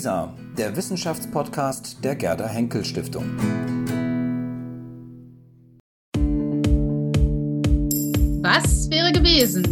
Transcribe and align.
WISA, 0.00 0.34
der 0.56 0.74
Wissenschaftspodcast 0.74 2.02
der 2.02 2.16
Gerda 2.16 2.48
Henkel 2.48 2.82
Stiftung. 2.86 3.36
Was 8.40 8.88
wäre 8.88 9.12
gewesen? 9.12 9.62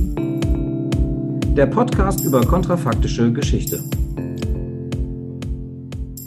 Der 1.56 1.67
Podcast 1.67 2.21
über 2.21 2.42
kontrafaktische 2.42 3.33
Geschichte. 3.33 3.83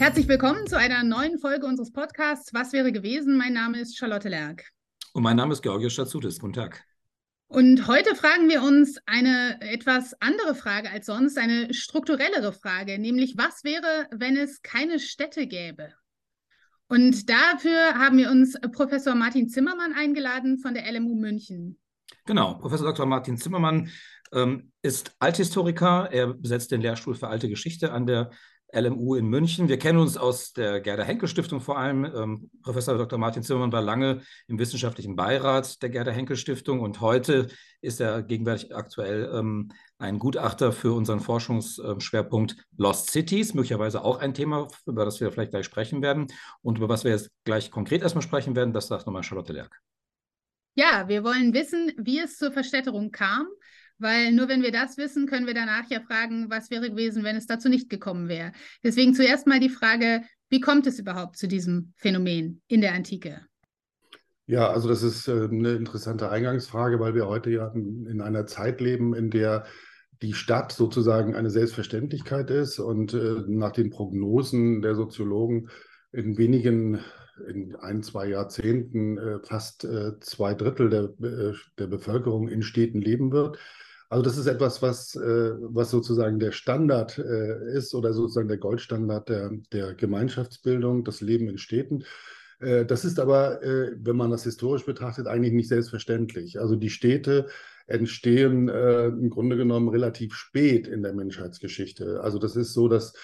Herzlich 0.00 0.26
willkommen 0.26 0.66
zu 0.66 0.76
einer 0.76 1.04
neuen 1.04 1.38
Folge 1.38 1.64
unseres 1.64 1.92
Podcasts 1.92 2.52
Was 2.52 2.72
wäre 2.72 2.90
gewesen? 2.90 3.36
Mein 3.36 3.52
Name 3.52 3.78
ist 3.78 3.96
Charlotte 3.96 4.28
Lerck. 4.28 4.72
Und 5.12 5.22
mein 5.22 5.36
Name 5.36 5.52
ist 5.52 5.62
Georgios 5.62 5.92
Schatzutis. 5.92 6.40
Guten 6.40 6.54
Tag. 6.54 6.84
Und 7.52 7.86
heute 7.86 8.14
fragen 8.14 8.48
wir 8.48 8.62
uns 8.62 8.96
eine 9.04 9.60
etwas 9.60 10.14
andere 10.22 10.54
Frage 10.54 10.90
als 10.90 11.04
sonst, 11.04 11.36
eine 11.36 11.74
strukturellere 11.74 12.54
Frage, 12.54 12.98
nämlich 12.98 13.36
was 13.36 13.62
wäre, 13.62 14.08
wenn 14.10 14.38
es 14.38 14.62
keine 14.62 14.98
Städte 14.98 15.46
gäbe? 15.46 15.92
Und 16.88 17.28
dafür 17.28 17.98
haben 17.98 18.16
wir 18.16 18.30
uns 18.30 18.58
Professor 18.72 19.14
Martin 19.14 19.50
Zimmermann 19.50 19.92
eingeladen 19.92 20.60
von 20.60 20.72
der 20.72 20.90
LMU 20.90 21.14
München. 21.14 21.78
Genau, 22.24 22.54
Professor 22.54 22.86
Dr. 22.86 23.04
Martin 23.04 23.36
Zimmermann 23.36 23.90
ähm, 24.32 24.72
ist 24.80 25.14
Althistoriker. 25.18 26.08
Er 26.10 26.32
besetzt 26.32 26.70
den 26.70 26.80
Lehrstuhl 26.80 27.14
für 27.14 27.28
alte 27.28 27.50
Geschichte 27.50 27.92
an 27.92 28.06
der 28.06 28.30
LMU 28.72 29.14
in 29.16 29.26
München. 29.26 29.68
Wir 29.68 29.78
kennen 29.78 29.98
uns 29.98 30.16
aus 30.16 30.52
der 30.52 30.80
Gerda 30.80 31.02
Henkel 31.02 31.28
Stiftung 31.28 31.60
vor 31.60 31.78
allem. 31.78 32.04
Ähm, 32.04 32.50
Professor 32.62 32.96
Dr. 32.96 33.18
Martin 33.18 33.42
Zimmermann 33.42 33.72
war 33.72 33.82
lange 33.82 34.22
im 34.48 34.58
wissenschaftlichen 34.58 35.14
Beirat 35.14 35.82
der 35.82 35.90
Gerda 35.90 36.10
Henkel 36.10 36.36
Stiftung 36.36 36.80
und 36.80 37.00
heute 37.00 37.48
ist 37.82 38.00
er 38.00 38.22
gegenwärtig 38.22 38.74
aktuell 38.74 39.30
ähm, 39.34 39.72
ein 39.98 40.18
Gutachter 40.18 40.72
für 40.72 40.92
unseren 40.94 41.20
Forschungsschwerpunkt 41.20 42.56
Lost 42.76 43.10
Cities, 43.10 43.54
möglicherweise 43.54 44.02
auch 44.02 44.18
ein 44.18 44.34
Thema, 44.34 44.68
über 44.86 45.04
das 45.04 45.20
wir 45.20 45.30
vielleicht 45.30 45.50
gleich 45.50 45.66
sprechen 45.66 46.02
werden. 46.02 46.28
Und 46.62 46.78
über 46.78 46.88
was 46.88 47.04
wir 47.04 47.10
jetzt 47.10 47.30
gleich 47.44 47.70
konkret 47.70 48.02
erstmal 48.02 48.22
sprechen 48.22 48.56
werden, 48.56 48.72
das 48.72 48.88
sagt 48.88 49.06
nochmal 49.06 49.22
Charlotte 49.22 49.52
Lerck. 49.52 49.80
Ja, 50.74 51.06
wir 51.08 51.22
wollen 51.22 51.52
wissen, 51.52 51.92
wie 51.98 52.18
es 52.18 52.38
zur 52.38 52.50
Verstädterung 52.50 53.10
kam, 53.10 53.46
weil 54.02 54.32
nur 54.32 54.48
wenn 54.48 54.62
wir 54.62 54.72
das 54.72 54.98
wissen, 54.98 55.26
können 55.26 55.46
wir 55.46 55.54
danach 55.54 55.88
ja 55.88 56.00
fragen, 56.00 56.50
was 56.50 56.70
wäre 56.70 56.90
gewesen, 56.90 57.24
wenn 57.24 57.36
es 57.36 57.46
dazu 57.46 57.68
nicht 57.68 57.88
gekommen 57.88 58.28
wäre. 58.28 58.52
Deswegen 58.84 59.14
zuerst 59.14 59.46
mal 59.46 59.60
die 59.60 59.68
Frage, 59.68 60.22
wie 60.50 60.60
kommt 60.60 60.86
es 60.86 60.98
überhaupt 60.98 61.38
zu 61.38 61.48
diesem 61.48 61.94
Phänomen 61.96 62.60
in 62.68 62.82
der 62.82 62.92
Antike? 62.92 63.40
Ja, 64.46 64.68
also 64.70 64.88
das 64.88 65.02
ist 65.02 65.28
äh, 65.28 65.48
eine 65.50 65.72
interessante 65.72 66.30
Eingangsfrage, 66.30 67.00
weil 67.00 67.14
wir 67.14 67.26
heute 67.26 67.50
ja 67.50 67.72
in 67.72 68.20
einer 68.20 68.44
Zeit 68.46 68.82
leben, 68.82 69.14
in 69.14 69.30
der 69.30 69.64
die 70.20 70.34
Stadt 70.34 70.72
sozusagen 70.72 71.34
eine 71.34 71.48
Selbstverständlichkeit 71.48 72.50
ist 72.50 72.78
und 72.78 73.14
äh, 73.14 73.44
nach 73.46 73.72
den 73.72 73.88
Prognosen 73.88 74.82
der 74.82 74.94
Soziologen 74.94 75.70
in 76.12 76.36
wenigen, 76.36 77.00
in 77.48 77.74
ein, 77.76 78.02
zwei 78.02 78.28
Jahrzehnten 78.28 79.16
äh, 79.16 79.38
fast 79.42 79.88
zwei 80.20 80.52
Drittel 80.52 80.90
der, 80.90 81.08
der 81.78 81.86
Bevölkerung 81.86 82.48
in 82.48 82.62
Städten 82.62 83.00
leben 83.00 83.32
wird. 83.32 83.58
Also 84.12 84.24
das 84.24 84.36
ist 84.36 84.46
etwas, 84.46 84.82
was, 84.82 85.16
äh, 85.16 85.54
was 85.58 85.90
sozusagen 85.90 86.38
der 86.38 86.52
Standard 86.52 87.16
äh, 87.16 87.72
ist 87.74 87.94
oder 87.94 88.12
sozusagen 88.12 88.46
der 88.46 88.58
Goldstandard 88.58 89.30
der, 89.30 89.50
der 89.72 89.94
Gemeinschaftsbildung, 89.94 91.02
das 91.02 91.22
Leben 91.22 91.48
in 91.48 91.56
Städten. 91.56 92.04
Äh, 92.60 92.84
das 92.84 93.06
ist 93.06 93.18
aber, 93.18 93.62
äh, 93.62 93.92
wenn 93.96 94.16
man 94.16 94.30
das 94.30 94.44
historisch 94.44 94.84
betrachtet, 94.84 95.26
eigentlich 95.26 95.54
nicht 95.54 95.68
selbstverständlich. 95.68 96.60
Also 96.60 96.76
die 96.76 96.90
Städte 96.90 97.46
entstehen 97.86 98.68
äh, 98.68 99.06
im 99.06 99.30
Grunde 99.30 99.56
genommen 99.56 99.88
relativ 99.88 100.34
spät 100.34 100.88
in 100.88 101.02
der 101.02 101.14
Menschheitsgeschichte. 101.14 102.20
Also 102.22 102.38
das 102.38 102.54
ist 102.54 102.74
so, 102.74 102.88
dass 102.88 103.14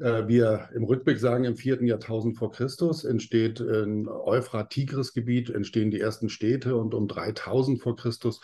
wir 0.00 0.68
im 0.76 0.84
Rückblick 0.84 1.18
sagen, 1.18 1.42
im 1.42 1.56
vierten 1.56 1.84
Jahrtausend 1.84 2.38
vor 2.38 2.52
Christus 2.52 3.02
entsteht 3.02 3.58
ein 3.58 4.06
Euphrat-Tigris-Gebiet, 4.06 5.50
entstehen 5.50 5.90
die 5.90 5.98
ersten 5.98 6.28
Städte 6.28 6.76
und 6.76 6.94
um 6.94 7.08
3000 7.08 7.82
vor 7.82 7.96
Christus 7.96 8.40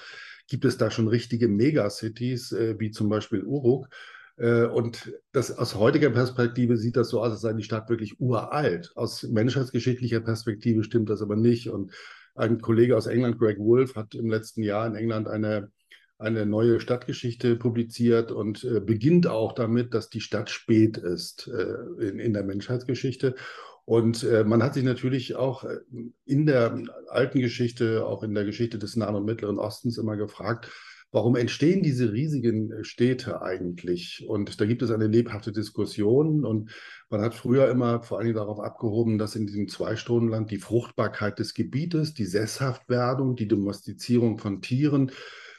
gibt 0.48 0.64
es 0.64 0.76
da 0.76 0.90
schon 0.90 1.08
richtige 1.08 1.48
Megacities, 1.48 2.52
äh, 2.52 2.78
wie 2.78 2.90
zum 2.90 3.08
Beispiel 3.08 3.42
Uruk. 3.42 3.88
Äh, 4.36 4.64
und 4.64 5.12
das, 5.32 5.56
aus 5.56 5.74
heutiger 5.74 6.10
Perspektive 6.10 6.76
sieht 6.76 6.96
das 6.96 7.08
so 7.08 7.22
aus, 7.22 7.32
als 7.32 7.40
sei 7.40 7.52
die 7.52 7.62
Stadt 7.62 7.88
wirklich 7.88 8.20
uralt. 8.20 8.92
Aus 8.94 9.22
menschheitsgeschichtlicher 9.22 10.20
Perspektive 10.20 10.84
stimmt 10.84 11.10
das 11.10 11.22
aber 11.22 11.36
nicht. 11.36 11.68
Und 11.70 11.92
ein 12.34 12.60
Kollege 12.60 12.96
aus 12.96 13.06
England, 13.06 13.38
Greg 13.38 13.58
Wolf, 13.58 13.94
hat 13.94 14.14
im 14.14 14.28
letzten 14.28 14.62
Jahr 14.62 14.86
in 14.86 14.96
England 14.96 15.28
eine, 15.28 15.70
eine 16.18 16.46
neue 16.46 16.80
Stadtgeschichte 16.80 17.56
publiziert 17.56 18.32
und 18.32 18.64
äh, 18.64 18.80
beginnt 18.80 19.26
auch 19.26 19.52
damit, 19.52 19.94
dass 19.94 20.10
die 20.10 20.20
Stadt 20.20 20.50
spät 20.50 20.96
ist 20.96 21.48
äh, 21.48 22.08
in, 22.08 22.18
in 22.18 22.32
der 22.32 22.44
Menschheitsgeschichte. 22.44 23.36
Und 23.84 24.24
äh, 24.24 24.44
man 24.44 24.62
hat 24.62 24.74
sich 24.74 24.84
natürlich 24.84 25.36
auch 25.36 25.64
äh, 25.64 25.76
in 26.24 26.46
der 26.46 26.82
alten 27.08 27.40
Geschichte, 27.40 28.06
auch 28.06 28.22
in 28.22 28.34
der 28.34 28.44
Geschichte 28.44 28.78
des 28.78 28.96
Nahen 28.96 29.14
und 29.14 29.26
Mittleren 29.26 29.58
Ostens 29.58 29.98
immer 29.98 30.16
gefragt, 30.16 30.70
warum 31.12 31.36
entstehen 31.36 31.82
diese 31.82 32.12
riesigen 32.12 32.72
äh, 32.72 32.84
Städte 32.84 33.42
eigentlich? 33.42 34.24
Und 34.26 34.58
da 34.58 34.64
gibt 34.64 34.80
es 34.80 34.90
eine 34.90 35.06
lebhafte 35.06 35.52
Diskussion. 35.52 36.46
Und 36.46 36.70
man 37.10 37.20
hat 37.20 37.34
früher 37.34 37.68
immer 37.68 38.02
vor 38.02 38.20
allem 38.20 38.34
darauf 38.34 38.58
abgehoben, 38.58 39.18
dass 39.18 39.36
in 39.36 39.46
diesem 39.46 39.68
Zweistundenland 39.68 40.50
die 40.50 40.58
Fruchtbarkeit 40.58 41.38
des 41.38 41.52
Gebietes, 41.52 42.14
die 42.14 42.26
Sesshaftwerdung, 42.26 43.36
die 43.36 43.48
Domestizierung 43.48 44.38
von 44.38 44.62
Tieren, 44.62 45.12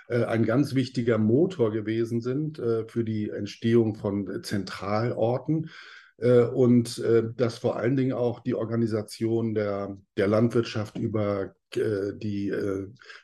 äh, 0.07 0.23
ein 0.23 0.45
ganz 0.45 0.73
wichtiger 0.73 1.19
Motor 1.19 1.71
gewesen 1.71 2.21
sind 2.21 2.57
für 2.87 3.03
die 3.03 3.29
Entstehung 3.29 3.95
von 3.95 4.41
Zentralorten. 4.41 5.69
Äh, 6.17 6.43
und 6.43 6.97
äh, 6.99 7.23
dass 7.35 7.57
vor 7.57 7.75
allen 7.75 7.95
Dingen 7.95 8.13
auch 8.13 8.39
die 8.39 8.55
Organisation 8.55 9.53
der, 9.53 9.97
der 10.17 10.27
Landwirtschaft 10.27 10.97
über 10.97 11.55
äh, 11.75 12.13
die 12.15 12.53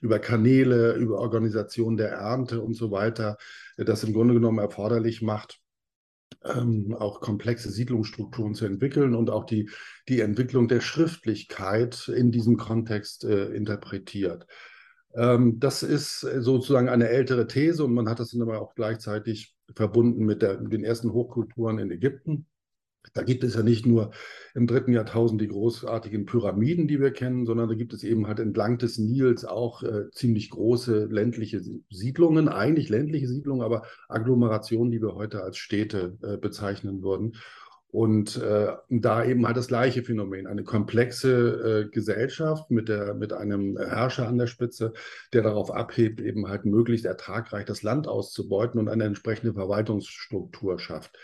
über 0.02 0.20
Kanäle, 0.20 0.96
über 0.96 1.20
Organisation 1.20 1.96
der 1.96 2.12
Ernte 2.12 2.62
und 2.62 2.74
so 2.74 2.92
weiter, 2.92 3.38
das 3.78 4.04
im 4.04 4.14
Grunde 4.14 4.34
genommen 4.34 4.60
erforderlich 4.60 5.22
macht, 5.22 5.60
ähm, 6.44 6.94
auch 6.94 7.22
komplexe 7.22 7.72
Siedlungsstrukturen 7.72 8.54
zu 8.54 8.66
entwickeln 8.66 9.16
und 9.16 9.30
auch 9.30 9.46
die, 9.46 9.70
die 10.10 10.20
Entwicklung 10.20 10.68
der 10.68 10.82
Schriftlichkeit 10.82 12.10
in 12.10 12.32
diesem 12.32 12.58
Kontext 12.58 13.24
interpretiert. 13.24 14.48
Ähm, 15.14 15.60
das 15.60 15.82
ist 15.82 16.20
sozusagen 16.20 16.90
eine 16.90 17.08
ältere 17.08 17.48
These 17.48 17.86
und 17.86 17.94
man 17.94 18.10
hat 18.10 18.20
das 18.20 18.32
dann 18.32 18.42
aber 18.42 18.60
auch 18.60 18.76
gleichzeitig 18.76 19.56
verbunden 19.74 20.26
mit, 20.26 20.42
der, 20.42 20.60
mit 20.60 20.74
den 20.74 20.84
ersten 20.84 21.14
Hochkulturen 21.14 21.80
in 21.80 21.90
Ägypten 21.92 22.48
da 23.14 23.24
gibt 23.24 23.44
es 23.44 23.56
ja 23.56 23.64
nicht 23.64 23.86
nur 23.86 24.12
im 24.54 24.68
dritten 24.68 24.94
Jahrtausend 24.94 25.42
die 25.42 25.48
großartigen 25.48 26.26
Pyramiden, 26.26 26.88
die 26.88 27.00
wir 27.00 27.12
kennen, 27.12 27.46
sondern 27.46 27.68
da 27.68 27.76
gibt 27.76 27.94
es 27.94 28.04
eben 28.04 28.28
halt 28.28 28.40
entlang 28.40 28.78
des 28.78 28.98
Nils 28.98 29.46
auch 29.46 29.84
äh, 29.84 30.10
ziemlich 30.12 30.50
große 30.50 31.06
ländliche 31.06 31.62
Siedlungen, 31.90 32.48
eigentlich 32.48 32.90
ländliche 32.90 33.28
Siedlungen, 33.28 33.64
aber 33.64 33.84
Agglomerationen, 34.08 34.92
die 34.92 35.02
wir 35.02 35.16
heute 35.16 35.44
als 35.44 35.58
Städte 35.58 36.18
äh, 36.22 36.38
bezeichnen 36.38 37.02
würden. 37.02 37.36
Und 37.92 38.38
äh, 38.38 38.72
da 38.90 39.26
eben 39.26 39.46
halt 39.46 39.58
das 39.58 39.68
gleiche 39.68 40.02
Phänomen, 40.04 40.48
eine 40.48 40.64
komplexe 40.64 41.88
äh, 41.88 41.90
Gesellschaft 41.90 42.72
mit, 42.72 42.88
der, 42.88 43.14
mit 43.16 43.34
einem 43.34 43.78
Herrscher 43.78 44.30
an 44.30 44.38
der 44.38 44.48
Spitze, 44.48 44.94
der 45.34 45.42
darauf 45.42 45.72
abhebt, 45.72 46.22
eben 46.22 46.48
halt 46.48 46.64
möglichst 46.64 47.06
ertragreich 47.06 47.66
das 47.66 47.84
Land 47.84 48.08
auszubeuten 48.08 48.80
und 48.80 48.88
eine 48.88 49.04
entsprechende 49.04 49.54
Verwaltungsstruktur 49.54 50.80
schafft. 50.80 51.18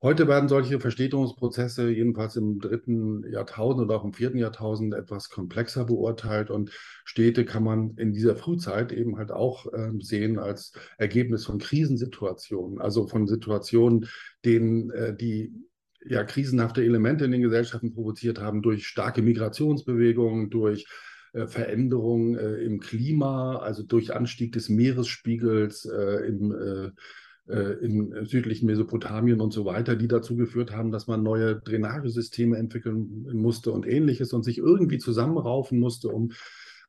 Heute 0.00 0.28
werden 0.28 0.48
solche 0.48 0.78
Verstädterungsprozesse 0.78 1.90
jedenfalls 1.90 2.36
im 2.36 2.60
dritten 2.60 3.28
Jahrtausend 3.32 3.82
oder 3.82 3.96
auch 3.96 4.04
im 4.04 4.12
vierten 4.12 4.38
Jahrtausend 4.38 4.94
etwas 4.94 5.28
komplexer 5.28 5.86
beurteilt 5.86 6.50
und 6.50 6.70
Städte 7.04 7.44
kann 7.44 7.64
man 7.64 7.96
in 7.96 8.12
dieser 8.12 8.36
Frühzeit 8.36 8.92
eben 8.92 9.18
halt 9.18 9.32
auch 9.32 9.66
äh, 9.72 9.90
sehen 9.98 10.38
als 10.38 10.72
Ergebnis 10.98 11.44
von 11.44 11.58
Krisensituationen, 11.58 12.80
also 12.80 13.08
von 13.08 13.26
Situationen, 13.26 14.08
denen 14.44 14.90
äh, 14.90 15.16
die 15.16 15.52
ja 16.06 16.22
krisenhafte 16.22 16.84
Elemente 16.84 17.24
in 17.24 17.32
den 17.32 17.42
Gesellschaften 17.42 17.92
provoziert 17.92 18.40
haben 18.40 18.62
durch 18.62 18.86
starke 18.86 19.20
Migrationsbewegungen, 19.20 20.48
durch 20.48 20.86
äh, 21.32 21.48
Veränderungen 21.48 22.36
äh, 22.36 22.58
im 22.58 22.78
Klima, 22.78 23.56
also 23.56 23.82
durch 23.82 24.14
Anstieg 24.14 24.52
des 24.52 24.68
Meeresspiegels 24.68 25.86
äh, 25.86 26.28
im 26.28 26.52
äh, 26.52 26.90
äh, 27.48 27.84
im 27.84 28.26
südlichen 28.26 28.66
Mesopotamien 28.66 29.40
und 29.40 29.52
so 29.52 29.64
weiter, 29.64 29.96
die 29.96 30.08
dazu 30.08 30.36
geführt 30.36 30.72
haben, 30.72 30.90
dass 30.90 31.06
man 31.06 31.22
neue 31.22 31.56
Drainagesysteme 31.56 32.56
entwickeln 32.56 33.26
musste 33.32 33.72
und 33.72 33.86
ähnliches 33.86 34.32
und 34.32 34.44
sich 34.44 34.58
irgendwie 34.58 34.98
zusammenraufen 34.98 35.78
musste, 35.78 36.08
um 36.08 36.32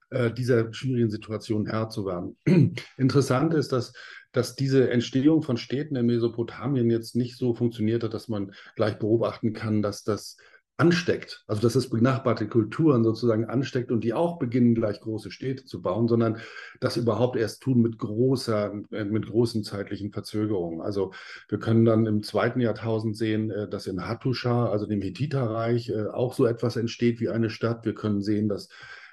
äh, 0.09 0.31
dieser 0.31 0.73
schwierigen 0.73 1.09
Situation 1.09 1.67
Herr 1.67 1.89
zu 1.89 2.06
werden. 2.06 2.35
Interessant 2.97 3.53
ist, 3.53 3.71
dass, 3.71 3.94
dass 4.31 4.56
diese 4.56 4.89
Entstehung 4.89 5.41
von 5.44 5.57
Städten 5.57 5.95
in 5.95 6.06
Mesopotamien 6.06 6.89
jetzt 6.89 7.15
nicht 7.15 7.38
so 7.38 7.53
funktioniert 7.53 8.03
hat, 8.03 8.13
dass 8.13 8.27
man 8.27 8.51
gleich 8.75 9.00
beobachten 9.00 9.53
kann, 9.53 9.81
dass 9.81 10.03
das 10.03 10.38
ansteckt. 10.79 11.43
Also 11.45 11.61
dass 11.61 11.75
es 11.75 11.89
benachbarte 11.89 12.47
Kulturen 12.47 13.03
sozusagen 13.03 13.45
ansteckt 13.45 13.91
und 13.91 14.03
die 14.03 14.13
auch 14.13 14.39
beginnen, 14.39 14.75
gleich 14.75 15.01
große 15.01 15.29
Städte 15.29 15.65
zu 15.65 15.81
bauen, 15.81 16.07
sondern 16.07 16.37
das 16.79 16.95
überhaupt 16.95 17.35
erst 17.35 17.61
tun 17.61 17.81
mit 17.81 17.97
großer, 17.97 18.73
äh, 18.91 19.03
mit 19.03 19.27
großen 19.27 19.63
zeitlichen 19.65 20.11
Verzögerungen. 20.11 20.79
Also 20.79 21.11
wir 21.49 21.59
können 21.59 21.83
dann 21.83 22.05
im 22.05 22.23
zweiten 22.23 22.61
Jahrtausend 22.61 23.17
sehen, 23.17 23.51
äh, 23.51 23.67
dass 23.67 23.87
in 23.87 24.07
Hattusha, 24.07 24.69
also 24.69 24.85
dem 24.85 25.01
Hethiterreich, 25.01 25.89
äh, 25.89 26.07
auch 26.07 26.33
so 26.33 26.45
etwas 26.45 26.77
entsteht 26.77 27.19
wie 27.19 27.27
eine 27.27 27.49
Stadt. 27.49 27.83
Wir 27.85 27.93
können 27.93 28.21
sehen, 28.21 28.47
dass 28.47 28.69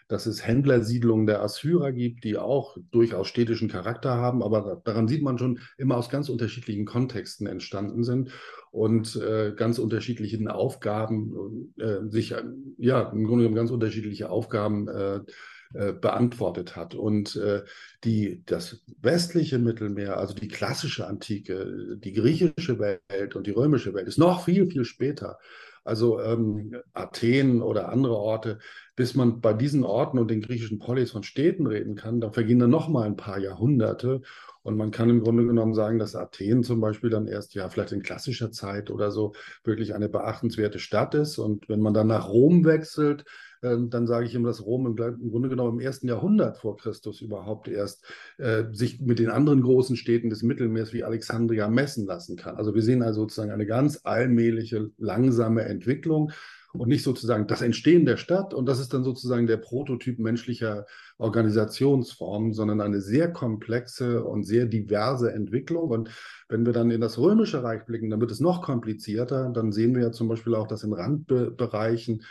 dass 0.09 0.27
es 0.27 0.47
Händlersiedlungen 0.47 1.27
der 1.27 1.43
Assyrer 1.43 1.93
gibt, 1.93 2.25
die 2.25 2.37
auch 2.37 2.77
durchaus 2.91 3.29
städtischen 3.29 3.69
Charakter 3.69 4.15
haben, 4.17 4.43
aber 4.43 4.81
daran 4.85 5.09
sieht 5.09 5.23
man 5.23 5.39
schon 5.39 5.59
immer 5.79 5.97
aus 5.97 6.09
ganz 6.09 6.29
unterschiedlichen 6.29 6.85
Kontexten 6.85 7.47
entstanden 7.47 8.05
sind 8.05 8.31
und 8.71 9.17
äh, 9.17 9.53
ganz 9.57 9.79
unterschiedlichen 9.79 10.49
Aufgaben 10.49 11.73
äh, 11.79 12.09
sich, 12.09 12.35
ja, 12.79 13.03
im 13.11 13.25
Grunde 13.25 13.45
genommen 13.45 13.57
ganz 13.57 13.71
unterschiedliche 13.71 14.31
Aufgaben 14.31 14.89
äh, 14.89 15.21
äh 15.75 15.93
beantwortet 15.93 16.77
hat. 16.77 16.95
Und 16.95 17.37
äh, 17.37 17.63
die, 18.05 18.43
das 18.47 18.85
westliche 19.01 19.59
Mittelmeer, 19.59 20.19
also 20.19 20.35
die 20.35 20.49
klassische 20.49 21.07
Antike, 21.07 21.97
die 21.99 22.13
griechische 22.13 22.79
Welt 22.79 23.35
und 23.35 23.47
die 23.47 23.53
römische 23.53 23.95
Welt, 23.95 24.07
ist 24.07 24.19
noch 24.19 24.45
viel, 24.45 24.67
viel 24.67 24.85
später. 24.85 25.39
Also 25.87 26.21
ähm, 26.21 26.77
Athen 26.95 27.63
oder 27.63 27.91
andere 27.91 28.17
Orte, 28.17 28.59
bis 28.97 29.15
man 29.15 29.41
bei 29.41 29.53
diesen 29.53 29.85
Orten 29.85 30.19
und 30.19 30.31
den 30.31 30.41
griechischen 30.41 30.79
Polis 30.79 31.13
von 31.13 31.23
Städten 31.23 31.67
reden 31.67 31.95
kann, 31.95 32.21
da 32.21 32.31
vergehen 32.31 32.59
dann 32.59 32.71
noch 32.71 32.89
mal 32.89 33.07
ein 33.07 33.17
paar 33.17 33.39
Jahrhunderte. 33.39 34.23
Und 34.63 34.77
man 34.77 34.91
kann 34.91 35.11
im 35.11 35.23
Grunde 35.23 35.47
genommen 35.47 35.75
sagen, 35.75 35.99
dass 36.01 36.17
Athen 36.17 36.65
zum 36.65 36.81
Beispiel 36.81 37.09
dann 37.09 37.29
erst, 37.29 37.55
ja, 37.55 37.69
vielleicht 37.69 37.93
in 37.93 38.03
klassischer 38.03 38.51
Zeit 38.51 38.91
oder 38.91 39.13
so, 39.13 39.33
wirklich 39.63 39.95
eine 39.95 40.09
beachtenswerte 40.09 40.81
Stadt 40.81 41.15
ist. 41.15 41.39
Und 41.39 41.69
wenn 41.69 41.81
man 41.81 41.95
dann 41.95 42.09
nach 42.09 42.29
Rom 42.29 42.65
wechselt, 42.65 43.25
dann 43.63 44.07
sage 44.07 44.27
ich 44.27 44.35
immer, 44.35 44.49
dass 44.49 44.65
Rom 44.65 44.87
im, 44.87 44.97
im, 44.97 45.31
Grunde 45.31 45.49
genommen 45.49 45.79
im 45.79 45.85
ersten 45.85 46.09
Jahrhundert 46.09 46.59
vor 46.59 46.77
Christus 46.77 47.21
überhaupt 47.21 47.69
erst 47.69 48.05
äh, 48.39 48.65
sich 48.73 49.01
mit 49.01 49.19
den 49.19 49.31
anderen 49.31 49.63
großen 49.63 49.97
Städten 49.97 50.31
des 50.31 50.43
Mittelmeers 50.43 50.93
wie 50.93 51.05
Alexandria 51.05 51.69
messen 51.69 52.07
lassen 52.07 52.37
kann. 52.37 52.57
Also 52.57 52.75
wir 52.75 52.83
sehen 52.83 53.03
also 53.03 53.23
sozusagen 53.23 53.51
eine 53.51 53.67
ganz 53.67 54.01
allmähliche, 54.05 54.91
langsame 54.99 55.63
Entwicklung 55.63 56.33
und 56.79 56.89
nicht 56.89 57.03
sozusagen 57.03 57.47
das 57.47 57.63
Entstehen 57.63 58.05
der 58.05 58.17
Stadt 58.17 58.55
und 58.55 58.67
das 58.67 58.81
ist 58.81 58.93
dann 58.93 59.05
sozusagen 59.05 59.47
der 59.47 59.57
Prototyp 59.57 60.19
menschlicher 60.19 60.87
Organisationsformen, 61.19 62.53
sondern 62.53 62.81
eine 62.81 63.01
sehr 63.01 63.33
komplexe 63.33 64.23
und 64.25 64.45
sehr 64.45 64.67
diverse 64.67 65.33
Entwicklung. 65.33 65.91
Und 65.91 66.11
wenn 66.49 66.67
wir 66.67 66.73
dann 66.73 66.91
in 66.91 67.01
das 67.01 67.19
Römische 67.19 67.63
Reich 67.63 67.85
blicken, 67.87 68.11
dann 68.11 68.21
wird 68.21 68.31
es 68.31 68.41
noch 68.41 68.63
komplizierter. 68.63 69.51
Dann 69.51 69.73
sehen 69.73 69.95
wir 69.95 70.03
ja 70.03 70.13
zum 70.13 70.29
Beispiel 70.29 70.55
auch, 70.55 70.67
dass 70.67 70.85
in 70.85 70.93
Randbereichen 70.93 72.23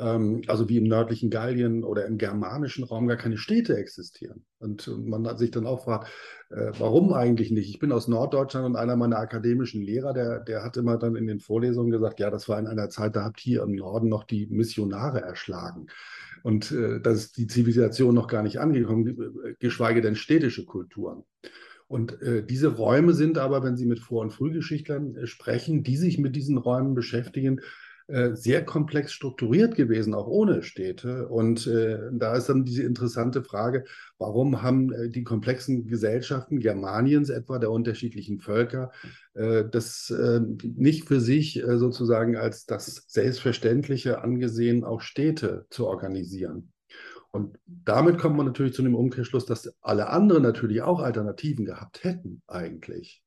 ähm, 0.00 0.42
also 0.46 0.68
wie 0.68 0.78
im 0.78 0.84
nördlichen 0.84 1.30
Gallien 1.30 1.84
oder 1.84 2.06
im 2.06 2.18
germanischen 2.18 2.84
Raum 2.84 3.06
gar 3.06 3.16
keine 3.16 3.36
Städte 3.36 3.76
existieren. 3.76 4.44
Und, 4.58 4.88
und 4.88 5.06
man 5.06 5.26
hat 5.26 5.38
sich 5.38 5.50
dann 5.50 5.66
auch 5.66 5.78
gefragt, 5.78 6.08
äh, 6.50 6.72
warum 6.78 7.12
eigentlich 7.12 7.50
nicht? 7.50 7.68
Ich 7.68 7.78
bin 7.78 7.92
aus 7.92 8.08
Norddeutschland 8.08 8.66
und 8.66 8.76
einer 8.76 8.96
meiner 8.96 9.18
akademischen 9.18 9.82
Lehrer, 9.82 10.12
der, 10.12 10.40
der 10.40 10.64
hat 10.64 10.76
immer 10.76 10.96
dann 10.96 11.16
in 11.16 11.26
den 11.26 11.40
Vorlesungen 11.40 11.90
gesagt, 11.90 12.20
ja, 12.20 12.30
das 12.30 12.48
war 12.48 12.58
in 12.58 12.66
einer 12.66 12.88
Zeit, 12.88 13.16
da 13.16 13.24
habt 13.24 13.46
ihr 13.46 13.62
im 13.62 13.74
Norden 13.74 14.08
noch 14.08 14.24
die 14.24 14.46
Missionare 14.46 15.20
erschlagen. 15.20 15.86
Und 16.42 16.72
äh, 16.72 17.00
da 17.00 17.10
ist 17.10 17.36
die 17.36 17.46
Zivilisation 17.46 18.14
noch 18.14 18.26
gar 18.26 18.42
nicht 18.42 18.58
angekommen, 18.58 19.56
geschweige 19.58 20.00
denn 20.00 20.16
städtische 20.16 20.64
Kulturen. 20.64 21.24
Und 21.90 22.22
äh, 22.22 22.46
diese 22.46 22.68
Räume 22.68 23.14
sind 23.14 23.36
aber, 23.36 23.64
wenn 23.64 23.76
Sie 23.76 23.84
mit 23.84 23.98
Vor- 23.98 24.22
und 24.22 24.32
Frühgeschichtlern 24.32 25.16
äh, 25.16 25.26
sprechen, 25.26 25.82
die 25.82 25.96
sich 25.96 26.18
mit 26.18 26.36
diesen 26.36 26.56
Räumen 26.56 26.94
beschäftigen, 26.94 27.60
äh, 28.10 28.34
sehr 28.34 28.64
komplex 28.64 29.12
strukturiert 29.12 29.74
gewesen, 29.74 30.14
auch 30.14 30.26
ohne 30.26 30.62
Städte. 30.62 31.28
Und 31.28 31.66
äh, 31.66 31.98
da 32.12 32.34
ist 32.36 32.48
dann 32.48 32.64
diese 32.64 32.82
interessante 32.82 33.42
Frage, 33.42 33.84
warum 34.18 34.62
haben 34.62 34.92
äh, 34.92 35.08
die 35.08 35.22
komplexen 35.22 35.86
Gesellschaften 35.86 36.58
Germaniens 36.58 37.30
etwa 37.30 37.58
der 37.58 37.70
unterschiedlichen 37.70 38.40
Völker 38.40 38.90
äh, 39.34 39.64
das 39.70 40.10
äh, 40.10 40.40
nicht 40.62 41.06
für 41.06 41.20
sich 41.20 41.62
sozusagen 41.66 42.36
als 42.36 42.66
das 42.66 43.04
Selbstverständliche 43.08 44.22
angesehen, 44.22 44.84
auch 44.84 45.00
Städte 45.00 45.66
zu 45.70 45.86
organisieren. 45.86 46.72
Und 47.30 47.58
damit 47.66 48.18
kommt 48.18 48.36
man 48.36 48.46
natürlich 48.46 48.74
zu 48.74 48.82
dem 48.82 48.96
Umkehrschluss, 48.96 49.46
dass 49.46 49.72
alle 49.80 50.08
anderen 50.08 50.42
natürlich 50.42 50.82
auch 50.82 51.00
Alternativen 51.00 51.64
gehabt 51.64 52.02
hätten 52.02 52.42
eigentlich. 52.48 53.22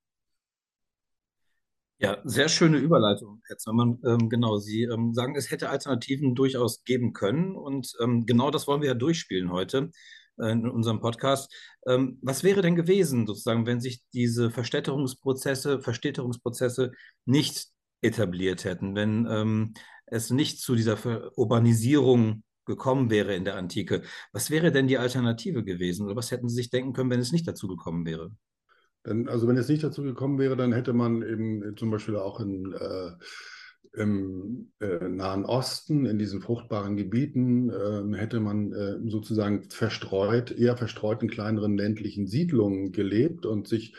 Ja, 2.04 2.18
sehr 2.26 2.50
schöne 2.50 2.80
Überleitung, 2.80 3.42
Herr 3.48 3.58
Zimmermann. 3.58 3.98
Ähm, 4.06 4.28
genau, 4.28 4.58
Sie 4.58 4.84
ähm, 4.84 5.14
sagen, 5.14 5.38
es 5.38 5.50
hätte 5.52 5.70
Alternativen 5.70 6.36
durchaus 6.36 6.84
geben 6.84 7.14
können. 7.14 7.56
Und 7.56 7.94
ähm, 8.02 8.26
genau 8.26 8.52
das 8.52 8.68
wollen 8.68 8.82
wir 8.82 8.90
ja 8.90 8.94
durchspielen 8.94 9.54
heute 9.54 9.90
äh, 10.38 10.52
in 10.52 10.70
unserem 10.70 11.00
Podcast. 11.00 11.50
Ähm, 11.88 12.20
was 12.22 12.44
wäre 12.44 12.62
denn 12.62 12.76
gewesen, 12.76 13.26
sozusagen, 13.26 13.66
wenn 13.66 13.80
sich 13.80 14.02
diese 14.14 14.52
Verstädterungsprozesse, 14.52 15.80
Verstädterungsprozesse 15.80 16.92
nicht 17.24 17.68
etabliert 18.02 18.66
hätten, 18.66 18.96
wenn 18.96 19.26
ähm, 19.30 19.74
es 20.06 20.30
nicht 20.30 20.60
zu 20.60 20.76
dieser 20.76 20.98
Urbanisierung 21.38 22.44
gekommen 22.66 23.12
wäre 23.12 23.34
in 23.34 23.46
der 23.46 23.56
Antike? 23.56 24.04
Was 24.34 24.50
wäre 24.52 24.74
denn 24.74 24.90
die 24.90 24.98
Alternative 24.98 25.64
gewesen? 25.64 26.06
Oder 26.06 26.18
was 26.18 26.32
hätten 26.32 26.50
Sie 26.50 26.56
sich 26.56 26.70
denken 26.70 26.92
können, 26.92 27.12
wenn 27.12 27.22
es 27.22 27.32
nicht 27.32 27.48
dazu 27.48 27.70
gekommen 27.70 28.06
wäre? 28.06 28.32
Denn, 29.06 29.28
also 29.28 29.48
wenn 29.48 29.58
es 29.58 29.68
nicht 29.68 29.84
dazu 29.84 30.04
gekommen 30.04 30.40
wäre, 30.40 30.56
dann 30.56 30.72
hätte 30.72 30.94
man 30.94 31.22
eben 31.22 31.76
zum 31.78 31.92
Beispiel 31.92 32.16
auch 32.16 32.40
in, 32.40 32.74
äh, 32.74 33.12
im 34.02 34.72
äh, 34.80 35.08
Nahen 35.08 35.46
Osten, 35.46 36.06
in 36.06 36.18
diesen 36.18 36.42
fruchtbaren 36.42 36.96
Gebieten, 36.96 37.70
äh, 37.70 38.18
hätte 38.18 38.40
man 38.40 38.72
äh, 38.72 38.98
sozusagen 39.08 39.70
verstreut, 39.70 40.52
eher 40.52 40.78
verstreut 40.78 41.22
in 41.22 41.30
kleineren 41.30 41.78
ländlichen 41.78 42.28
Siedlungen 42.28 42.92
gelebt 42.92 43.46
und 43.46 43.68
sich 43.68 43.96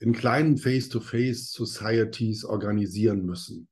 in 0.00 0.12
kleinen 0.12 0.58
Face-to-Face-Societies 0.58 2.44
organisieren 2.44 3.24
müssen. 3.24 3.68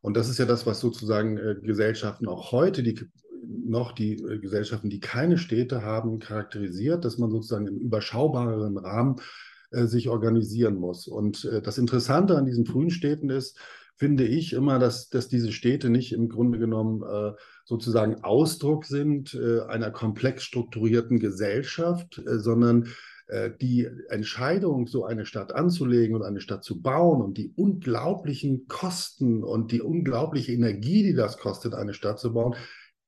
Und 0.00 0.16
das 0.16 0.28
ist 0.28 0.38
ja 0.38 0.44
das, 0.44 0.66
was 0.66 0.80
sozusagen 0.80 1.38
äh, 1.38 1.56
Gesellschaften 1.60 2.28
auch 2.28 2.52
heute, 2.52 2.82
die 2.82 3.00
noch 3.44 3.92
die 3.92 4.14
äh, 4.14 4.38
Gesellschaften, 4.38 4.90
die 4.90 5.00
keine 5.00 5.38
Städte 5.38 5.82
haben, 5.82 6.18
charakterisiert, 6.18 7.04
dass 7.04 7.18
man 7.18 7.30
sozusagen 7.30 7.66
im 7.66 7.78
überschaubareren 7.78 8.78
Rahmen 8.78 9.16
äh, 9.18 9.22
sich 9.70 10.08
organisieren 10.08 10.76
muss. 10.76 11.08
Und 11.08 11.44
äh, 11.44 11.62
das 11.62 11.78
Interessante 11.78 12.36
an 12.36 12.46
diesen 12.46 12.66
frühen 12.66 12.90
Städten 12.90 13.30
ist, 13.30 13.58
finde 13.96 14.24
ich 14.24 14.52
immer, 14.52 14.78
dass, 14.78 15.08
dass 15.08 15.28
diese 15.28 15.52
Städte 15.52 15.88
nicht 15.90 16.12
im 16.12 16.28
Grunde 16.28 16.58
genommen 16.58 17.02
äh, 17.02 17.32
sozusagen 17.64 18.22
Ausdruck 18.22 18.84
sind 18.84 19.34
äh, 19.34 19.60
einer 19.62 19.90
komplex 19.90 20.44
strukturierten 20.44 21.18
Gesellschaft, 21.18 22.18
äh, 22.18 22.38
sondern 22.38 22.88
äh, 23.28 23.50
die 23.60 23.88
Entscheidung, 24.08 24.86
so 24.86 25.04
eine 25.04 25.24
Stadt 25.24 25.52
anzulegen 25.52 26.14
und 26.14 26.22
eine 26.22 26.40
Stadt 26.40 26.62
zu 26.62 26.80
bauen 26.80 27.22
und 27.22 27.38
die 27.38 27.52
unglaublichen 27.56 28.68
Kosten 28.68 29.42
und 29.42 29.72
die 29.72 29.80
unglaubliche 29.80 30.52
Energie, 30.52 31.02
die 31.02 31.14
das 31.14 31.38
kostet, 31.38 31.74
eine 31.74 31.94
Stadt 31.94 32.20
zu 32.20 32.34
bauen, 32.34 32.54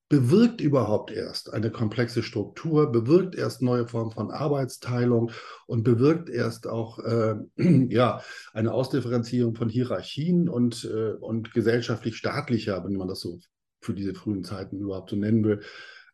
bewirkt 0.09 0.61
überhaupt 0.61 1.11
erst 1.11 1.53
eine 1.53 1.71
komplexe 1.71 2.23
Struktur, 2.23 2.91
bewirkt 2.91 3.35
erst 3.35 3.61
neue 3.61 3.87
Formen 3.87 4.11
von 4.11 4.31
Arbeitsteilung 4.31 5.33
und 5.67 5.83
bewirkt 5.83 6.31
erst 6.31 6.67
auch 6.67 6.99
äh, 7.01 7.35
ja, 7.91 8.23
eine 8.53 8.73
Ausdifferenzierung 8.73 9.55
von 9.55 9.69
Hierarchien 9.69 10.49
und, 10.49 10.85
äh, 10.85 11.13
und 11.13 11.53
gesellschaftlich-staatlicher, 11.53 12.85
wenn 12.85 12.97
man 12.97 13.09
das 13.09 13.21
so 13.21 13.39
für 13.81 13.95
diese 13.95 14.15
frühen 14.15 14.45
Zeiten 14.45 14.81
überhaupt 14.81 15.11
so 15.11 15.17
nennen 15.17 15.45
will, 15.45 15.61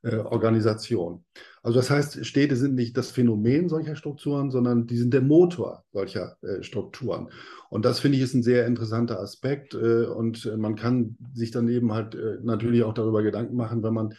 äh, 0.05 0.17
Organisation. 0.17 1.25
Also 1.63 1.79
das 1.79 1.91
heißt, 1.91 2.27
Städte 2.27 2.57
sind 2.57 2.75
nicht 2.75 2.97
das 2.97 3.11
Phänomen 3.11 3.69
solcher 3.69 3.97
Strukturen, 3.97 4.51
sondern 4.51 4.87
die 4.87 4.99
sind 4.99 5.15
der 5.15 5.23
Motor 5.23 5.85
solcher 5.93 6.37
äh, 6.43 6.63
Strukturen. 6.63 7.31
Und 7.71 7.85
das 7.85 8.01
finde 8.01 8.19
ich 8.19 8.23
ist 8.23 8.35
ein 8.35 8.43
sehr 8.43 8.67
interessanter 8.67 9.19
Aspekt. 9.19 9.75
Äh, 9.75 10.05
und 10.05 10.45
man 10.59 10.77
kann 10.77 11.17
sich 11.33 11.51
dann 11.51 11.69
eben 11.69 11.93
halt 11.93 12.17
natürlich 12.43 12.83
auch 12.85 12.95
darüber 12.95 13.23
Gedanken 13.23 13.57
machen, 13.57 13.83
wenn 13.83 13.95
man 13.95 14.15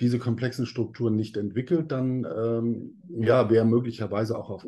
diese 0.00 0.18
komplexen 0.18 0.66
Strukturen 0.66 1.16
nicht 1.16 1.36
entwickelt, 1.36 1.90
dann 1.90 2.24
ähm, 2.24 3.02
ja, 3.08 3.50
wäre 3.50 3.64
möglicherweise 3.64 4.38
auch 4.38 4.48
auf, 4.48 4.66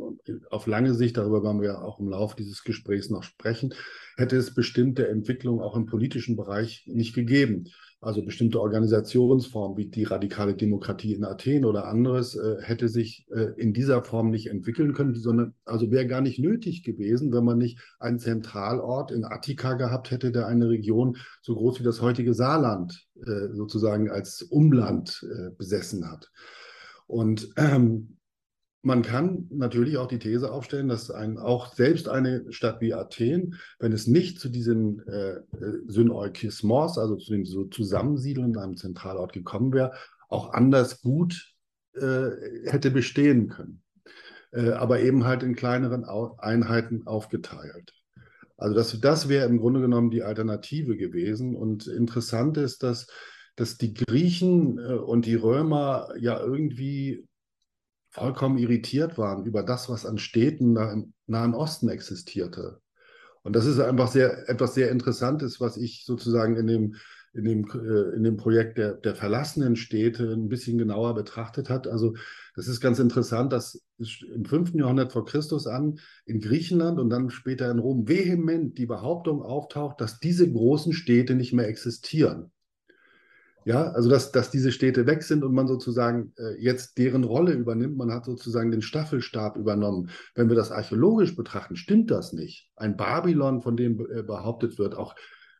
auf 0.50 0.66
lange 0.66 0.94
Sicht, 0.94 1.16
darüber 1.16 1.44
werden 1.44 1.62
wir 1.62 1.82
auch 1.82 2.00
im 2.00 2.08
Laufe 2.08 2.34
dieses 2.36 2.64
Gesprächs 2.64 3.10
noch 3.10 3.22
sprechen, 3.22 3.72
hätte 4.16 4.36
es 4.36 4.54
bestimmte 4.54 5.08
Entwicklungen 5.08 5.60
auch 5.60 5.76
im 5.76 5.86
politischen 5.86 6.36
Bereich 6.36 6.84
nicht 6.86 7.14
gegeben. 7.14 7.68
Also 8.02 8.22
bestimmte 8.24 8.60
Organisationsformen 8.60 9.76
wie 9.76 9.86
die 9.86 10.04
radikale 10.04 10.54
Demokratie 10.54 11.12
in 11.12 11.24
Athen 11.24 11.66
oder 11.66 11.86
anderes 11.86 12.34
äh, 12.34 12.56
hätte 12.62 12.88
sich 12.88 13.26
äh, 13.30 13.52
in 13.58 13.74
dieser 13.74 14.02
Form 14.02 14.30
nicht 14.30 14.46
entwickeln 14.46 14.94
können, 14.94 15.14
sondern 15.14 15.52
also 15.66 15.90
wäre 15.90 16.06
gar 16.06 16.22
nicht 16.22 16.38
nötig 16.38 16.82
gewesen, 16.82 17.30
wenn 17.30 17.44
man 17.44 17.58
nicht 17.58 17.78
einen 17.98 18.18
Zentralort 18.18 19.10
in 19.10 19.24
Attika 19.24 19.74
gehabt 19.74 20.10
hätte, 20.10 20.32
der 20.32 20.46
eine 20.46 20.70
Region 20.70 21.18
so 21.42 21.54
groß 21.54 21.80
wie 21.80 21.84
das 21.84 22.00
heutige 22.00 22.32
Saarland 22.32 23.06
äh, 23.16 23.52
sozusagen 23.52 24.10
als 24.10 24.40
Umland 24.42 25.22
äh, 25.30 25.50
besessen 25.50 26.10
hat. 26.10 26.30
Und 27.06 27.50
ähm, 27.58 28.16
man 28.82 29.02
kann 29.02 29.46
natürlich 29.50 29.98
auch 29.98 30.06
die 30.06 30.18
These 30.18 30.50
aufstellen, 30.50 30.88
dass 30.88 31.10
ein, 31.10 31.38
auch 31.38 31.74
selbst 31.74 32.08
eine 32.08 32.50
Stadt 32.50 32.80
wie 32.80 32.94
Athen, 32.94 33.56
wenn 33.78 33.92
es 33.92 34.06
nicht 34.06 34.40
zu 34.40 34.48
diesem 34.48 35.00
äh, 35.06 35.32
äh 35.32 35.42
Syneukismos, 35.86 36.96
also 36.98 37.16
zu 37.16 37.32
dem 37.32 37.44
so 37.44 37.64
Zusammensiedeln 37.64 38.50
in 38.50 38.56
einem 38.56 38.76
Zentralort 38.76 39.32
gekommen 39.32 39.72
wäre, 39.72 39.92
auch 40.28 40.52
anders 40.52 41.02
gut 41.02 41.54
äh, 41.94 42.30
hätte 42.64 42.90
bestehen 42.90 43.48
können. 43.48 43.82
Äh, 44.52 44.70
aber 44.70 45.00
eben 45.00 45.24
halt 45.24 45.42
in 45.42 45.54
kleineren 45.54 46.04
Einheiten 46.04 47.06
aufgeteilt. 47.06 47.92
Also 48.56 48.74
das, 48.74 49.00
das 49.00 49.28
wäre 49.28 49.46
im 49.46 49.58
Grunde 49.58 49.80
genommen 49.80 50.10
die 50.10 50.22
Alternative 50.22 50.96
gewesen. 50.96 51.54
Und 51.54 51.86
interessant 51.86 52.56
ist, 52.56 52.82
dass, 52.82 53.06
dass 53.56 53.78
die 53.78 53.94
Griechen 53.94 54.78
äh, 54.78 54.94
und 54.94 55.26
die 55.26 55.34
Römer 55.34 56.08
ja 56.18 56.40
irgendwie 56.40 57.26
vollkommen 58.10 58.58
irritiert 58.58 59.18
waren 59.18 59.44
über 59.44 59.62
das, 59.62 59.88
was 59.88 60.04
an 60.04 60.18
Städten 60.18 60.76
im 60.76 61.12
Nahen 61.26 61.54
Osten 61.54 61.88
existierte. 61.88 62.80
Und 63.42 63.56
das 63.56 63.66
ist 63.66 63.80
einfach 63.80 64.08
sehr, 64.08 64.48
etwas 64.48 64.74
sehr 64.74 64.90
Interessantes, 64.90 65.60
was 65.60 65.76
ich 65.76 66.04
sozusagen 66.04 66.56
in 66.56 66.66
dem, 66.66 66.96
in 67.32 67.44
dem, 67.44 67.64
äh, 67.70 68.16
in 68.16 68.24
dem 68.24 68.36
Projekt 68.36 68.76
der, 68.76 68.94
der 68.94 69.14
verlassenen 69.14 69.76
Städte 69.76 70.32
ein 70.32 70.48
bisschen 70.48 70.76
genauer 70.76 71.14
betrachtet 71.14 71.70
hat. 71.70 71.86
Also 71.86 72.14
das 72.56 72.66
ist 72.68 72.80
ganz 72.80 72.98
interessant, 72.98 73.52
dass 73.52 73.82
im 73.98 74.44
5. 74.44 74.74
Jahrhundert 74.74 75.12
vor 75.12 75.24
Christus 75.24 75.66
an 75.66 76.00
in 76.26 76.40
Griechenland 76.40 76.98
und 76.98 77.08
dann 77.08 77.30
später 77.30 77.70
in 77.70 77.78
Rom 77.78 78.08
vehement 78.08 78.76
die 78.76 78.86
Behauptung 78.86 79.42
auftaucht, 79.42 80.00
dass 80.00 80.18
diese 80.18 80.50
großen 80.50 80.92
Städte 80.92 81.34
nicht 81.34 81.52
mehr 81.52 81.68
existieren. 81.68 82.50
Ja, 83.64 83.90
also 83.90 84.08
dass, 84.08 84.32
dass 84.32 84.50
diese 84.50 84.72
Städte 84.72 85.06
weg 85.06 85.22
sind 85.22 85.44
und 85.44 85.52
man 85.52 85.66
sozusagen 85.66 86.32
äh, 86.38 86.60
jetzt 86.62 86.96
deren 86.96 87.24
Rolle 87.24 87.52
übernimmt. 87.52 87.96
Man 87.96 88.10
hat 88.10 88.24
sozusagen 88.24 88.70
den 88.70 88.80
Staffelstab 88.80 89.56
übernommen. 89.56 90.10
Wenn 90.34 90.48
wir 90.48 90.56
das 90.56 90.72
archäologisch 90.72 91.36
betrachten, 91.36 91.76
stimmt 91.76 92.10
das 92.10 92.32
nicht. 92.32 92.70
Ein 92.76 92.96
Babylon, 92.96 93.60
von 93.60 93.76
dem 93.76 94.00
äh, 94.10 94.22
behauptet 94.22 94.78
wird, 94.78 94.94
auch 94.94 95.14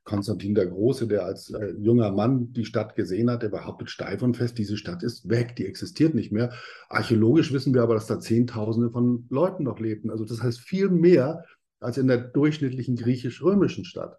Konstantin 0.05 0.55
der 0.55 0.67
Große, 0.67 1.07
der 1.07 1.25
als 1.25 1.51
äh, 1.51 1.75
junger 1.79 2.11
Mann 2.11 2.53
die 2.53 2.65
Stadt 2.65 2.97
gesehen 2.97 3.31
hat, 3.31 3.43
der 3.43 3.51
behauptet 3.51 3.91
steif 3.91 4.23
und 4.23 4.37
fest, 4.37 4.57
diese 4.57 4.79
Stadt 4.79 5.03
ist 5.03 5.29
weg, 5.29 5.55
die 5.57 5.67
existiert 5.67 6.15
nicht 6.15 6.33
mehr. 6.33 6.53
Archäologisch 6.89 7.53
wissen 7.53 7.75
wir 7.75 7.83
aber, 7.83 7.95
dass 7.95 8.07
da 8.07 8.19
Zehntausende 8.19 8.91
von 8.91 9.27
Leuten 9.29 9.65
noch 9.65 9.79
lebten. 9.79 10.11
Also 10.11 10.25
das 10.25 10.43
heißt 10.43 10.61
viel 10.61 10.89
mehr 10.89 11.45
als 11.81 11.99
in 11.99 12.09
der 12.09 12.19
durchschnittlichen 12.19 12.97
griechisch-römischen 12.97 13.85
Stadt. 13.85 14.19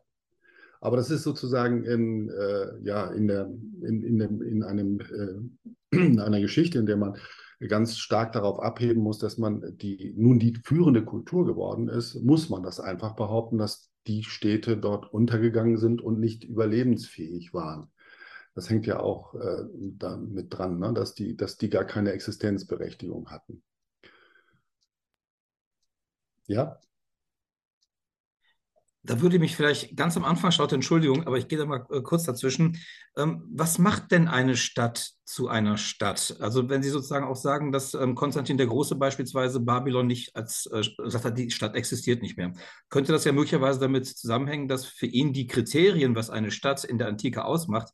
Aber 0.81 0.97
das 0.97 1.11
ist 1.11 1.23
sozusagen 1.23 1.83
in, 1.83 2.29
äh, 2.29 2.79
ja, 2.83 3.05
in, 3.11 3.27
der, 3.27 3.45
in, 3.83 4.01
in, 4.01 4.17
dem, 4.17 4.41
in, 4.41 4.63
einem, 4.63 4.99
äh, 4.99 5.95
in 5.95 6.19
einer 6.19 6.41
Geschichte, 6.41 6.79
in 6.79 6.87
der 6.87 6.97
man 6.97 7.15
ganz 7.67 7.97
stark 7.97 8.33
darauf 8.33 8.59
abheben 8.59 9.03
muss, 9.03 9.19
dass 9.19 9.37
man 9.37 9.77
die 9.77 10.13
nun 10.17 10.39
die 10.39 10.55
führende 10.65 11.05
Kultur 11.05 11.45
geworden 11.45 11.87
ist, 11.87 12.15
muss 12.15 12.49
man 12.49 12.63
das 12.63 12.79
einfach 12.79 13.15
behaupten, 13.15 13.59
dass 13.59 13.91
die 14.07 14.23
Städte 14.23 14.75
dort 14.75 15.13
untergegangen 15.13 15.77
sind 15.77 16.01
und 16.01 16.19
nicht 16.19 16.43
überlebensfähig 16.43 17.53
waren. 17.53 17.91
Das 18.55 18.67
hängt 18.71 18.87
ja 18.87 18.99
auch 18.99 19.35
äh, 19.35 19.63
da 19.97 20.17
mit 20.17 20.51
dran, 20.57 20.79
ne? 20.79 20.91
dass, 20.93 21.13
die, 21.13 21.37
dass 21.37 21.57
die 21.57 21.69
gar 21.69 21.85
keine 21.85 22.11
Existenzberechtigung 22.11 23.29
hatten. 23.29 23.61
Ja? 26.47 26.79
Da 29.03 29.19
würde 29.19 29.39
mich 29.39 29.55
vielleicht 29.55 29.97
ganz 29.97 30.15
am 30.15 30.23
Anfang, 30.23 30.51
schaut 30.51 30.73
Entschuldigung, 30.73 31.25
aber 31.25 31.37
ich 31.37 31.47
gehe 31.47 31.57
da 31.57 31.65
mal 31.65 31.85
äh, 31.89 32.01
kurz 32.01 32.23
dazwischen. 32.23 32.77
Ähm, 33.17 33.43
was 33.51 33.79
macht 33.79 34.11
denn 34.11 34.27
eine 34.27 34.55
Stadt 34.55 35.13
zu 35.25 35.47
einer 35.47 35.77
Stadt? 35.77 36.37
Also 36.39 36.69
wenn 36.69 36.83
Sie 36.83 36.89
sozusagen 36.89 37.25
auch 37.25 37.35
sagen, 37.35 37.71
dass 37.71 37.95
ähm, 37.95 38.13
Konstantin 38.13 38.57
der 38.57 38.67
Große 38.67 38.95
beispielsweise 38.95 39.59
Babylon 39.59 40.05
nicht 40.05 40.35
als 40.35 40.67
äh, 40.67 40.83
sagt 41.09 41.25
hat, 41.25 41.37
die 41.37 41.49
Stadt 41.49 41.75
existiert 41.75 42.21
nicht 42.21 42.37
mehr, 42.37 42.53
könnte 42.89 43.11
das 43.11 43.25
ja 43.25 43.31
möglicherweise 43.31 43.79
damit 43.79 44.05
zusammenhängen, 44.05 44.67
dass 44.67 44.85
für 44.85 45.07
ihn 45.07 45.33
die 45.33 45.47
Kriterien, 45.47 46.15
was 46.15 46.29
eine 46.29 46.51
Stadt 46.51 46.83
in 46.83 46.99
der 46.99 47.07
Antike 47.07 47.43
ausmacht, 47.43 47.93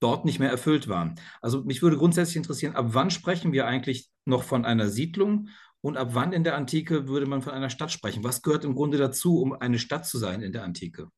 dort 0.00 0.24
nicht 0.24 0.38
mehr 0.38 0.50
erfüllt 0.50 0.88
waren. 0.88 1.16
Also 1.40 1.62
mich 1.62 1.82
würde 1.82 1.96
grundsätzlich 1.96 2.36
interessieren, 2.36 2.74
ab 2.74 2.86
wann 2.88 3.10
sprechen 3.10 3.52
wir 3.52 3.66
eigentlich 3.66 4.10
noch 4.24 4.42
von 4.42 4.64
einer 4.64 4.88
Siedlung 4.88 5.48
und 5.88 5.96
ab 5.96 6.10
wann 6.12 6.32
in 6.32 6.44
der 6.44 6.56
Antike 6.56 7.08
würde 7.08 7.26
man 7.26 7.42
von 7.42 7.52
einer 7.52 7.70
Stadt 7.70 7.90
sprechen? 7.90 8.22
Was 8.22 8.42
gehört 8.42 8.64
im 8.64 8.74
Grunde 8.74 8.98
dazu, 8.98 9.40
um 9.40 9.52
eine 9.52 9.78
Stadt 9.78 10.06
zu 10.06 10.18
sein 10.18 10.42
in 10.42 10.52
der 10.52 10.62
Antike? 10.62 11.08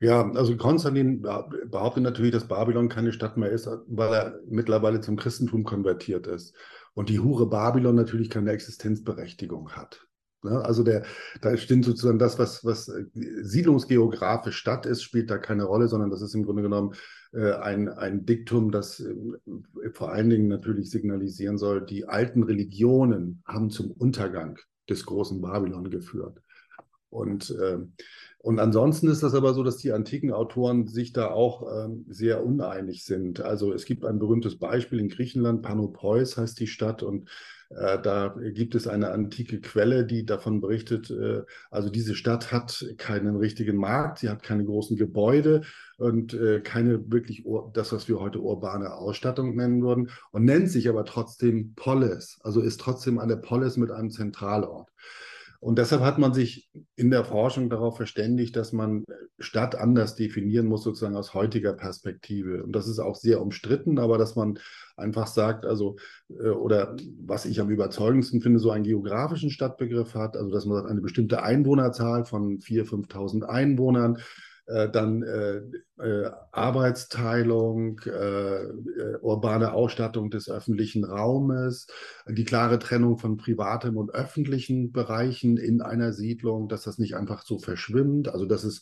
Ja, 0.00 0.30
also 0.32 0.56
Konstantin 0.56 1.20
behauptet 1.20 2.02
natürlich, 2.02 2.32
dass 2.32 2.48
Babylon 2.48 2.88
keine 2.88 3.12
Stadt 3.12 3.36
mehr 3.36 3.50
ist, 3.50 3.68
weil 3.86 4.12
er 4.12 4.40
mittlerweile 4.48 5.00
zum 5.00 5.16
Christentum 5.16 5.64
konvertiert 5.64 6.26
ist. 6.26 6.54
Und 6.94 7.10
die 7.10 7.20
Hure 7.20 7.48
Babylon 7.48 7.96
natürlich 7.96 8.30
keine 8.30 8.50
Existenzberechtigung 8.52 9.72
hat. 9.72 10.07
Ne? 10.42 10.64
Also 10.64 10.82
der, 10.82 11.04
da 11.40 11.56
stimmt 11.56 11.84
sozusagen 11.84 12.18
das, 12.18 12.38
was, 12.38 12.64
was 12.64 12.90
siedlungsgeografisch 13.14 14.56
Stadt 14.56 14.86
ist, 14.86 15.02
spielt 15.02 15.30
da 15.30 15.38
keine 15.38 15.64
Rolle, 15.64 15.88
sondern 15.88 16.10
das 16.10 16.22
ist 16.22 16.34
im 16.34 16.44
Grunde 16.44 16.62
genommen 16.62 16.94
äh, 17.32 17.52
ein, 17.52 17.88
ein 17.88 18.24
Diktum, 18.24 18.70
das 18.70 19.00
äh, 19.00 19.14
vor 19.92 20.12
allen 20.12 20.30
Dingen 20.30 20.48
natürlich 20.48 20.90
signalisieren 20.90 21.58
soll, 21.58 21.84
die 21.84 22.06
alten 22.06 22.42
Religionen 22.42 23.42
haben 23.46 23.70
zum 23.70 23.90
Untergang 23.90 24.58
des 24.88 25.04
großen 25.04 25.40
Babylon 25.40 25.90
geführt. 25.90 26.40
Und, 27.10 27.50
äh, 27.50 27.78
und 28.38 28.60
ansonsten 28.60 29.08
ist 29.08 29.22
das 29.22 29.34
aber 29.34 29.52
so, 29.52 29.64
dass 29.64 29.78
die 29.78 29.92
antiken 29.92 30.32
Autoren 30.32 30.86
sich 30.86 31.12
da 31.12 31.28
auch 31.30 31.84
ähm, 31.84 32.06
sehr 32.08 32.44
uneinig 32.44 33.04
sind. 33.04 33.40
Also 33.40 33.72
es 33.72 33.84
gibt 33.84 34.04
ein 34.04 34.20
berühmtes 34.20 34.58
Beispiel 34.58 35.00
in 35.00 35.08
Griechenland, 35.08 35.62
Panopois 35.62 36.36
heißt 36.36 36.58
die 36.60 36.68
Stadt, 36.68 37.02
und 37.02 37.28
äh, 37.70 38.00
da 38.00 38.34
gibt 38.38 38.76
es 38.76 38.86
eine 38.86 39.10
antike 39.10 39.60
Quelle, 39.60 40.06
die 40.06 40.24
davon 40.24 40.60
berichtet, 40.60 41.10
äh, 41.10 41.42
also 41.70 41.90
diese 41.90 42.14
Stadt 42.14 42.52
hat 42.52 42.86
keinen 42.96 43.36
richtigen 43.36 43.76
Markt, 43.76 44.20
sie 44.20 44.28
hat 44.28 44.42
keine 44.42 44.64
großen 44.64 44.96
Gebäude 44.96 45.62
und 45.98 46.32
äh, 46.32 46.60
keine 46.60 47.10
wirklich 47.10 47.44
das, 47.74 47.92
was 47.92 48.08
wir 48.08 48.20
heute 48.20 48.40
urbane 48.40 48.94
Ausstattung 48.94 49.56
nennen 49.56 49.82
würden 49.82 50.10
und 50.30 50.44
nennt 50.44 50.70
sich 50.70 50.88
aber 50.88 51.04
trotzdem 51.04 51.74
Polis, 51.74 52.38
also 52.42 52.60
ist 52.60 52.80
trotzdem 52.80 53.18
eine 53.18 53.36
Polis 53.36 53.76
mit 53.76 53.90
einem 53.90 54.10
Zentralort. 54.10 54.88
Und 55.60 55.78
deshalb 55.78 56.02
hat 56.02 56.18
man 56.18 56.32
sich 56.32 56.70
in 56.94 57.10
der 57.10 57.24
Forschung 57.24 57.68
darauf 57.68 57.96
verständigt, 57.96 58.54
dass 58.54 58.72
man 58.72 59.04
Stadt 59.40 59.74
anders 59.74 60.14
definieren 60.14 60.66
muss, 60.66 60.84
sozusagen 60.84 61.16
aus 61.16 61.34
heutiger 61.34 61.72
Perspektive. 61.72 62.62
Und 62.62 62.72
das 62.76 62.86
ist 62.86 63.00
auch 63.00 63.16
sehr 63.16 63.42
umstritten, 63.42 63.98
aber 63.98 64.18
dass 64.18 64.36
man 64.36 64.60
einfach 64.96 65.26
sagt, 65.26 65.66
also, 65.66 65.96
äh, 66.30 66.50
oder 66.50 66.96
was 67.20 67.44
ich 67.44 67.60
am 67.60 67.70
überzeugendsten 67.70 68.40
finde, 68.40 68.60
so 68.60 68.70
einen 68.70 68.84
geografischen 68.84 69.50
Stadtbegriff 69.50 70.14
hat, 70.14 70.36
also 70.36 70.50
dass 70.50 70.64
man 70.64 70.76
sagt, 70.78 70.90
eine 70.90 71.00
bestimmte 71.00 71.42
Einwohnerzahl 71.42 72.24
von 72.24 72.60
4.000, 72.60 73.08
5.000 73.08 73.42
Einwohnern, 73.44 74.18
äh, 74.66 74.88
dann 74.88 75.24
äh, 76.00 76.30
Arbeitsteilung, 76.52 78.00
äh, 78.06 78.62
äh, 78.62 79.16
urbane 79.20 79.72
Ausstattung 79.72 80.30
des 80.30 80.48
öffentlichen 80.48 81.04
Raumes, 81.04 81.86
die 82.28 82.44
klare 82.44 82.78
Trennung 82.78 83.18
von 83.18 83.36
privatem 83.36 83.96
und 83.96 84.14
öffentlichen 84.14 84.92
Bereichen 84.92 85.56
in 85.56 85.80
einer 85.80 86.12
Siedlung, 86.12 86.68
dass 86.68 86.82
das 86.82 86.98
nicht 86.98 87.16
einfach 87.16 87.44
so 87.44 87.58
verschwimmt, 87.58 88.28
also 88.28 88.46
dass 88.46 88.64
es 88.64 88.80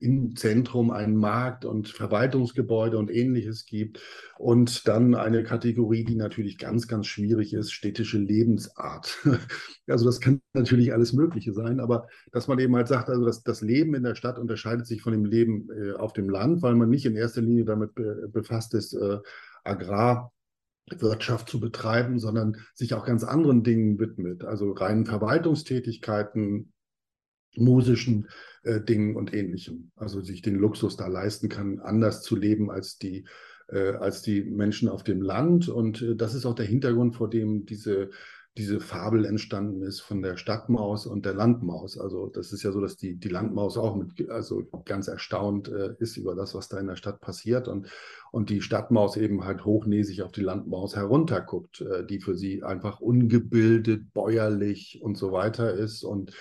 im 0.00 0.36
Zentrum 0.36 0.90
einen 0.90 1.16
Markt 1.16 1.64
und 1.64 1.88
Verwaltungsgebäude 1.88 2.98
und 2.98 3.10
ähnliches 3.10 3.66
gibt 3.66 4.00
und 4.38 4.86
dann 4.86 5.14
eine 5.14 5.42
Kategorie, 5.42 6.04
die 6.04 6.14
natürlich 6.14 6.58
ganz, 6.58 6.86
ganz 6.86 7.06
schwierig 7.06 7.52
ist, 7.54 7.72
städtische 7.72 8.18
Lebensart. 8.18 9.18
Also 9.90 10.04
das 10.04 10.20
kann 10.20 10.42
natürlich 10.52 10.92
alles 10.92 11.14
Mögliche 11.14 11.54
sein, 11.54 11.80
aber 11.80 12.08
dass 12.30 12.46
man 12.46 12.58
eben 12.58 12.76
halt 12.76 12.88
sagt, 12.88 13.08
also 13.08 13.24
dass 13.24 13.42
das 13.42 13.62
Leben 13.62 13.94
in 13.94 14.02
der 14.02 14.16
Stadt 14.16 14.38
unterscheidet 14.38 14.86
sich 14.86 15.00
von 15.00 15.14
dem 15.14 15.24
Leben 15.24 15.70
äh, 15.70 15.92
auf 15.92 16.12
dem 16.12 16.28
Land, 16.28 16.57
weil 16.62 16.74
man 16.74 16.88
nicht 16.88 17.06
in 17.06 17.16
erster 17.16 17.40
Linie 17.40 17.64
damit 17.64 17.94
be 17.94 18.28
befasst 18.32 18.74
ist, 18.74 18.94
äh, 18.94 19.18
Agrarwirtschaft 19.64 21.48
zu 21.48 21.60
betreiben, 21.60 22.18
sondern 22.18 22.56
sich 22.74 22.94
auch 22.94 23.04
ganz 23.04 23.24
anderen 23.24 23.62
Dingen 23.62 23.98
widmet, 23.98 24.44
also 24.44 24.72
reinen 24.72 25.06
Verwaltungstätigkeiten, 25.06 26.72
musischen 27.56 28.28
äh, 28.62 28.80
Dingen 28.80 29.16
und 29.16 29.34
ähnlichem. 29.34 29.90
Also 29.96 30.20
sich 30.20 30.42
den 30.42 30.56
Luxus 30.56 30.96
da 30.96 31.06
leisten 31.06 31.48
kann, 31.48 31.80
anders 31.80 32.22
zu 32.22 32.36
leben 32.36 32.70
als 32.70 32.98
die, 32.98 33.26
äh, 33.68 33.92
als 33.92 34.22
die 34.22 34.42
Menschen 34.42 34.88
auf 34.88 35.02
dem 35.02 35.22
Land. 35.22 35.68
Und 35.68 36.02
äh, 36.02 36.16
das 36.16 36.34
ist 36.34 36.46
auch 36.46 36.54
der 36.54 36.66
Hintergrund, 36.66 37.16
vor 37.16 37.28
dem 37.30 37.66
diese, 37.66 38.10
diese 38.58 38.80
Fabel 38.80 39.24
entstanden 39.24 39.82
ist 39.82 40.00
von 40.00 40.20
der 40.20 40.36
Stadtmaus 40.36 41.06
und 41.06 41.24
der 41.24 41.34
Landmaus. 41.34 41.96
Also 41.96 42.26
das 42.26 42.52
ist 42.52 42.64
ja 42.64 42.72
so, 42.72 42.80
dass 42.80 42.96
die, 42.96 43.14
die 43.16 43.28
Landmaus 43.28 43.78
auch 43.78 43.94
mit, 43.94 44.28
also 44.28 44.64
ganz 44.84 45.06
erstaunt 45.06 45.68
äh, 45.68 45.94
ist 46.00 46.16
über 46.16 46.34
das, 46.34 46.54
was 46.54 46.68
da 46.68 46.78
in 46.78 46.88
der 46.88 46.96
Stadt 46.96 47.20
passiert 47.20 47.68
und, 47.68 47.86
und 48.32 48.50
die 48.50 48.60
Stadtmaus 48.60 49.16
eben 49.16 49.44
halt 49.44 49.64
hochnäsig 49.64 50.22
auf 50.22 50.32
die 50.32 50.42
Landmaus 50.42 50.96
herunterguckt, 50.96 51.80
äh, 51.80 52.04
die 52.04 52.20
für 52.20 52.34
sie 52.34 52.64
einfach 52.64 53.00
ungebildet, 53.00 54.12
bäuerlich 54.12 55.00
und 55.02 55.16
so 55.16 55.30
weiter 55.30 55.72
ist 55.72 56.02
und 56.02 56.32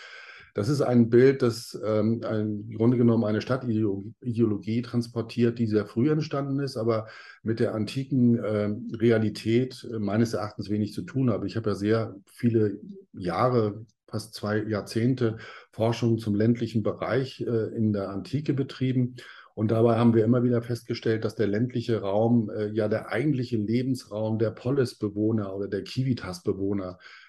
Das 0.57 0.69
ist 0.69 0.81
ein 0.81 1.11
Bild, 1.11 1.43
das 1.43 1.79
ähm, 1.85 2.23
im 2.23 2.71
Grunde 2.75 2.97
genommen 2.97 3.25
eine 3.25 3.41
Stadtideologie 3.41 4.81
transportiert, 4.81 5.59
die 5.59 5.67
sehr 5.67 5.85
früh 5.85 6.09
entstanden 6.09 6.59
ist, 6.61 6.77
aber 6.77 7.05
mit 7.43 7.59
der 7.59 7.75
antiken 7.75 8.39
äh, 8.39 8.73
Realität 8.95 9.87
meines 9.99 10.33
Erachtens 10.33 10.71
wenig 10.71 10.93
zu 10.93 11.03
tun 11.03 11.29
hat. 11.29 11.45
Ich 11.45 11.57
habe 11.57 11.69
ja 11.69 11.75
sehr 11.75 12.15
viele 12.25 12.79
Jahre, 13.13 13.85
fast 14.07 14.33
zwei 14.33 14.63
Jahrzehnte 14.63 15.37
Forschung 15.71 16.17
zum 16.17 16.33
ländlichen 16.33 16.81
Bereich 16.81 17.39
äh, 17.41 17.75
in 17.75 17.93
der 17.93 18.09
Antike 18.09 18.55
betrieben. 18.55 19.17
Und 19.53 19.69
dabei 19.69 19.97
haben 19.97 20.15
wir 20.15 20.25
immer 20.25 20.41
wieder 20.41 20.63
festgestellt, 20.63 21.23
dass 21.23 21.35
der 21.35 21.47
ländliche 21.47 22.01
Raum 22.01 22.49
äh, 22.49 22.71
ja 22.71 22.87
der 22.87 23.11
eigentliche 23.11 23.57
Lebensraum 23.57 24.39
der 24.39 24.49
Polisbewohner 24.49 25.55
oder 25.55 25.67
der 25.67 25.85
Civitas-Bewohner 25.85 26.97
ist 26.97 27.26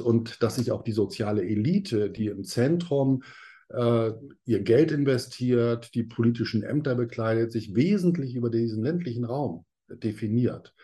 und 0.00 0.42
dass 0.42 0.56
sich 0.56 0.70
auch 0.70 0.82
die 0.82 0.92
soziale 0.92 1.42
Elite, 1.42 2.10
die 2.10 2.26
im 2.26 2.44
Zentrum 2.44 3.22
äh, 3.70 4.12
ihr 4.44 4.60
Geld 4.60 4.92
investiert, 4.92 5.94
die 5.94 6.04
politischen 6.04 6.62
Ämter 6.62 6.94
bekleidet, 6.94 7.52
sich 7.52 7.74
wesentlich 7.74 8.34
über 8.34 8.50
diesen 8.50 8.82
ländlichen 8.82 9.24
Raum 9.24 9.64
definiert. 9.88 10.74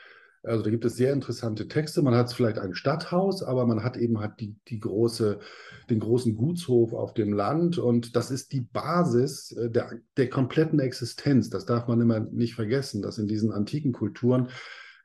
Also 0.44 0.62
da 0.62 0.70
gibt 0.70 0.84
es 0.84 0.96
sehr 0.96 1.12
interessante 1.14 1.68
Texte. 1.68 2.02
Man 2.02 2.14
hat 2.14 2.30
vielleicht 2.32 2.58
ein 2.58 2.74
Stadthaus, 2.74 3.42
aber 3.42 3.66
man 3.66 3.82
hat 3.82 3.96
eben 3.96 4.20
halt 4.20 4.32
die, 4.40 4.54
die 4.68 4.78
große, 4.78 5.38
den 5.88 6.00
großen 6.00 6.36
Gutshof 6.36 6.92
auf 6.92 7.14
dem 7.14 7.32
Land 7.32 7.78
und 7.78 8.14
das 8.14 8.30
ist 8.30 8.52
die 8.52 8.60
Basis 8.60 9.52
äh, 9.52 9.70
der, 9.70 9.90
der 10.18 10.28
kompletten 10.28 10.80
Existenz. 10.80 11.48
Das 11.48 11.64
darf 11.64 11.88
man 11.88 12.00
immer 12.00 12.20
nicht 12.20 12.54
vergessen, 12.54 13.00
dass 13.00 13.16
in 13.18 13.26
diesen 13.26 13.52
antiken 13.52 13.92
Kulturen 13.92 14.48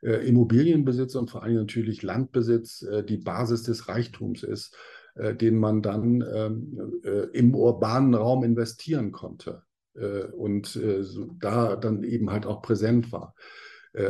äh, 0.02 0.26
Immobilienbesitz 0.26 1.14
und 1.14 1.30
vor 1.30 1.42
allem 1.42 1.56
natürlich 1.56 2.02
Landbesitz 2.02 2.82
äh, 2.82 3.04
die 3.04 3.18
Basis 3.18 3.62
des 3.62 3.88
Reichtums 3.88 4.42
ist, 4.42 4.76
äh, 5.14 5.34
den 5.34 5.56
man 5.56 5.82
dann 5.82 6.24
ähm, 6.32 7.00
äh, 7.04 7.26
im 7.32 7.54
urbanen 7.54 8.14
Raum 8.14 8.44
investieren 8.44 9.12
konnte 9.12 9.62
äh, 9.94 10.24
und 10.24 10.76
äh, 10.76 11.02
so, 11.02 11.26
da 11.38 11.76
dann 11.76 12.02
eben 12.04 12.30
halt 12.30 12.46
auch 12.46 12.62
präsent 12.62 13.12
war. 13.12 13.34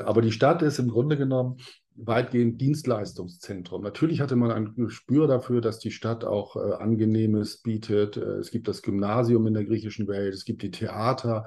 aber 0.04 0.20
die 0.20 0.32
Stadt 0.32 0.60
ist 0.60 0.78
im 0.78 0.88
Grunde 0.88 1.16
genommen 1.16 1.56
weitgehend 1.96 2.60
Dienstleistungszentrum. 2.60 3.82
Natürlich 3.82 4.20
hatte 4.20 4.36
man 4.36 4.50
ein 4.50 4.74
Gespür 4.74 5.26
dafür, 5.26 5.62
dass 5.62 5.78
die 5.78 5.90
Stadt 5.90 6.22
auch 6.24 6.56
äh, 6.56 6.74
Angenehmes 6.74 7.62
bietet. 7.62 8.18
es 8.18 8.50
gibt 8.50 8.68
das 8.68 8.82
Gymnasium 8.82 9.46
in 9.46 9.54
der 9.54 9.64
griechischen 9.64 10.06
Welt, 10.06 10.34
es 10.34 10.44
gibt 10.44 10.62
die 10.62 10.70
Theater, 10.70 11.46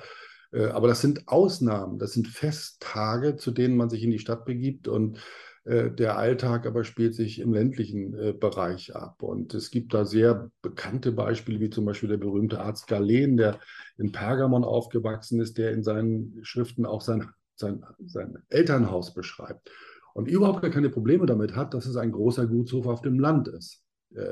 aber 0.60 0.88
das 0.88 1.02
sind 1.02 1.28
Ausnahmen, 1.28 1.98
das 2.00 2.14
sind 2.14 2.28
Festtage, 2.28 3.36
zu 3.38 3.52
denen 3.52 3.76
man 3.76 3.90
sich 3.90 4.04
in 4.04 4.12
die 4.12 4.20
Stadt 4.20 4.46
begibt 4.46 4.88
und 4.88 5.20
äh, 5.66 5.92
der 5.92 6.18
Alltag 6.18 6.66
aber 6.66 6.84
spielt 6.84 7.16
sich 7.16 7.40
im 7.40 7.54
ländlichen 7.54 8.14
äh, 8.16 8.34
Bereich 8.34 8.96
ab. 8.96 9.24
Und 9.24 9.54
es 9.54 9.72
gibt 9.72 9.94
da 9.94 10.06
sehr 10.06 10.52
bekannte 10.62 11.12
Beispiele, 11.12 11.60
wie 11.60 11.70
zum 11.70 11.86
Beispiel 11.86 12.10
der 12.10 12.18
berühmte 12.18 12.60
Arzt 12.60 12.88
Galen, 12.88 13.38
der 13.38 13.60
in 13.98 14.12
Pergamon 14.12 14.64
aufgewachsen 14.64 15.40
ist, 15.40 15.58
der 15.58 15.72
in 15.72 15.84
seinen 15.84 16.40
Schriften 16.44 16.86
auch 16.86 17.02
sein, 17.02 17.30
sein, 17.56 17.84
sein 18.06 18.40
Elternhaus 18.50 19.14
beschreibt 19.14 19.72
und 20.14 20.28
überhaupt 20.28 20.62
gar 20.62 20.72
keine 20.72 20.90
Probleme 20.90 21.26
damit 21.26 21.56
hat, 21.56 21.74
dass 21.74 21.86
es 21.86 21.96
ein 21.96 22.12
großer 22.12 22.46
Gutshof 22.46 22.86
auf 22.88 23.02
dem 23.02 23.20
Land 23.20 23.48
ist 23.48 23.83
äh, 23.83 23.83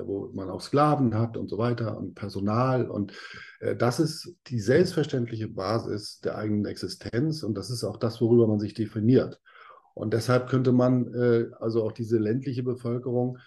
wo 0.06 0.30
man 0.34 0.50
auch 0.50 0.62
Sklaven 0.62 1.16
hat 1.16 1.38
und 1.38 1.50
so 1.50 1.58
weiter 1.58 1.98
und 1.98 2.16
Personal. 2.16 2.90
Und 2.90 3.14
äh, 3.60 3.76
das 3.76 4.00
ist 4.00 4.36
die 4.48 4.60
selbstverständliche 4.60 5.48
Basis 5.48 6.20
der 6.22 6.38
eigenen 6.38 6.66
Existenz 6.66 7.44
und 7.44 7.58
das 7.58 7.70
ist 7.70 7.84
auch 7.84 7.98
das, 7.98 8.22
worüber 8.22 8.48
man 8.48 8.60
sich 8.60 8.74
definiert. 8.74 9.40
Und 9.94 10.14
deshalb 10.14 10.48
könnte 10.50 10.72
man 10.72 11.14
äh, 11.14 11.48
also 11.60 11.84
auch 11.84 11.92
diese 11.92 12.18
ländliche 12.18 12.64
Bevölkerung 12.64 13.38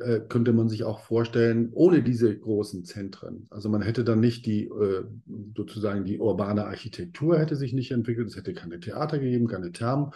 äh, 0.00 0.20
könnte 0.28 0.52
man 0.52 0.68
sich 0.68 0.84
auch 0.84 1.00
vorstellen, 1.00 1.70
ohne 1.72 2.02
diese 2.02 2.36
großen 2.36 2.84
Zentren. 2.84 3.46
Also 3.50 3.68
man 3.68 3.80
hätte 3.80 4.02
dann 4.04 4.20
nicht 4.20 4.44
die, 4.44 4.64
äh, 4.64 5.04
sozusagen 5.56 6.04
die 6.04 6.18
urbane 6.18 6.66
Architektur 6.66 7.38
hätte 7.38 7.56
sich 7.56 7.72
nicht 7.72 7.92
entwickelt, 7.92 8.28
es 8.28 8.36
hätte 8.36 8.54
keine 8.54 8.80
Theater 8.80 9.18
gegeben, 9.18 9.46
keine 9.46 9.70
Thermen, 9.70 10.10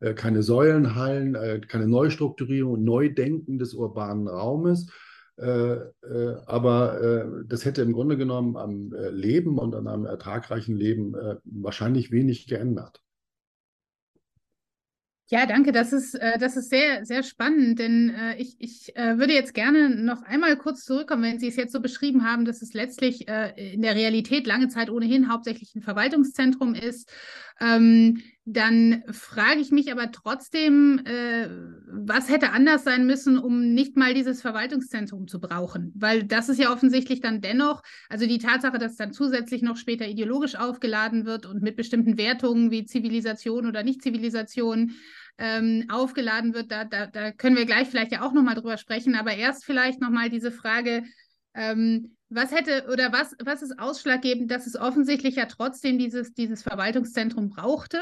äh, 0.00 0.12
keine 0.12 0.42
Säulenhallen, 0.42 1.66
keine 1.66 1.88
Neustrukturierung, 1.88 2.84
Neudenken 2.84 3.58
des 3.58 3.72
urbanen 3.72 4.28
Raumes, 4.28 4.88
äh, 4.88 4.90
äh, 4.90 5.11
aber 5.36 7.00
äh, 7.00 7.44
das 7.46 7.64
hätte 7.64 7.82
im 7.82 7.92
Grunde 7.92 8.16
genommen 8.16 8.56
am 8.56 8.92
Leben 9.10 9.58
und 9.58 9.74
an 9.74 9.88
einem 9.88 10.06
ertragreichen 10.06 10.76
Leben 10.76 11.14
wahrscheinlich 11.44 12.10
wenig 12.10 12.46
geändert. 12.46 13.02
Ja, 15.32 15.46
danke. 15.46 15.72
Das 15.72 15.94
ist, 15.94 16.14
äh, 16.14 16.38
das 16.38 16.58
ist 16.58 16.68
sehr, 16.68 17.06
sehr 17.06 17.22
spannend, 17.22 17.78
denn 17.78 18.10
äh, 18.10 18.36
ich, 18.36 18.54
ich 18.58 18.94
äh, 18.96 19.16
würde 19.16 19.32
jetzt 19.32 19.54
gerne 19.54 19.88
noch 19.88 20.22
einmal 20.24 20.58
kurz 20.58 20.84
zurückkommen, 20.84 21.22
wenn 21.22 21.38
Sie 21.38 21.48
es 21.48 21.56
jetzt 21.56 21.72
so 21.72 21.80
beschrieben 21.80 22.22
haben, 22.22 22.44
dass 22.44 22.60
es 22.60 22.74
letztlich 22.74 23.26
in 23.56 23.80
der 23.80 23.94
Realität 23.94 24.46
lange 24.46 24.68
Zeit 24.68 24.90
ohnehin 24.90 25.32
hauptsächlich 25.32 25.74
ein 25.74 25.80
Verwaltungszentrum 25.80 26.74
ist. 26.74 27.10
Ähm, 27.60 28.20
dann 28.44 29.04
frage 29.10 29.60
ich 29.60 29.70
mich 29.70 29.92
aber 29.92 30.10
trotzdem, 30.10 31.00
äh, 31.04 31.48
was 31.86 32.28
hätte 32.28 32.50
anders 32.50 32.82
sein 32.82 33.06
müssen, 33.06 33.38
um 33.38 33.72
nicht 33.72 33.96
mal 33.96 34.14
dieses 34.14 34.42
Verwaltungszentrum 34.42 35.28
zu 35.28 35.40
brauchen? 35.40 35.92
Weil 35.94 36.24
das 36.24 36.48
ist 36.48 36.58
ja 36.58 36.72
offensichtlich 36.72 37.20
dann 37.20 37.40
dennoch, 37.40 37.82
also 38.08 38.26
die 38.26 38.38
Tatsache, 38.38 38.78
dass 38.78 38.96
dann 38.96 39.12
zusätzlich 39.12 39.62
noch 39.62 39.76
später 39.76 40.08
ideologisch 40.08 40.56
aufgeladen 40.56 41.24
wird 41.24 41.46
und 41.46 41.62
mit 41.62 41.76
bestimmten 41.76 42.18
Wertungen 42.18 42.72
wie 42.72 42.84
Zivilisation 42.84 43.66
oder 43.66 43.84
Nicht-Zivilisation 43.84 44.92
ähm, 45.38 45.86
aufgeladen 45.88 46.52
wird, 46.52 46.72
da, 46.72 46.84
da, 46.84 47.06
da 47.06 47.30
können 47.30 47.56
wir 47.56 47.64
gleich 47.64 47.88
vielleicht 47.88 48.12
ja 48.12 48.22
auch 48.22 48.32
nochmal 48.32 48.56
drüber 48.56 48.76
sprechen, 48.76 49.14
aber 49.14 49.34
erst 49.34 49.64
vielleicht 49.64 50.00
nochmal 50.00 50.30
diese 50.30 50.50
Frage, 50.50 51.04
ähm, 51.54 52.16
was 52.34 52.52
hätte 52.52 52.86
oder 52.92 53.12
was, 53.12 53.34
was 53.44 53.62
ist 53.62 53.78
ausschlaggebend, 53.78 54.50
dass 54.50 54.66
es 54.66 54.76
offensichtlich 54.76 55.36
ja 55.36 55.46
trotzdem 55.46 55.98
dieses, 55.98 56.32
dieses 56.34 56.62
Verwaltungszentrum 56.62 57.50
brauchte 57.50 57.98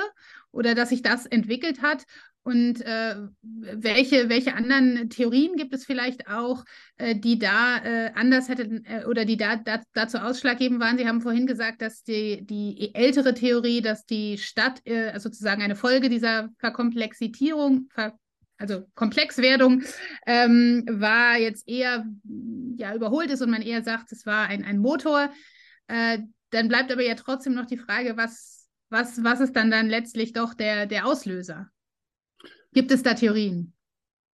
oder 0.52 0.74
dass 0.74 0.90
sich 0.90 1.02
das 1.02 1.26
entwickelt 1.26 1.82
hat? 1.82 2.04
Und 2.42 2.80
äh, 2.80 3.16
welche, 3.42 4.30
welche 4.30 4.54
anderen 4.54 5.10
Theorien 5.10 5.56
gibt 5.56 5.74
es 5.74 5.84
vielleicht 5.84 6.26
auch, 6.26 6.64
äh, 6.96 7.14
die 7.14 7.38
da 7.38 7.78
äh, 7.84 8.12
anders 8.14 8.48
hätten 8.48 8.84
äh, 8.86 9.04
oder 9.04 9.26
die 9.26 9.36
da, 9.36 9.56
da, 9.56 9.80
dazu 9.92 10.16
ausschlaggebend 10.18 10.80
waren? 10.80 10.96
Sie 10.96 11.06
haben 11.06 11.20
vorhin 11.20 11.46
gesagt, 11.46 11.82
dass 11.82 12.02
die, 12.02 12.46
die 12.46 12.94
ältere 12.94 13.34
Theorie, 13.34 13.82
dass 13.82 14.06
die 14.06 14.38
Stadt 14.38 14.80
äh, 14.86 15.18
sozusagen 15.20 15.60
eine 15.60 15.76
Folge 15.76 16.08
dieser 16.08 16.48
Verkomplexitierung, 16.58 17.88
Ver 17.90 18.18
also 18.60 18.84
Komplexwerdung, 18.94 19.82
ähm, 20.26 20.84
war 20.88 21.38
jetzt 21.38 21.66
eher 21.66 22.04
ja, 22.76 22.94
überholt 22.94 23.30
ist 23.30 23.40
und 23.40 23.50
man 23.50 23.62
eher 23.62 23.82
sagt, 23.82 24.12
es 24.12 24.26
war 24.26 24.48
ein, 24.48 24.64
ein 24.64 24.78
Motor. 24.78 25.30
Äh, 25.88 26.18
dann 26.50 26.68
bleibt 26.68 26.92
aber 26.92 27.02
ja 27.02 27.14
trotzdem 27.14 27.54
noch 27.54 27.66
die 27.66 27.78
Frage, 27.78 28.16
was, 28.16 28.68
was, 28.90 29.24
was 29.24 29.40
ist 29.40 29.56
dann 29.56 29.70
dann 29.70 29.88
letztlich 29.88 30.32
doch 30.32 30.52
der, 30.52 30.86
der 30.86 31.06
Auslöser? 31.06 31.68
Gibt 32.72 32.92
es 32.92 33.02
da 33.02 33.14
Theorien? 33.14 33.72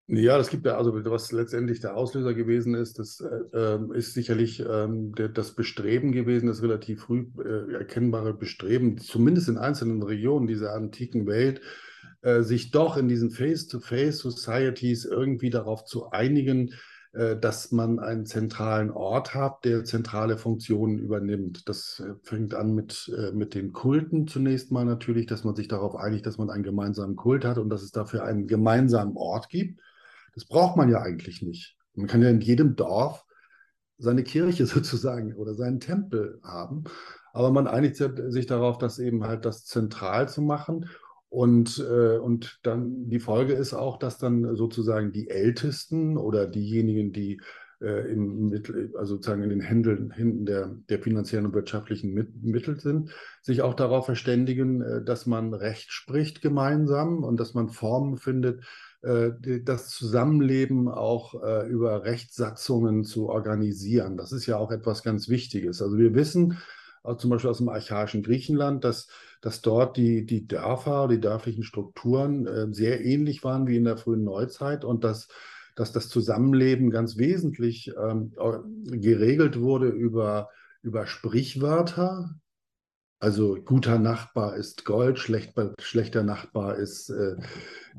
Ja, 0.09 0.39
das 0.39 0.51
gibt 0.51 0.67
ja, 0.67 0.77
also 0.77 0.95
was 0.95 1.33
letztendlich 1.33 1.81
der 1.81 1.97
Auslöser 1.97 2.33
gewesen 2.33 2.75
ist, 2.75 2.99
das 2.99 3.21
äh, 3.21 3.59
ähm, 3.59 3.93
ist 3.93 4.15
sicherlich 4.15 4.61
ähm, 4.61 5.15
der, 5.15 5.29
das 5.29 5.55
Bestreben 5.55 6.12
gewesen, 6.12 6.47
das 6.47 6.62
relativ 6.62 7.03
früh 7.03 7.27
äh, 7.39 7.73
erkennbare 7.75 8.33
Bestreben, 8.33 8.99
zumindest 8.99 9.49
in 9.49 9.59
einzelnen 9.59 10.03
Regionen 10.03 10.47
dieser 10.47 10.75
antiken 10.75 11.27
Welt, 11.27 11.61
äh, 12.27 12.43
sich 12.43 12.73
doch 12.73 12.97
in 12.97 13.07
diesen 13.07 13.31
Face-to-Face-Societies 13.31 15.05
irgendwie 15.05 15.49
darauf 15.49 15.85
zu 15.85 16.11
einigen, 16.11 16.75
äh, 17.12 17.37
dass 17.37 17.71
man 17.71 18.01
einen 18.01 18.27
zentralen 18.27 18.91
Ort 18.91 19.33
hat, 19.33 19.65
der 19.65 19.85
zentrale 19.85 20.37
Funktionen 20.37 20.99
übernimmt. 20.99 21.69
Das 21.69 22.03
äh, 22.05 22.15
fängt 22.25 22.53
an 22.53 22.75
mit, 22.75 23.12
mit 23.33 23.55
den 23.55 23.73
Kulten 23.73 24.27
zunächst 24.27 24.73
mal 24.73 24.85
natürlich, 24.85 25.27
dass 25.27 25.45
man 25.45 25.55
sich 25.55 25.69
darauf 25.69 25.95
einigt, 25.95 26.27
dass 26.27 26.37
man 26.37 26.51
einen 26.51 26.65
gemeinsamen 26.65 27.15
Kult 27.15 27.45
hat 27.45 27.59
und 27.59 27.71
dass 27.71 27.83
es 27.83 27.93
dafür 27.93 28.25
einen 28.25 28.49
gemeinsamen 28.49 29.17
Ort 29.17 29.49
gibt. 29.49 29.81
Das 30.35 30.47
braucht 30.47 30.77
man 30.77 30.89
ja 30.89 31.03
eigentlich 31.03 31.43
nicht. 31.43 31.77
Man 31.95 32.09
kann 32.09 32.23
ja 32.23 32.31
in 32.31 32.41
jedem 32.41 32.75
Dorf 32.75 33.25
seine 33.99 34.25
Kirche 34.25 34.67
sozusagen 34.67 35.33
oder 35.37 35.55
seinen 35.55 35.79
Tempel 35.79 36.41
haben. 36.43 36.83
Aber 37.33 37.53
man 37.53 37.69
einigt 37.69 37.95
sich 37.95 38.47
darauf, 38.47 38.79
das 38.79 38.99
eben 38.99 39.23
halt 39.23 39.45
das 39.45 39.65
zentral 39.65 40.29
zu 40.29 40.43
machen 40.43 40.87
und, 41.37 41.87
äh, 41.87 42.16
und 42.16 42.61
dann 42.62 43.11
die 43.11 43.20
Folge 43.20 43.53
ist 43.53 43.75
auch, 43.75 43.99
dass 43.99 44.16
dann 44.16 44.57
sozusagen 44.57 45.12
die 45.12 45.29
Ältesten 45.29 46.16
oder 46.16 46.46
diejenigen, 46.46 47.12
die 47.12 47.42
äh, 47.83 48.11
im 48.11 48.49
Mittel, 48.49 48.94
also 48.96 49.16
sozusagen 49.16 49.42
in 49.42 49.51
den 49.51 49.61
Händen, 49.61 50.12
Händen 50.12 50.46
der, 50.46 50.75
der 50.88 50.99
finanziellen 50.99 51.44
und 51.44 51.53
wirtschaftlichen 51.53 52.14
Mittel 52.14 52.81
sind, 52.81 53.11
sich 53.42 53.61
auch 53.61 53.75
darauf 53.75 54.07
verständigen, 54.07 54.81
äh, 54.81 55.05
dass 55.05 55.27
man 55.27 55.53
Recht 55.53 55.92
spricht 55.92 56.40
gemeinsam 56.40 57.22
und 57.22 57.38
dass 57.38 57.53
man 57.53 57.68
Formen 57.68 58.16
findet, 58.16 58.64
äh, 59.03 59.33
das 59.62 59.90
Zusammenleben 59.90 60.88
auch 60.88 61.35
äh, 61.42 61.68
über 61.68 62.05
Rechtssatzungen 62.05 63.05
zu 63.05 63.29
organisieren. 63.29 64.16
Das 64.16 64.33
ist 64.33 64.46
ja 64.46 64.57
auch 64.57 64.72
etwas 64.72 65.03
ganz 65.03 65.29
Wichtiges. 65.29 65.83
Also 65.83 65.99
wir 65.99 66.14
wissen, 66.14 66.57
zum 67.19 67.31
Beispiel 67.31 67.51
aus 67.51 67.59
dem 67.59 67.69
archaischen 67.69 68.23
Griechenland, 68.23 68.85
dass, 68.85 69.09
dass 69.40 69.62
dort 69.62 69.97
die, 69.97 70.27
die 70.27 70.47
Dörfer, 70.47 71.09
die 71.09 71.21
dörflichen 71.21 71.62
Strukturen 71.62 72.47
äh, 72.47 72.66
sehr 72.73 73.05
ähnlich 73.05 73.45
waren 73.45 73.66
wie 73.66 73.77
in 73.77 73.85
der 73.85 73.97
frühen 73.97 74.25
Neuzeit 74.25 74.85
und 74.85 75.05
dass 75.05 75.29
dass 75.77 75.92
das 75.92 76.09
Zusammenleben 76.09 76.90
ganz 76.90 77.19
wesentlich 77.19 77.92
ähm, 77.97 78.33
geregelt 78.87 79.61
wurde 79.61 79.88
über, 79.88 80.49
über 80.83 81.07
Sprichwörter. 81.07 82.35
Also 83.19 83.57
guter 83.62 83.99
Nachbar 83.99 84.57
ist 84.57 84.85
Gold, 84.85 85.19
schlecht, 85.19 85.55
schlechter 85.79 86.23
Nachbar 86.23 86.77
ist, 86.77 87.11
äh, 87.11 87.37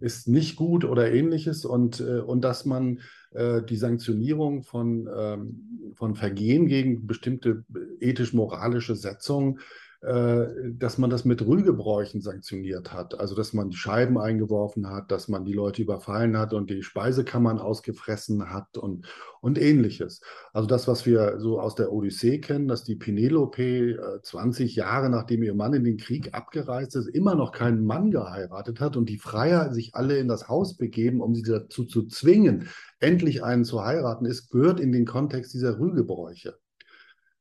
ist 0.02 0.28
nicht 0.28 0.56
gut 0.56 0.86
oder 0.86 1.12
ähnliches. 1.12 1.66
Und, 1.66 2.00
äh, 2.00 2.20
und 2.20 2.42
dass 2.42 2.66
man 2.66 3.00
äh, 3.32 3.62
die 3.62 3.78
Sanktionierung 3.78 4.64
von, 4.64 5.08
ähm, 5.16 5.77
von 5.98 6.16
Vergehen 6.16 6.68
gegen 6.68 7.08
bestimmte 7.08 7.66
ethisch-moralische 8.00 8.96
Setzungen 8.96 9.60
äh, 9.60 9.62
dass 10.02 11.00
man 11.00 11.10
das 11.10 11.26
mit 11.26 11.42
Rühgebräuchen 11.42 12.22
sanktioniert 12.22 12.94
hat. 12.94 13.20
Also, 13.20 13.34
dass 13.34 13.54
man 13.54 13.72
die 13.72 13.78
Scheiben 13.78 14.20
eingeworfen 14.20 14.90
hat, 14.90 15.12
dass 15.12 15.28
man 15.28 15.44
die 15.44 15.54
Leute 15.54 15.82
überfallen 15.82 16.38
hat 16.38 16.54
und 16.54 16.70
die 16.70 16.84
Speisekammern 16.84 17.58
ausgefressen 17.58 18.52
hat 18.52 18.78
und, 18.78 19.08
und 19.42 19.60
ähnliches. 19.60 20.22
Also, 20.54 20.68
das, 20.68 20.88
was 20.88 21.08
wir 21.08 21.40
so 21.40 21.60
aus 21.60 21.74
der 21.74 21.92
Odyssee 21.92 22.40
kennen, 22.40 22.68
dass 22.68 22.84
die 22.84 22.96
Penelope 22.96 24.20
20 24.22 24.78
äh, 24.78 24.80
Jahre 24.80 25.10
nachdem 25.10 25.42
ihr 25.42 25.56
Mann 25.56 25.74
in 25.74 25.84
den 25.84 25.98
Krieg 25.98 26.34
abgereist 26.36 26.96
ist, 26.96 27.08
immer 27.08 27.34
noch 27.34 27.52
keinen 27.52 27.84
Mann 27.84 28.12
geheiratet 28.12 28.80
hat 28.80 28.98
und 28.98 29.10
die 29.10 29.18
Freier 29.18 29.74
sich 29.74 29.96
alle 29.96 30.20
in 30.20 30.28
das 30.28 30.48
Haus 30.48 30.78
begeben, 30.78 31.22
um 31.22 31.34
sie 31.34 31.42
dazu 31.42 31.86
zu 31.86 32.06
zwingen, 32.08 32.70
endlich 33.00 33.44
einen 33.44 33.66
zu 33.66 33.84
heiraten, 33.84 34.26
ist, 34.26 34.50
gehört 34.52 34.80
in 34.80 34.92
den 34.92 35.06
Kontext 35.06 35.54
dieser 35.54 35.80
Rühgebräuche 35.80 36.56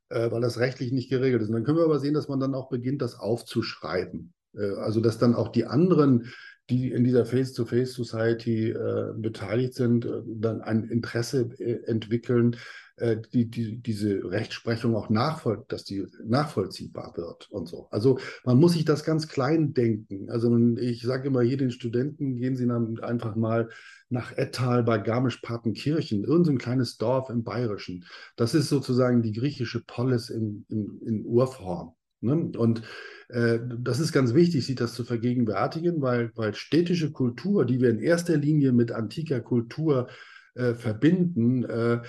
äh, 0.09 0.31
weil 0.31 0.41
das 0.41 0.59
rechtlich 0.59 0.93
nicht 0.93 1.11
geregelt 1.11 1.43
ist. 1.43 1.49
Und 1.49 1.55
dann 1.55 1.65
können 1.65 1.79
wir 1.79 1.85
aber 1.85 1.99
sehen, 1.99 2.15
dass 2.15 2.29
man 2.29 2.41
dann 2.41 2.55
auch 2.55 2.69
beginnt, 2.69 3.03
das 3.03 3.19
aufzuschreiben. 3.19 4.33
Äh, 4.55 4.75
also 4.77 5.01
dass 5.01 5.19
dann 5.19 5.35
auch 5.35 5.49
die 5.49 5.67
anderen, 5.67 6.33
die 6.71 6.91
in 6.91 7.05
dieser 7.05 7.25
Face-to-Face-Society 7.25 8.71
äh, 8.71 9.13
beteiligt 9.17 9.75
sind, 9.75 10.05
äh, 10.05 10.23
dann 10.27 10.61
ein 10.61 10.85
Interesse 10.85 11.51
äh, 11.59 11.85
entwickeln, 11.87 12.57
äh, 12.97 13.17
die, 13.33 13.51
die, 13.51 13.77
diese 13.83 14.31
Rechtsprechung 14.31 14.97
auch 14.97 15.11
nachvoll 15.11 15.65
dass 15.69 15.85
die 15.85 16.07
nachvollziehbar 16.25 17.17
wird 17.17 17.51
und 17.51 17.69
so. 17.69 17.89
Also 17.91 18.19
man 18.45 18.59
muss 18.59 18.73
sich 18.73 18.85
das 18.85 19.05
ganz 19.05 19.29
klein 19.29 19.75
denken. 19.75 20.31
Also 20.31 20.57
ich 20.79 21.03
sage 21.03 21.29
immer 21.29 21.43
hier 21.43 21.57
den 21.57 21.71
Studenten, 21.71 22.37
gehen 22.37 22.57
Sie 22.57 22.67
dann 22.67 22.99
einfach 23.01 23.37
mal 23.37 23.69
nach 24.09 24.33
Ettal 24.33 24.83
bei 24.83 24.99
Garmisch-Partenkirchen, 24.99 26.25
irgendein 26.25 26.59
kleines 26.59 26.97
Dorf 26.97 27.29
im 27.29 27.45
Bayerischen. 27.45 28.05
Das 28.37 28.55
ist 28.55 28.69
sozusagen 28.69 29.23
die 29.23 29.33
griechische 29.33 29.83
Polis 29.85 30.31
in, 30.31 30.65
in, 30.69 31.01
in 31.05 31.27
Urform. 31.27 31.95
Ne? 32.21 32.51
Und 32.57 32.83
äh, 33.29 33.59
das 33.79 34.01
ist 34.01 34.13
ganz 34.13 34.33
wichtig, 34.33 34.65
sich 34.65 34.77
das 34.77 34.95
zu 34.95 35.05
vergegenwärtigen, 35.05 36.01
weil, 36.01 36.31
weil 36.35 36.55
städtische 36.55 37.13
Kultur, 37.13 37.65
die 37.67 37.81
wir 37.81 37.91
in 37.91 37.99
erster 37.99 38.37
Linie 38.37 38.73
mit 38.73 38.93
antiker 38.93 39.41
Kultur 39.41 40.09
äh, 40.55 40.75
verbinden, 40.75 41.65
äh, 41.65 42.01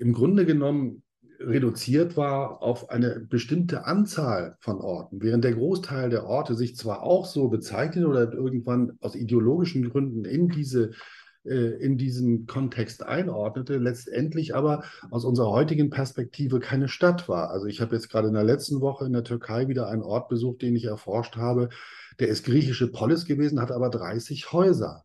im 0.00 0.12
Grunde 0.12 0.46
genommen 0.46 1.02
reduziert 1.38 2.16
war 2.16 2.62
auf 2.62 2.90
eine 2.90 3.20
bestimmte 3.20 3.86
Anzahl 3.86 4.56
von 4.60 4.78
Orten, 4.80 5.22
während 5.22 5.44
der 5.44 5.54
Großteil 5.54 6.10
der 6.10 6.26
Orte 6.26 6.54
sich 6.54 6.76
zwar 6.76 7.02
auch 7.02 7.24
so 7.24 7.48
bezeichnet 7.48 8.04
oder 8.04 8.32
irgendwann 8.32 8.98
aus 9.00 9.14
ideologischen 9.14 9.88
Gründen 9.88 10.24
in 10.24 10.48
diese 10.48 10.90
äh, 11.44 11.82
in 11.82 11.96
diesen 11.96 12.46
Kontext 12.46 13.02
einordnete, 13.02 13.78
letztendlich 13.78 14.54
aber 14.54 14.84
aus 15.10 15.24
unserer 15.24 15.50
heutigen 15.50 15.88
Perspektive 15.88 16.60
keine 16.60 16.88
Stadt 16.88 17.28
war. 17.28 17.50
Also 17.50 17.66
ich 17.66 17.80
habe 17.80 17.94
jetzt 17.94 18.10
gerade 18.10 18.28
in 18.28 18.34
der 18.34 18.44
letzten 18.44 18.82
Woche 18.82 19.06
in 19.06 19.14
der 19.14 19.24
Türkei 19.24 19.66
wieder 19.68 19.88
einen 19.88 20.02
Ort 20.02 20.28
besucht, 20.28 20.60
den 20.60 20.76
ich 20.76 20.84
erforscht 20.84 21.36
habe. 21.36 21.70
Der 22.18 22.28
ist 22.28 22.44
griechische 22.44 22.92
Polis 22.92 23.24
gewesen, 23.24 23.60
hat 23.60 23.72
aber 23.72 23.88
30 23.88 24.52
Häuser. 24.52 25.04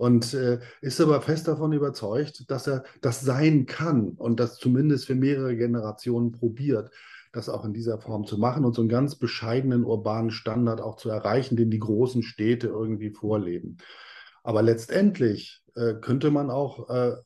Und 0.00 0.32
äh, 0.32 0.60
ist 0.80 0.98
aber 0.98 1.20
fest 1.20 1.46
davon 1.46 1.74
überzeugt, 1.74 2.50
dass 2.50 2.66
er 2.66 2.84
das 3.02 3.20
sein 3.20 3.66
kann 3.66 4.12
und 4.16 4.40
das 4.40 4.56
zumindest 4.56 5.04
für 5.04 5.14
mehrere 5.14 5.54
Generationen 5.54 6.32
probiert 6.32 6.90
das 7.32 7.50
auch 7.50 7.66
in 7.66 7.74
dieser 7.74 7.98
Form 7.98 8.26
zu 8.26 8.38
machen 8.38 8.64
und 8.64 8.74
so 8.74 8.80
einen 8.80 8.88
ganz 8.88 9.14
bescheidenen 9.16 9.84
urbanen 9.84 10.30
Standard 10.30 10.80
auch 10.80 10.96
zu 10.96 11.10
erreichen, 11.10 11.54
den 11.54 11.70
die 11.70 11.78
großen 11.78 12.22
Städte 12.22 12.68
irgendwie 12.68 13.10
vorleben. 13.10 13.76
Aber 14.42 14.62
letztendlich 14.62 15.62
äh, 15.76 15.92
könnte 16.00 16.30
man 16.30 16.50
auch 16.50 16.88
äh, 16.88 17.16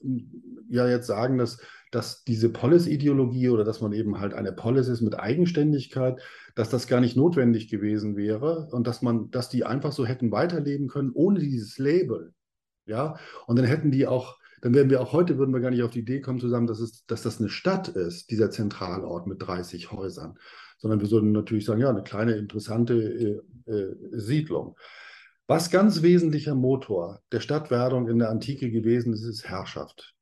ja 0.69 0.89
jetzt 0.89 1.07
sagen, 1.07 1.39
dass, 1.39 1.59
dass 1.93 2.25
diese 2.25 2.49
Polis-Ideologie 2.49 3.51
oder 3.51 3.63
dass 3.63 3.81
man 3.81 3.93
eben 3.93 4.19
halt 4.19 4.35
eine 4.35 4.53
Polis 4.53 4.89
ist 4.89 5.01
mit 5.01 5.19
Eigenständigkeit, 5.19 6.21
dass 6.57 6.71
das 6.71 6.89
gar 6.89 7.01
nicht 7.01 7.17
notwendig 7.17 7.69
gewesen 7.69 8.17
wäre 8.17 8.69
und 8.73 8.89
dass 8.89 9.01
man, 9.01 9.31
dass 9.31 9.49
die 9.49 9.65
einfach 9.65 9.93
so 9.93 10.05
hätten 10.05 10.33
weiterleben 10.33 10.89
können 10.89 11.13
ohne 11.15 11.39
dieses 11.39 11.79
Label. 11.79 12.35
Ja, 12.87 13.19
und 13.47 13.59
dann 13.59 13.65
hätten 13.65 13.91
die 13.91 14.07
auch, 14.07 14.39
dann 14.61 14.75
wären 14.75 14.91
wir 14.91 15.01
auch 15.01 15.13
heute, 15.13 15.39
würden 15.39 15.55
wir 15.55 15.61
gar 15.61 15.71
nicht 15.71 15.83
auf 15.83 15.91
die 15.91 16.01
Idee 16.01 16.21
kommen 16.21 16.41
zu 16.41 16.49
sagen, 16.49 16.67
dass, 16.67 16.81
es, 16.81 17.05
dass 17.07 17.23
das 17.23 17.41
eine 17.41 17.49
Stadt 17.49 17.89
ist, 17.89 18.31
dieser 18.31 18.51
Zentralort 18.51 19.27
mit 19.27 19.41
30 19.43 19.91
Häusern, 19.91 20.39
sondern 20.79 21.01
wir 21.01 21.11
würden 21.11 21.33
natürlich 21.33 21.65
sagen, 21.65 21.81
ja, 21.81 21.91
eine 21.91 22.03
kleine, 22.03 22.37
interessante 22.37 22.95
äh, 22.95 23.71
äh, 23.71 23.95
Siedlung. 24.13 24.77
Was 25.47 25.71
ganz 25.71 26.03
wesentlicher 26.03 26.55
Motor 26.55 27.21
der 27.33 27.41
Stadtwerdung 27.41 28.09
in 28.09 28.19
der 28.19 28.31
Antike 28.31 28.71
gewesen 28.71 29.13
ist, 29.13 29.25
ist 29.25 29.45
Herrschaft. 29.45 30.15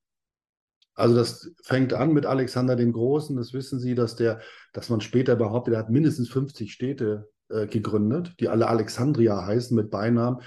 Also 0.95 1.15
das 1.15 1.51
fängt 1.63 1.95
an 1.95 2.13
mit 2.13 2.27
Alexander 2.27 2.77
dem 2.77 2.93
Großen, 2.93 3.37
das 3.37 3.53
wissen 3.53 3.81
Sie, 3.81 3.95
dass, 3.95 4.17
der, 4.17 4.41
dass 4.73 4.91
man 4.91 5.01
später 5.01 5.37
behauptet, 5.37 5.75
er 5.75 5.81
hat 5.81 5.91
mindestens 5.91 6.29
50 6.29 6.73
Städte 6.73 7.31
äh, 7.49 7.67
gegründet, 7.67 8.35
die 8.41 8.49
alle 8.49 8.69
Alexandria 8.69 9.47
heißen 9.47 9.77
mit 9.77 9.91
Beinamen. 9.91 10.41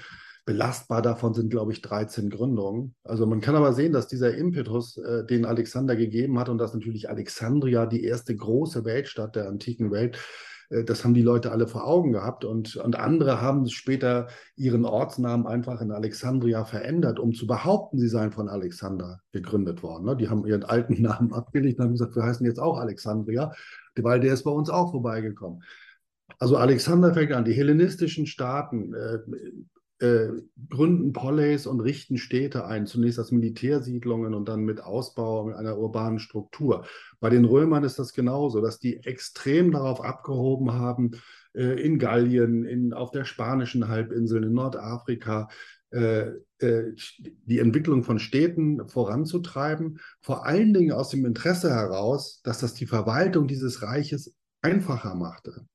Belastbar 0.46 1.02
davon 1.02 1.34
sind, 1.34 1.50
glaube 1.50 1.72
ich, 1.72 1.82
13 1.82 2.30
Gründungen. 2.30 2.94
Also 3.02 3.26
man 3.26 3.40
kann 3.40 3.56
aber 3.56 3.72
sehen, 3.72 3.92
dass 3.92 4.06
dieser 4.06 4.34
Impetus, 4.34 4.96
äh, 4.96 5.26
den 5.26 5.44
Alexander 5.44 5.96
gegeben 5.96 6.38
hat 6.38 6.48
und 6.48 6.58
dass 6.58 6.72
natürlich 6.72 7.10
Alexandria 7.10 7.84
die 7.84 8.04
erste 8.04 8.34
große 8.34 8.84
Weltstadt 8.84 9.36
der 9.36 9.48
antiken 9.48 9.90
Welt 9.90 10.18
äh, 10.70 10.84
das 10.84 11.04
haben 11.04 11.14
die 11.14 11.22
Leute 11.22 11.52
alle 11.52 11.66
vor 11.66 11.86
Augen 11.86 12.12
gehabt 12.12 12.44
und, 12.44 12.76
und 12.76 12.96
andere 12.96 13.40
haben 13.40 13.68
später 13.68 14.28
ihren 14.56 14.84
Ortsnamen 14.84 15.46
einfach 15.46 15.80
in 15.80 15.92
Alexandria 15.92 16.64
verändert, 16.64 17.18
um 17.18 17.32
zu 17.32 17.46
behaupten, 17.46 17.98
sie 17.98 18.08
seien 18.08 18.32
von 18.32 18.48
Alexander 18.48 19.20
gegründet 19.32 19.82
worden. 19.82 20.04
Ne? 20.04 20.16
Die 20.16 20.28
haben 20.28 20.46
ihren 20.46 20.64
alten 20.64 21.02
Namen 21.02 21.32
abgelegt 21.34 21.78
und 21.78 21.86
haben 21.86 21.92
gesagt, 21.92 22.16
wir 22.16 22.22
heißen 22.22 22.46
jetzt 22.46 22.60
auch 22.60 22.78
Alexandria, 22.78 23.52
weil 23.96 24.20
der 24.20 24.34
ist 24.34 24.44
bei 24.44 24.50
uns 24.50 24.70
auch 24.70 24.92
vorbeigekommen. 24.92 25.62
Also 26.38 26.56
Alexander 26.56 27.14
fängt 27.14 27.32
an, 27.32 27.44
die 27.44 27.52
hellenistischen 27.52 28.26
Staaten, 28.26 28.94
äh, 28.94 29.18
äh, 29.98 30.28
gründen 30.68 31.12
Poleis 31.12 31.66
und 31.66 31.80
richten 31.80 32.18
Städte 32.18 32.66
ein, 32.66 32.86
zunächst 32.86 33.18
als 33.18 33.32
Militärsiedlungen 33.32 34.34
und 34.34 34.48
dann 34.48 34.60
mit 34.60 34.82
Ausbau 34.82 35.48
einer 35.54 35.78
urbanen 35.78 36.18
Struktur. 36.18 36.84
Bei 37.18 37.30
den 37.30 37.44
Römern 37.44 37.84
ist 37.84 37.98
das 37.98 38.12
genauso, 38.12 38.60
dass 38.60 38.78
die 38.78 38.98
extrem 39.04 39.72
darauf 39.72 40.02
abgehoben 40.02 40.72
haben, 40.72 41.12
äh, 41.54 41.80
in 41.80 41.98
Gallien, 41.98 42.64
in, 42.64 42.92
auf 42.92 43.10
der 43.10 43.24
spanischen 43.24 43.88
Halbinsel, 43.88 44.44
in 44.44 44.52
Nordafrika, 44.52 45.48
äh, 45.90 46.32
äh, 46.58 46.92
die 47.18 47.58
Entwicklung 47.58 48.02
von 48.02 48.18
Städten 48.18 48.86
voranzutreiben, 48.88 50.00
vor 50.20 50.44
allen 50.44 50.74
Dingen 50.74 50.92
aus 50.92 51.10
dem 51.10 51.24
Interesse 51.24 51.70
heraus, 51.70 52.40
dass 52.42 52.58
das 52.58 52.74
die 52.74 52.86
Verwaltung 52.86 53.46
dieses 53.46 53.82
Reiches 53.82 54.34
einfacher 54.60 55.14
machte. 55.14 55.66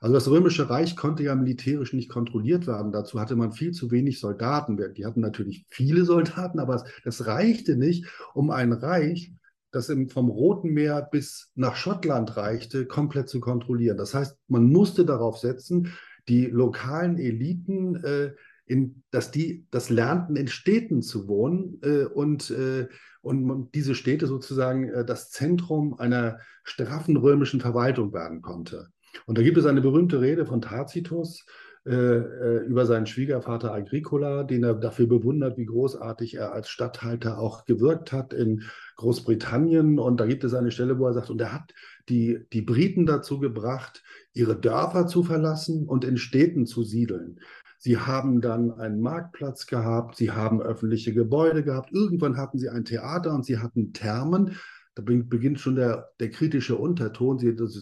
Also 0.00 0.14
das 0.14 0.28
Römische 0.28 0.68
Reich 0.68 0.96
konnte 0.96 1.22
ja 1.22 1.34
militärisch 1.34 1.92
nicht 1.92 2.10
kontrolliert 2.10 2.66
werden. 2.66 2.92
Dazu 2.92 3.20
hatte 3.20 3.36
man 3.36 3.52
viel 3.52 3.72
zu 3.72 3.90
wenig 3.90 4.20
Soldaten. 4.20 4.78
Die 4.94 5.06
hatten 5.06 5.20
natürlich 5.20 5.66
viele 5.68 6.04
Soldaten, 6.06 6.58
aber 6.58 6.84
das 7.04 7.26
reichte 7.26 7.76
nicht, 7.76 8.06
um 8.34 8.50
ein 8.50 8.72
Reich, 8.72 9.32
das 9.72 9.92
vom 10.08 10.30
Roten 10.30 10.70
Meer 10.72 11.02
bis 11.02 11.50
nach 11.54 11.76
Schottland 11.76 12.36
reichte, 12.36 12.86
komplett 12.86 13.28
zu 13.28 13.40
kontrollieren. 13.40 13.96
Das 13.96 14.14
heißt, 14.14 14.36
man 14.48 14.64
musste 14.64 15.04
darauf 15.04 15.38
setzen, 15.38 15.92
die 16.28 16.46
lokalen 16.46 17.18
Eliten, 17.18 17.96
äh, 18.02 18.32
in, 18.66 19.02
dass 19.10 19.30
die 19.30 19.66
das 19.70 19.90
lernten, 19.90 20.36
in 20.36 20.48
Städten 20.48 21.00
zu 21.00 21.28
wohnen 21.28 21.78
äh, 21.82 22.04
und, 22.04 22.50
äh, 22.50 22.88
und 23.22 23.70
diese 23.74 23.94
Städte 23.94 24.26
sozusagen 24.26 24.88
äh, 24.88 25.04
das 25.04 25.30
Zentrum 25.30 25.94
einer 25.98 26.40
straffen 26.64 27.16
römischen 27.16 27.60
Verwaltung 27.60 28.12
werden 28.12 28.42
konnte. 28.42 28.88
Und 29.24 29.38
da 29.38 29.42
gibt 29.42 29.56
es 29.56 29.66
eine 29.66 29.80
berühmte 29.80 30.20
Rede 30.20 30.44
von 30.44 30.60
Tacitus 30.60 31.44
äh, 31.86 31.94
äh, 31.94 32.64
über 32.66 32.84
seinen 32.84 33.06
Schwiegervater 33.06 33.72
Agricola, 33.72 34.42
den 34.42 34.64
er 34.64 34.74
dafür 34.74 35.06
bewundert, 35.06 35.56
wie 35.56 35.66
großartig 35.66 36.34
er 36.34 36.52
als 36.52 36.68
Statthalter 36.68 37.38
auch 37.38 37.64
gewirkt 37.64 38.10
hat 38.12 38.32
in 38.32 38.64
Großbritannien. 38.96 40.00
Und 40.00 40.18
da 40.18 40.26
gibt 40.26 40.42
es 40.42 40.52
eine 40.52 40.72
Stelle, 40.72 40.98
wo 40.98 41.06
er 41.06 41.12
sagt, 41.12 41.30
und 41.30 41.40
er 41.40 41.52
hat 41.52 41.74
die, 42.08 42.40
die 42.52 42.62
Briten 42.62 43.06
dazu 43.06 43.38
gebracht, 43.38 44.02
ihre 44.32 44.56
Dörfer 44.56 45.06
zu 45.06 45.22
verlassen 45.22 45.86
und 45.86 46.04
in 46.04 46.16
Städten 46.16 46.66
zu 46.66 46.82
siedeln. 46.82 47.38
Sie 47.78 47.98
haben 47.98 48.40
dann 48.40 48.72
einen 48.72 49.00
Marktplatz 49.00 49.68
gehabt, 49.68 50.16
sie 50.16 50.32
haben 50.32 50.60
öffentliche 50.60 51.14
Gebäude 51.14 51.62
gehabt, 51.62 51.92
irgendwann 51.92 52.36
hatten 52.36 52.58
sie 52.58 52.68
ein 52.68 52.84
Theater 52.84 53.32
und 53.32 53.44
sie 53.44 53.58
hatten 53.58 53.92
Thermen 53.92 54.56
da 54.96 55.02
beginnt 55.02 55.60
schon 55.60 55.76
der, 55.76 56.10
der 56.20 56.30
kritische 56.30 56.74
Unterton, 56.74 57.36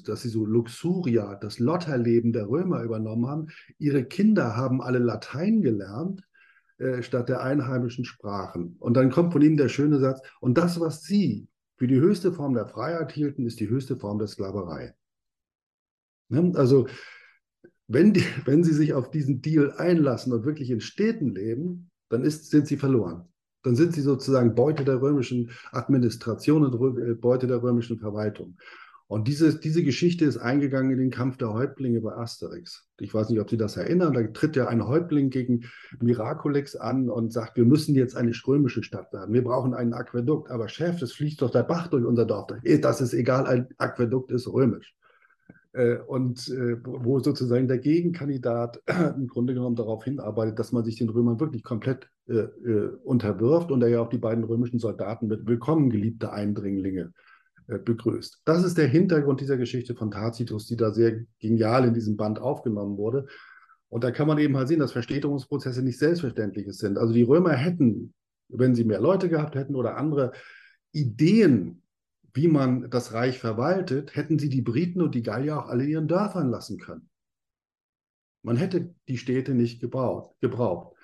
dass, 0.05 0.22
sie 0.22 0.29
so 0.29 0.44
Luxuria, 0.44 1.37
das 1.37 1.61
Lotterleben 1.61 2.33
der 2.33 2.48
Römer 2.48 2.83
übernommen 2.83 3.29
haben. 3.29 3.46
Ihre 3.79 4.05
Kinder 4.05 4.57
haben 4.57 4.83
alle 4.83 4.98
Latein 4.98 5.62
gelernt, 5.62 6.27
äh, 6.79 7.05
statt 7.05 7.29
der 7.29 7.40
einheimischen 7.40 8.05
Sprachen. 8.05 8.74
Und 8.81 8.96
dann 8.96 9.12
kommt 9.12 9.33
von 9.33 9.42
ihnen 9.42 9.57
der 9.57 9.68
schöne 9.68 10.00
Satz, 10.00 10.22
und 10.40 10.59
das, 10.59 10.81
was 10.81 11.03
sie 11.03 11.46
für 11.77 11.87
die 11.87 12.00
höchste 12.00 12.33
Form 12.33 12.53
der 12.53 12.66
Freiheit 12.66 13.12
hielten, 13.12 13.46
ist 13.46 13.61
die 13.61 13.68
höchste 13.68 13.96
Form 13.96 14.18
der 14.18 14.27
Sklaverei. 14.27 14.92
Ne? 16.31 16.50
Also 16.57 16.88
wenn, 17.87 18.12
die, 18.12 18.24
wenn 18.44 18.64
sie 18.64 18.74
sich 18.74 18.92
auf 18.92 19.12
diesen 19.12 19.40
Deal 19.40 19.70
einlassen 19.77 20.33
und 20.33 20.44
wirklich 20.44 20.68
in 20.68 20.81
Städten 20.81 21.33
leben, 21.33 21.92
dann 22.09 22.24
ist, 22.24 22.50
sind 22.50 22.66
sie 22.66 22.77
verloren. 22.77 23.29
Dann 23.64 23.74
sind 23.74 23.94
sie 23.94 24.03
sozusagen 24.03 24.55
Beute 24.55 24.85
der 24.85 25.00
römischen 25.03 25.50
Administration 25.72 26.64
und 26.64 26.98
äh, 26.98 27.14
Beute 27.14 27.48
der 27.48 27.62
römischen 27.62 27.98
Verwaltung. 27.98 28.57
Und 29.07 29.29
diese, 29.29 29.59
diese 29.59 29.83
Geschichte 29.83 30.24
ist 30.24 30.38
eingegangen 30.38 30.92
in 30.92 30.98
den 30.98 31.11
Kampf 31.11 31.37
der 31.37 31.53
Häuptlinge 31.53 32.00
bei 32.00 32.12
Asterix. 32.16 32.88
Ich 32.98 33.12
weiß 33.12 33.29
nicht, 33.29 33.40
ob 33.40 33.50
Sie 33.50 33.59
das 33.59 33.77
erinnern. 33.77 34.14
Da 34.14 34.22
tritt 34.22 34.57
ja 34.57 34.66
ein 34.68 34.87
Häuptling 34.87 35.29
gegen 35.29 35.64
Miraculix 36.00 36.74
an 36.74 37.11
und 37.11 37.33
sagt, 37.33 37.57
wir 37.57 37.64
müssen 37.64 37.94
jetzt 37.94 38.16
eine 38.16 38.33
römische 38.46 38.83
Stadt 38.83 39.12
werden. 39.12 39.35
Wir 39.35 39.44
brauchen 39.44 39.74
einen 39.74 39.92
Aquädukt. 39.92 40.50
Aber 40.50 40.68
Chef, 40.68 41.03
es 41.03 41.12
fließt 41.12 41.42
doch 41.42 41.50
der 41.50 41.64
Bach 41.64 41.88
durch 41.88 42.05
unser 42.05 42.24
Dorf. 42.24 42.53
Das 42.81 43.00
ist 43.00 43.12
egal, 43.12 43.46
ein 43.46 43.68
Aquädukt 43.77 44.31
ist 44.31 44.48
römisch. 44.48 44.94
Äh, 45.75 45.99
und 46.07 46.49
äh, 46.51 46.77
wo 46.85 47.19
sozusagen 47.19 47.67
der 47.67 47.79
Gegenkandidat 47.79 48.81
im 49.17 49.27
Grunde 49.27 49.55
genommen 49.55 49.77
darauf 49.77 50.05
hinarbeitet, 50.05 50.59
dass 50.59 50.73
man 50.73 50.85
sich 50.85 50.97
den 50.97 51.09
Römern 51.09 51.41
wirklich 51.41 51.65
komplett 51.65 52.09
äh, 52.27 52.45
unterwirft 53.03 53.71
und 53.71 53.83
er 53.83 53.89
ja 53.89 54.01
auch 54.01 54.09
die 54.09 54.19
beiden 54.19 54.45
römischen 54.45 54.79
Soldaten 54.79 55.27
mit 55.27 55.47
Willkommen, 55.47 55.91
geliebte 55.91 56.33
Eindringlinge 56.33 57.13
begrüßt. 57.67 58.43
Das 58.45 58.63
ist 58.63 58.77
der 58.77 58.89
Hintergrund 58.89 59.41
dieser 59.41 59.57
Geschichte 59.57 59.95
von 59.95 60.11
Tacitus, 60.11 60.67
die 60.67 60.77
da 60.77 60.93
sehr 60.93 61.25
genial 61.41 61.87
in 61.87 61.95
diesem 61.95 62.15
Band 62.15 62.39
aufgenommen 62.39 62.99
wurde. 62.99 63.25
Und 63.89 64.05
da 64.05 64.11
kann 64.11 64.27
man 64.29 64.37
eben 64.37 64.55
halt 64.55 64.69
sehen, 64.69 64.81
dass 64.81 64.93
Verstädterungsprozesse 64.93 65.83
nicht 65.83 65.99
Selbstverständliches 65.99 66.77
sind. 66.77 66.99
Also 66.99 67.15
die 67.15 67.23
Römer 67.23 67.53
hätten, 67.53 68.13
wenn 68.49 68.75
sie 68.75 68.85
mehr 68.85 69.01
Leute 69.01 69.31
gehabt 69.31 69.55
hätten 69.55 69.77
oder 69.77 69.97
andere 69.97 70.33
Ideen 70.93 71.84
wie 72.35 72.49
man 72.49 72.90
das 72.90 73.12
Reich 73.12 73.38
verwaltet, 73.38 74.16
hätten 74.16 74.38
sie 74.38 74.49
die 74.49 74.61
Briten 74.61 75.01
und 75.01 75.14
die 75.14 75.23
Gallier 75.23 75.59
auch 75.59 75.68
alle 75.68 75.85
ihren 75.85 76.09
Dörfern 76.09 76.51
lassen 76.51 76.79
können. 76.79 77.09
Man 78.42 78.57
hätte 78.57 78.94
die 79.09 79.16
Städte 79.16 79.55
nicht 79.55 79.81
gebraucht. 79.81 80.35
gebraucht. 80.40 80.94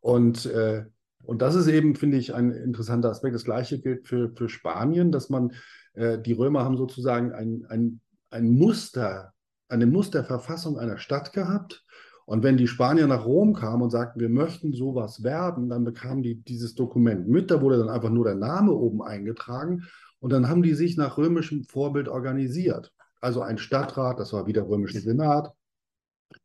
Und, 0.00 0.46
äh, 0.46 0.86
und 1.24 1.42
das 1.42 1.56
ist 1.56 1.66
eben, 1.66 1.96
finde 1.96 2.16
ich, 2.16 2.32
ein 2.32 2.52
interessanter 2.52 3.10
Aspekt. 3.10 3.34
Das 3.34 3.44
gleiche 3.44 3.80
gilt 3.80 4.06
für, 4.06 4.32
für 4.34 4.48
Spanien, 4.48 5.10
dass 5.10 5.28
man, 5.28 5.52
äh, 5.94 6.18
die 6.18 6.32
Römer 6.32 6.64
haben 6.64 6.76
sozusagen 6.76 7.32
ein, 7.32 7.66
ein, 7.68 8.00
ein 8.30 8.50
Muster, 8.50 9.34
eine 9.68 9.86
Musterverfassung 9.86 10.78
einer 10.78 10.96
Stadt 10.96 11.32
gehabt. 11.32 11.84
Und 12.24 12.42
wenn 12.42 12.56
die 12.56 12.68
Spanier 12.68 13.06
nach 13.06 13.24
Rom 13.24 13.54
kamen 13.54 13.82
und 13.82 13.90
sagten, 13.90 14.20
wir 14.20 14.28
möchten 14.28 14.72
sowas 14.72 15.24
werden, 15.24 15.68
dann 15.68 15.84
bekamen 15.84 16.22
die 16.22 16.36
dieses 16.36 16.74
Dokument 16.74 17.26
mit. 17.26 17.50
Da 17.50 17.60
wurde 17.60 17.78
dann 17.78 17.88
einfach 17.88 18.10
nur 18.10 18.24
der 18.24 18.34
Name 18.34 18.72
oben 18.72 19.02
eingetragen. 19.02 19.84
Und 20.20 20.30
dann 20.30 20.48
haben 20.48 20.62
die 20.62 20.74
sich 20.74 20.96
nach 20.96 21.18
römischem 21.18 21.64
Vorbild 21.64 22.08
organisiert. 22.08 22.92
Also 23.20 23.42
ein 23.42 23.58
Stadtrat, 23.58 24.18
das 24.18 24.32
war 24.32 24.46
wieder 24.46 24.68
römischer 24.68 25.00
Senat, 25.00 25.52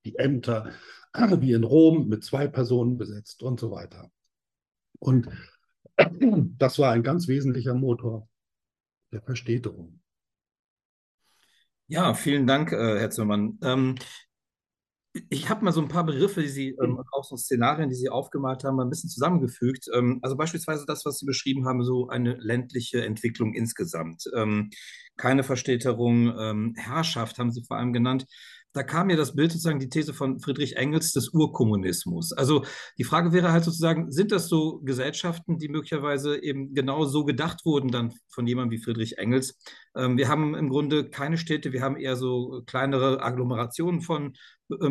die 0.05 0.15
Ämter 0.17 0.71
wie 1.13 1.53
in 1.53 1.63
Rom 1.63 2.07
mit 2.07 2.23
zwei 2.23 2.47
Personen 2.47 2.97
besetzt 2.97 3.43
und 3.43 3.59
so 3.59 3.71
weiter. 3.71 4.11
Und 4.99 5.27
das 6.57 6.79
war 6.79 6.91
ein 6.91 7.03
ganz 7.03 7.27
wesentlicher 7.27 7.73
Motor 7.73 8.27
der 9.11 9.21
Verstädterung. 9.21 9.99
Ja, 11.87 12.13
vielen 12.13 12.47
Dank, 12.47 12.71
äh, 12.71 12.99
Herr 12.99 13.11
Zimmermann. 13.11 13.59
Ähm, 13.61 13.95
ich 15.29 15.49
habe 15.49 15.63
mal 15.63 15.71
so 15.71 15.81
ein 15.81 15.87
paar 15.87 16.05
Begriffe, 16.05 16.41
die 16.41 16.47
Sie, 16.47 16.75
ähm, 16.81 16.99
auch 17.11 17.23
so 17.23 17.37
Szenarien, 17.37 17.89
die 17.89 17.95
Sie 17.95 18.09
aufgemalt 18.09 18.63
haben, 18.63 18.75
mal 18.75 18.83
ein 18.83 18.89
bisschen 18.89 19.09
zusammengefügt. 19.09 19.87
Ähm, 19.93 20.19
also 20.23 20.35
beispielsweise 20.35 20.85
das, 20.87 21.05
was 21.05 21.19
Sie 21.19 21.25
beschrieben 21.25 21.67
haben, 21.67 21.83
so 21.83 22.07
eine 22.07 22.35
ländliche 22.35 23.05
Entwicklung 23.05 23.53
insgesamt. 23.53 24.23
Ähm, 24.35 24.71
keine 25.15 25.43
Verstädterung, 25.43 26.33
ähm, 26.37 26.73
Herrschaft 26.77 27.37
haben 27.37 27.51
Sie 27.51 27.63
vor 27.63 27.77
allem 27.77 27.93
genannt 27.93 28.25
da 28.73 28.81
kam 28.81 29.07
mir 29.07 29.17
das 29.17 29.35
Bild 29.35 29.51
sozusagen 29.51 29.79
die 29.79 29.89
These 29.89 30.13
von 30.13 30.39
Friedrich 30.39 30.77
Engels 30.77 31.11
des 31.13 31.29
Urkommunismus. 31.29 32.33
Also 32.33 32.65
die 32.97 33.03
Frage 33.03 33.31
wäre 33.31 33.51
halt 33.51 33.63
sozusagen, 33.63 34.11
sind 34.11 34.31
das 34.31 34.47
so 34.47 34.79
Gesellschaften, 34.79 35.59
die 35.59 35.69
möglicherweise 35.69 36.43
eben 36.43 36.73
genau 36.73 37.05
so 37.05 37.23
gedacht 37.23 37.65
wurden 37.65 37.91
dann 37.91 38.13
von 38.29 38.47
jemandem 38.47 38.71
wie 38.71 38.83
Friedrich 38.83 39.19
Engels? 39.19 39.59
Ähm, 39.95 40.17
wir 40.17 40.27
haben 40.27 40.55
im 40.55 40.69
Grunde 40.69 41.09
keine 41.09 41.37
Städte, 41.37 41.71
wir 41.71 41.81
haben 41.81 41.97
eher 41.97 42.15
so 42.15 42.63
kleinere 42.65 43.21
Agglomerationen 43.21 44.01
von 44.01 44.33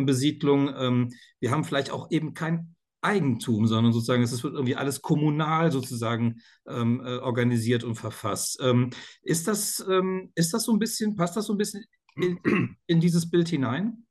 Besiedlung. 0.06 0.72
Ähm, 0.76 1.08
wir 1.40 1.50
haben 1.50 1.64
vielleicht 1.64 1.90
auch 1.90 2.10
eben 2.10 2.34
kein 2.34 2.74
Eigentum, 3.02 3.66
sondern 3.66 3.92
sozusagen 3.92 4.22
es 4.22 4.42
wird 4.44 4.54
irgendwie 4.54 4.76
alles 4.76 5.02
kommunal 5.02 5.72
sozusagen 5.72 6.40
ähm, 6.66 7.00
äh, 7.04 7.18
organisiert 7.18 7.82
und 7.82 7.96
verfasst. 7.96 8.60
Ähm, 8.62 8.90
ist, 9.22 9.48
das, 9.48 9.84
ähm, 9.88 10.30
ist 10.36 10.54
das 10.54 10.64
so 10.64 10.72
ein 10.72 10.78
bisschen, 10.78 11.16
passt 11.16 11.36
das 11.36 11.46
so 11.46 11.54
ein 11.54 11.58
bisschen 11.58 11.84
in, 12.16 12.38
in 12.86 13.00
dieses 13.00 13.28
Bild 13.28 13.48
hinein? 13.48 14.06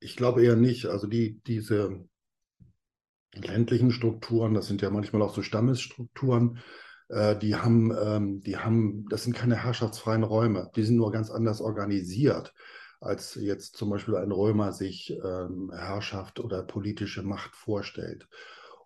Ich 0.00 0.16
glaube 0.16 0.44
eher 0.44 0.56
nicht. 0.56 0.86
Also 0.86 1.06
die, 1.06 1.40
diese 1.46 2.06
ländlichen 3.32 3.90
Strukturen, 3.90 4.54
das 4.54 4.66
sind 4.66 4.82
ja 4.82 4.90
manchmal 4.90 5.22
auch 5.22 5.34
so 5.34 5.42
Stammesstrukturen, 5.42 6.58
äh, 7.08 7.36
die 7.38 7.56
haben, 7.56 7.92
ähm, 7.98 8.40
die 8.40 8.56
haben, 8.58 9.08
das 9.08 9.24
sind 9.24 9.34
keine 9.34 9.56
herrschaftsfreien 9.56 10.22
Räume, 10.22 10.70
die 10.76 10.84
sind 10.84 10.96
nur 10.96 11.10
ganz 11.10 11.30
anders 11.30 11.60
organisiert, 11.60 12.52
als 13.00 13.36
jetzt 13.36 13.76
zum 13.76 13.90
Beispiel 13.90 14.16
ein 14.16 14.32
Römer 14.32 14.72
sich 14.72 15.16
ähm, 15.24 15.70
Herrschaft 15.74 16.40
oder 16.40 16.62
politische 16.62 17.22
Macht 17.22 17.54
vorstellt. 17.54 18.28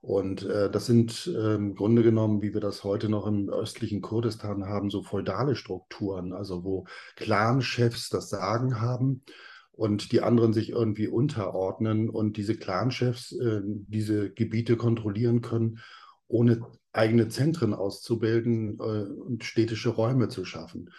Und 0.03 0.43
äh, 0.43 0.69
das 0.69 0.87
sind 0.87 1.29
äh, 1.29 1.55
im 1.55 1.77
Grunde 1.77 2.03
genommen, 2.03 2.43
wie 2.43 2.53
wir 2.53 2.61
das 2.61 2.83
heute 2.83 3.09
noch 3.09 3.27
im 3.27 3.49
östlichen 3.49 4.03
Kurdistan 4.03 4.67
haben, 4.67 4.91
so 4.91 5.03
feudale 5.03 5.55
Strukturen, 5.55 6.33
also 6.33 6.65
wo 6.65 6.87
Clanchefs 7.15 8.09
das 8.09 8.29
Sagen 8.29 8.81
haben 8.81 9.23
und 9.71 10.11
die 10.11 10.21
anderen 10.21 10.53
sich 10.53 10.71
irgendwie 10.71 11.07
unterordnen 11.07 12.11
und 12.11 12.37
diese 12.37 12.57
Clanchefs 12.57 13.33
äh, 13.33 13.61
diese 13.65 14.31
Gebiete 14.31 14.77
kontrollieren 14.77 15.41
können, 15.41 15.79
ohne 16.27 16.61
eigene 16.93 17.29
Zentren 17.29 17.73
auszubilden 17.73 18.79
äh, 18.81 19.05
und 19.09 19.45
städtische 19.45 19.91
Räume 19.91 20.29
zu 20.29 20.45
schaffen. 20.45 20.91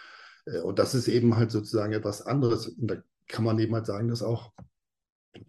Äh, 0.45 0.59
und 0.61 0.79
das 0.79 0.95
ist 0.95 1.07
eben 1.07 1.35
halt 1.35 1.51
sozusagen 1.51 1.93
etwas 1.93 2.21
anderes. 2.21 2.67
Und 2.67 2.87
da 2.87 2.97
kann 3.27 3.43
man 3.43 3.59
eben 3.59 3.73
halt 3.73 3.85
sagen, 3.85 4.07
dass 4.07 4.21
auch 4.21 4.53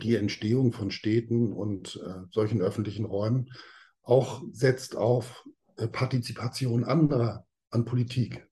die 0.02 0.16
Entstehung 0.16 0.72
von 0.72 0.90
Städten 0.90 1.52
und 1.52 2.00
äh, 2.04 2.26
solchen 2.30 2.62
öffentlichen 2.62 3.04
Räumen 3.04 3.50
auch 4.02 4.42
setzt 4.52 4.96
auf 4.96 5.44
äh, 5.76 5.88
Partizipation 5.88 6.84
anderer 6.84 7.46
an 7.70 7.84
Politik. 7.84 8.48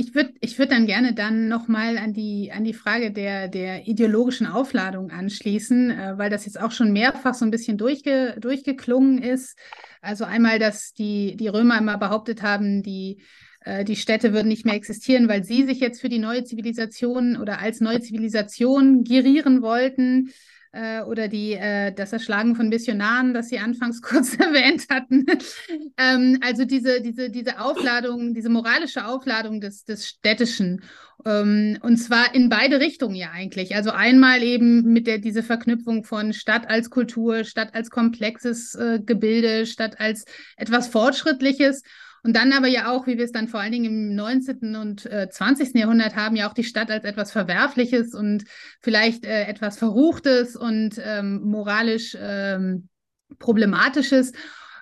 Ich 0.00 0.14
würde 0.14 0.32
ich 0.40 0.56
würd 0.60 0.70
dann 0.70 0.86
gerne 0.86 1.12
dann 1.12 1.48
nochmal 1.48 1.98
an 1.98 2.12
die, 2.12 2.52
an 2.52 2.62
die 2.62 2.72
Frage 2.72 3.10
der, 3.10 3.48
der 3.48 3.88
ideologischen 3.88 4.46
Aufladung 4.46 5.10
anschließen, 5.10 5.90
äh, 5.90 6.12
weil 6.16 6.30
das 6.30 6.46
jetzt 6.46 6.60
auch 6.60 6.70
schon 6.70 6.92
mehrfach 6.92 7.34
so 7.34 7.44
ein 7.44 7.50
bisschen 7.50 7.78
durchge, 7.78 8.36
durchgeklungen 8.38 9.20
ist. 9.20 9.58
Also 10.00 10.24
einmal, 10.24 10.60
dass 10.60 10.92
die, 10.92 11.36
die 11.36 11.48
Römer 11.48 11.78
immer 11.78 11.98
behauptet 11.98 12.42
haben, 12.42 12.84
die 12.84 13.20
äh, 13.64 13.84
die 13.84 13.96
Städte 13.96 14.32
würden 14.32 14.46
nicht 14.46 14.64
mehr 14.64 14.76
existieren, 14.76 15.28
weil 15.28 15.42
sie 15.42 15.64
sich 15.64 15.80
jetzt 15.80 16.00
für 16.00 16.08
die 16.08 16.20
neue 16.20 16.44
Zivilisation 16.44 17.36
oder 17.36 17.58
als 17.58 17.80
neue 17.80 18.00
Zivilisation 18.00 19.02
gerieren 19.02 19.62
wollten 19.62 20.30
äh, 20.78 21.02
oder 21.02 21.26
die, 21.26 21.54
äh, 21.54 21.92
das 21.92 22.12
Erschlagen 22.12 22.54
von 22.54 22.68
Missionaren, 22.68 23.34
das 23.34 23.48
Sie 23.48 23.58
anfangs 23.58 24.00
kurz 24.02 24.34
erwähnt 24.36 24.86
hatten. 24.90 25.26
ähm, 25.96 26.38
also 26.40 26.64
diese, 26.64 27.00
diese, 27.00 27.30
diese 27.30 27.60
Aufladung, 27.60 28.32
diese 28.32 28.48
moralische 28.48 29.06
Aufladung 29.06 29.60
des, 29.60 29.84
des 29.84 30.06
Städtischen. 30.06 30.82
Ähm, 31.26 31.78
und 31.82 31.96
zwar 31.96 32.32
in 32.34 32.48
beide 32.48 32.78
Richtungen 32.78 33.16
ja 33.16 33.30
eigentlich. 33.32 33.74
Also 33.74 33.90
einmal 33.90 34.42
eben 34.42 34.92
mit 34.92 35.06
der 35.08 35.18
diese 35.18 35.42
Verknüpfung 35.42 36.04
von 36.04 36.32
Stadt 36.32 36.68
als 36.70 36.90
Kultur, 36.90 37.42
Stadt 37.44 37.74
als 37.74 37.90
komplexes 37.90 38.76
äh, 38.76 39.00
Gebilde, 39.04 39.66
Stadt 39.66 39.98
als 39.98 40.26
etwas 40.56 40.86
Fortschrittliches 40.86 41.82
und 42.22 42.34
dann 42.34 42.52
aber 42.52 42.66
ja 42.66 42.90
auch, 42.90 43.06
wie 43.06 43.16
wir 43.16 43.24
es 43.24 43.32
dann 43.32 43.48
vor 43.48 43.60
allen 43.60 43.72
Dingen 43.72 43.84
im 43.84 44.14
19. 44.14 44.76
und 44.76 45.06
äh, 45.06 45.28
20. 45.30 45.74
Jahrhundert 45.74 46.16
haben, 46.16 46.36
ja 46.36 46.48
auch 46.48 46.54
die 46.54 46.64
Stadt 46.64 46.90
als 46.90 47.04
etwas 47.04 47.32
Verwerfliches 47.32 48.14
und 48.14 48.44
vielleicht 48.80 49.24
äh, 49.24 49.44
etwas 49.44 49.78
Verruchtes 49.78 50.56
und 50.56 51.00
ähm, 51.02 51.42
moralisch 51.42 52.16
ähm, 52.20 52.88
Problematisches. 53.38 54.32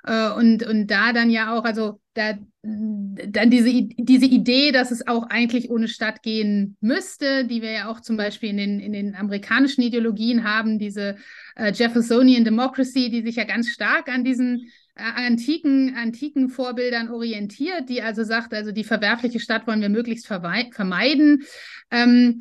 Äh, 0.04 0.30
und, 0.30 0.66
und 0.66 0.86
da 0.86 1.12
dann 1.12 1.30
ja 1.30 1.56
auch, 1.56 1.64
also 1.64 2.00
da, 2.14 2.34
dann 2.62 3.50
diese, 3.50 3.70
diese 3.98 4.26
Idee, 4.26 4.72
dass 4.72 4.90
es 4.90 5.06
auch 5.06 5.24
eigentlich 5.28 5.70
ohne 5.70 5.88
Stadt 5.88 6.22
gehen 6.22 6.76
müsste, 6.80 7.44
die 7.44 7.60
wir 7.60 7.72
ja 7.72 7.88
auch 7.88 8.00
zum 8.00 8.16
Beispiel 8.16 8.50
in 8.50 8.56
den, 8.56 8.80
in 8.80 8.92
den 8.92 9.14
amerikanischen 9.14 9.82
Ideologien 9.82 10.44
haben, 10.44 10.78
diese 10.78 11.16
äh, 11.56 11.72
Jeffersonian 11.72 12.44
Democracy, 12.44 13.10
die 13.10 13.22
sich 13.22 13.36
ja 13.36 13.44
ganz 13.44 13.68
stark 13.68 14.08
an 14.08 14.24
diesen 14.24 14.70
antiken, 14.96 15.94
antiken 15.96 16.48
Vorbildern 16.48 17.08
orientiert, 17.08 17.88
die 17.88 18.02
also 18.02 18.24
sagt, 18.24 18.54
also 18.54 18.72
die 18.72 18.84
verwerfliche 18.84 19.40
Stadt 19.40 19.66
wollen 19.66 19.82
wir 19.82 19.88
möglichst 19.88 20.26
vermeiden. 20.26 21.44
Ähm, 21.90 22.40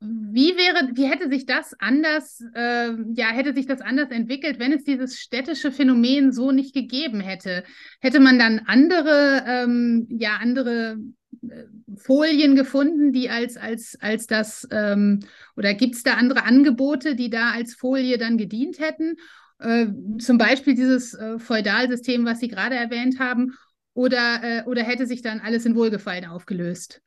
wie 0.00 0.56
wäre, 0.56 0.90
wie 0.94 1.06
hätte 1.06 1.28
sich 1.28 1.46
das 1.46 1.74
anders, 1.78 2.42
äh, 2.54 2.92
ja, 3.14 3.28
hätte 3.28 3.54
sich 3.54 3.66
das 3.66 3.80
anders 3.80 4.10
entwickelt, 4.10 4.58
wenn 4.58 4.72
es 4.72 4.84
dieses 4.84 5.18
städtische 5.18 5.72
Phänomen 5.72 6.32
so 6.32 6.52
nicht 6.52 6.74
gegeben 6.74 7.20
hätte? 7.20 7.64
Hätte 8.00 8.20
man 8.20 8.38
dann 8.38 8.60
andere, 8.66 9.44
ähm, 9.46 10.06
ja, 10.10 10.38
andere 10.40 10.98
äh, 11.42 11.64
Folien 11.96 12.54
gefunden, 12.54 13.12
die 13.12 13.30
als, 13.30 13.56
als, 13.56 13.96
als 14.00 14.26
das, 14.26 14.66
ähm, 14.70 15.20
oder 15.56 15.74
gibt 15.74 15.96
es 15.96 16.02
da 16.02 16.14
andere 16.14 16.44
Angebote, 16.44 17.14
die 17.14 17.30
da 17.30 17.50
als 17.50 17.74
Folie 17.74 18.18
dann 18.18 18.38
gedient 18.38 18.78
hätten? 18.78 19.16
Äh, 19.58 19.86
zum 20.18 20.38
Beispiel 20.38 20.74
dieses 20.74 21.14
äh, 21.14 21.38
Feudalsystem, 21.38 22.24
was 22.24 22.40
Sie 22.40 22.48
gerade 22.48 22.76
erwähnt 22.76 23.18
haben, 23.18 23.54
oder, 23.98 24.40
äh, 24.42 24.62
oder 24.66 24.84
hätte 24.84 25.06
sich 25.06 25.22
dann 25.22 25.40
alles 25.40 25.66
in 25.66 25.74
Wohlgefallen 25.74 26.24
aufgelöst? 26.26 27.02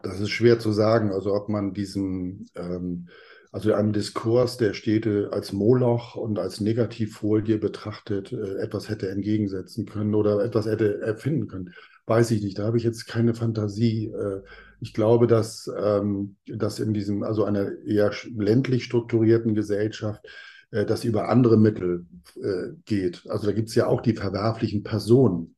Das 0.00 0.20
ist 0.20 0.30
schwer 0.30 0.60
zu 0.60 0.70
sagen. 0.70 1.12
Also 1.12 1.34
ob 1.34 1.48
man 1.48 1.72
diesen, 1.72 2.46
ähm, 2.54 3.08
also 3.50 3.72
einem 3.72 3.92
Diskurs 3.92 4.58
der 4.58 4.74
Städte 4.74 5.30
als 5.32 5.52
Moloch 5.52 6.14
und 6.14 6.38
als 6.38 6.60
Negativfolie 6.60 7.58
betrachtet, 7.58 8.32
äh, 8.32 8.58
etwas 8.58 8.88
hätte 8.88 9.08
entgegensetzen 9.08 9.86
können 9.86 10.14
oder 10.14 10.44
etwas 10.44 10.66
hätte 10.66 11.00
erfinden 11.00 11.48
können, 11.48 11.74
weiß 12.06 12.30
ich 12.30 12.42
nicht. 12.42 12.58
Da 12.58 12.64
habe 12.64 12.76
ich 12.76 12.84
jetzt 12.84 13.06
keine 13.06 13.34
Fantasie. 13.34 14.06
Äh, 14.06 14.42
ich 14.80 14.94
glaube, 14.94 15.26
dass, 15.26 15.68
ähm, 15.76 16.36
dass 16.46 16.78
in 16.78 16.94
diesem, 16.94 17.24
also 17.24 17.42
einer 17.42 17.72
eher 17.84 18.12
ländlich 18.36 18.84
strukturierten 18.84 19.56
Gesellschaft, 19.56 20.24
äh, 20.70 20.84
das 20.84 21.04
über 21.04 21.28
andere 21.28 21.56
Mittel 21.56 22.06
äh, 22.36 22.74
geht. 22.84 23.24
Also 23.28 23.46
da 23.46 23.52
gibt 23.52 23.68
es 23.68 23.74
ja 23.74 23.86
auch 23.86 24.00
die 24.00 24.14
verwerflichen 24.14 24.82
Personen. 24.82 25.56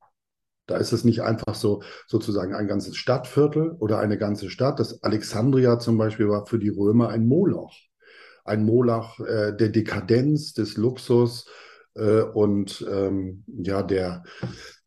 Da 0.67 0.77
ist 0.77 0.93
es 0.93 1.05
nicht 1.05 1.23
einfach 1.23 1.55
so 1.55 1.83
sozusagen 2.07 2.55
ein 2.55 2.69
ganzes 2.69 2.97
Stadtviertel 2.97 3.73
oder 3.81 3.99
eine 3.99 4.19
ganze 4.19 4.51
Stadt. 4.51 4.79
Das 4.79 5.03
Alexandria 5.03 5.81
zum 5.81 5.99
Beispiel 5.99 6.29
war 6.29 6.47
für 6.47 6.61
die 6.61 6.69
Römer 6.69 7.09
ein 7.09 7.27
Moloch. 7.27 7.77
Ein 8.45 8.65
Moloch 8.65 9.19
äh, 9.21 9.53
der 9.57 9.69
Dekadenz, 9.69 10.55
des 10.55 10.77
Luxus 10.77 11.47
äh, 11.95 12.21
und 12.23 12.87
ähm, 12.89 13.45
ja, 13.47 13.83
der, 13.83 14.23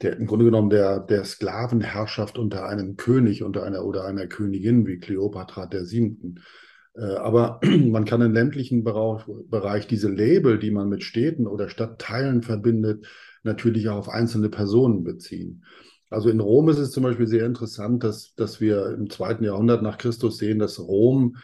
der 0.01 0.17
im 0.17 0.25
Grunde 0.25 0.45
genommen 0.45 0.69
der, 0.69 0.99
der 0.99 1.25
Sklavenherrschaft 1.25 2.38
unter 2.38 2.65
einem 2.65 2.95
König 2.95 3.43
unter 3.43 3.63
einer 3.63 3.83
oder 3.83 4.05
einer 4.05 4.27
Königin 4.27 4.88
wie 4.88 4.99
Kleopatra 4.99 5.65
der 5.65 5.86
Siebten. 5.86 6.39
Äh, 6.95 7.15
aber 7.15 7.60
man 7.63 8.06
kann 8.06 8.21
im 8.21 8.34
ländlichen 8.34 8.84
Bereich, 8.84 9.88
diese 9.88 10.10
Label, 10.10 10.60
die 10.60 10.71
man 10.71 10.89
mit 10.89 11.03
Städten 11.03 11.47
oder 11.47 11.69
Stadtteilen 11.69 12.41
verbindet, 12.41 13.08
natürlich 13.43 13.89
auch 13.89 13.97
auf 13.97 14.10
einzelne 14.10 14.49
Personen 14.49 15.03
beziehen. 15.03 15.65
Also 16.10 16.29
in 16.29 16.39
Rom 16.39 16.69
ist 16.69 16.77
es 16.77 16.91
zum 16.91 17.03
Beispiel 17.03 17.27
sehr 17.27 17.45
interessant, 17.45 18.03
dass, 18.03 18.36
dass 18.36 18.62
wir 18.62 18.93
im 18.93 19.10
zweiten 19.10 19.43
Jahrhundert 19.43 19.82
nach 19.82 19.97
Christus 19.97 20.38
sehen, 20.38 20.60
dass 20.60 20.79
Rom, 20.79 21.38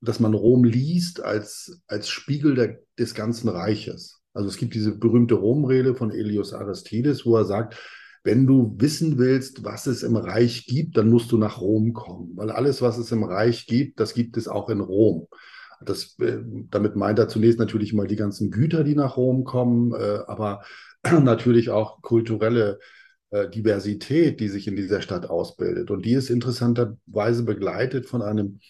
dass 0.00 0.20
man 0.20 0.34
Rom 0.34 0.64
liest 0.64 1.22
als, 1.22 1.80
als 1.86 2.10
Spiegel 2.10 2.54
der, 2.54 2.80
des 2.98 3.14
ganzen 3.14 3.48
Reiches. 3.48 4.20
Also 4.34 4.48
es 4.48 4.58
gibt 4.58 4.74
diese 4.74 4.96
berühmte 4.96 5.34
Romrede 5.34 5.94
von 5.94 6.10
Elius 6.10 6.52
Aristides, 6.52 7.24
wo 7.24 7.36
er 7.36 7.46
sagt, 7.46 7.76
wenn 8.22 8.46
du 8.46 8.74
wissen 8.78 9.18
willst, 9.18 9.64
was 9.64 9.86
es 9.86 10.02
im 10.02 10.16
Reich 10.16 10.66
gibt, 10.66 10.96
dann 10.96 11.08
musst 11.08 11.32
du 11.32 11.38
nach 11.38 11.60
Rom 11.60 11.92
kommen, 11.92 12.32
weil 12.36 12.50
alles, 12.50 12.82
was 12.82 12.98
es 12.98 13.12
im 13.12 13.24
Reich 13.24 13.66
gibt, 13.66 13.98
das 14.00 14.14
gibt 14.14 14.36
es 14.36 14.48
auch 14.48 14.68
in 14.68 14.80
Rom. 14.80 15.26
Das, 15.82 16.18
äh, 16.18 16.38
damit 16.70 16.96
meint 16.96 17.18
er 17.18 17.28
zunächst 17.28 17.58
natürlich 17.58 17.94
mal 17.94 18.06
die 18.06 18.16
ganzen 18.16 18.50
Güter, 18.50 18.84
die 18.84 18.94
nach 18.94 19.16
Rom 19.16 19.44
kommen, 19.44 19.94
äh, 19.94 20.18
aber 20.26 20.62
natürlich 21.22 21.70
auch 21.70 22.02
kulturelle 22.02 22.78
äh, 23.30 23.48
Diversität, 23.48 24.40
die 24.40 24.48
sich 24.48 24.66
in 24.68 24.76
dieser 24.76 25.00
Stadt 25.00 25.28
ausbildet. 25.30 25.90
Und 25.90 26.04
die 26.04 26.12
ist 26.12 26.28
interessanterweise 26.30 27.44
begleitet 27.44 28.06
von 28.06 28.22
einem 28.22 28.60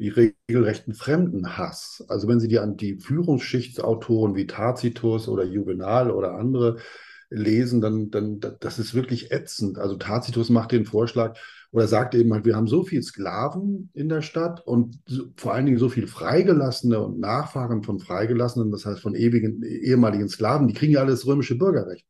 regelrechten 0.00 0.94
Fremdenhass. 0.94 2.04
Also 2.08 2.26
wenn 2.28 2.40
Sie 2.40 2.48
die 2.48 2.60
die 2.76 2.98
Führungsschichtsautoren 2.98 4.34
wie 4.34 4.46
Tacitus 4.46 5.28
oder 5.28 5.44
Juvenal 5.44 6.10
oder 6.10 6.34
andere 6.34 6.78
lesen, 7.34 7.80
dann, 7.80 8.10
dann 8.10 8.40
das 8.60 8.78
ist 8.78 8.94
wirklich 8.94 9.30
ätzend. 9.32 9.78
Also 9.78 9.96
Tacitus 9.96 10.50
macht 10.50 10.72
den 10.72 10.86
Vorschlag 10.86 11.38
oder 11.70 11.88
sagt 11.88 12.14
eben 12.14 12.32
halt, 12.32 12.44
wir 12.44 12.56
haben 12.56 12.68
so 12.68 12.84
viel 12.84 13.02
Sklaven 13.02 13.90
in 13.94 14.08
der 14.08 14.22
Stadt 14.22 14.64
und 14.66 15.00
so, 15.06 15.24
vor 15.36 15.54
allen 15.54 15.66
Dingen 15.66 15.78
so 15.78 15.88
viel 15.88 16.06
Freigelassene 16.06 17.00
und 17.00 17.18
Nachfahren 17.18 17.82
von 17.82 17.98
Freigelassenen, 17.98 18.70
das 18.70 18.86
heißt 18.86 19.00
von 19.00 19.14
ewigen 19.14 19.62
ehemaligen 19.62 20.28
Sklaven, 20.28 20.68
die 20.68 20.74
kriegen 20.74 20.92
ja 20.92 21.00
alles 21.00 21.26
römische 21.26 21.56
Bürgerrecht, 21.58 22.06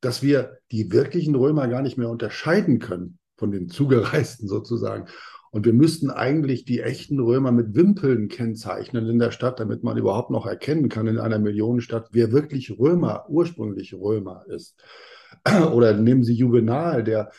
dass 0.00 0.22
wir 0.22 0.58
die 0.72 0.90
wirklichen 0.90 1.34
Römer 1.34 1.68
gar 1.68 1.82
nicht 1.82 1.98
mehr 1.98 2.08
unterscheiden 2.08 2.78
können 2.78 3.18
von 3.36 3.50
den 3.50 3.68
Zugereisten 3.68 4.48
sozusagen. 4.48 5.06
Und 5.50 5.64
wir 5.64 5.72
müssten 5.72 6.10
eigentlich 6.10 6.64
die 6.64 6.80
echten 6.80 7.18
Römer 7.20 7.52
mit 7.52 7.74
Wimpeln 7.74 8.28
kennzeichnen 8.28 9.08
in 9.08 9.18
der 9.18 9.30
Stadt, 9.30 9.60
damit 9.60 9.82
man 9.82 9.96
überhaupt 9.96 10.30
noch 10.30 10.46
erkennen 10.46 10.88
kann 10.88 11.06
in 11.06 11.18
einer 11.18 11.38
Millionenstadt, 11.38 12.08
wer 12.12 12.32
wirklich 12.32 12.78
Römer, 12.78 13.24
ursprünglich 13.28 13.94
Römer 13.94 14.44
ist. 14.48 14.76
Oder 15.72 15.94
nehmen 15.94 16.22
Sie 16.22 16.34
Juvenal, 16.34 17.02
der, 17.02 17.30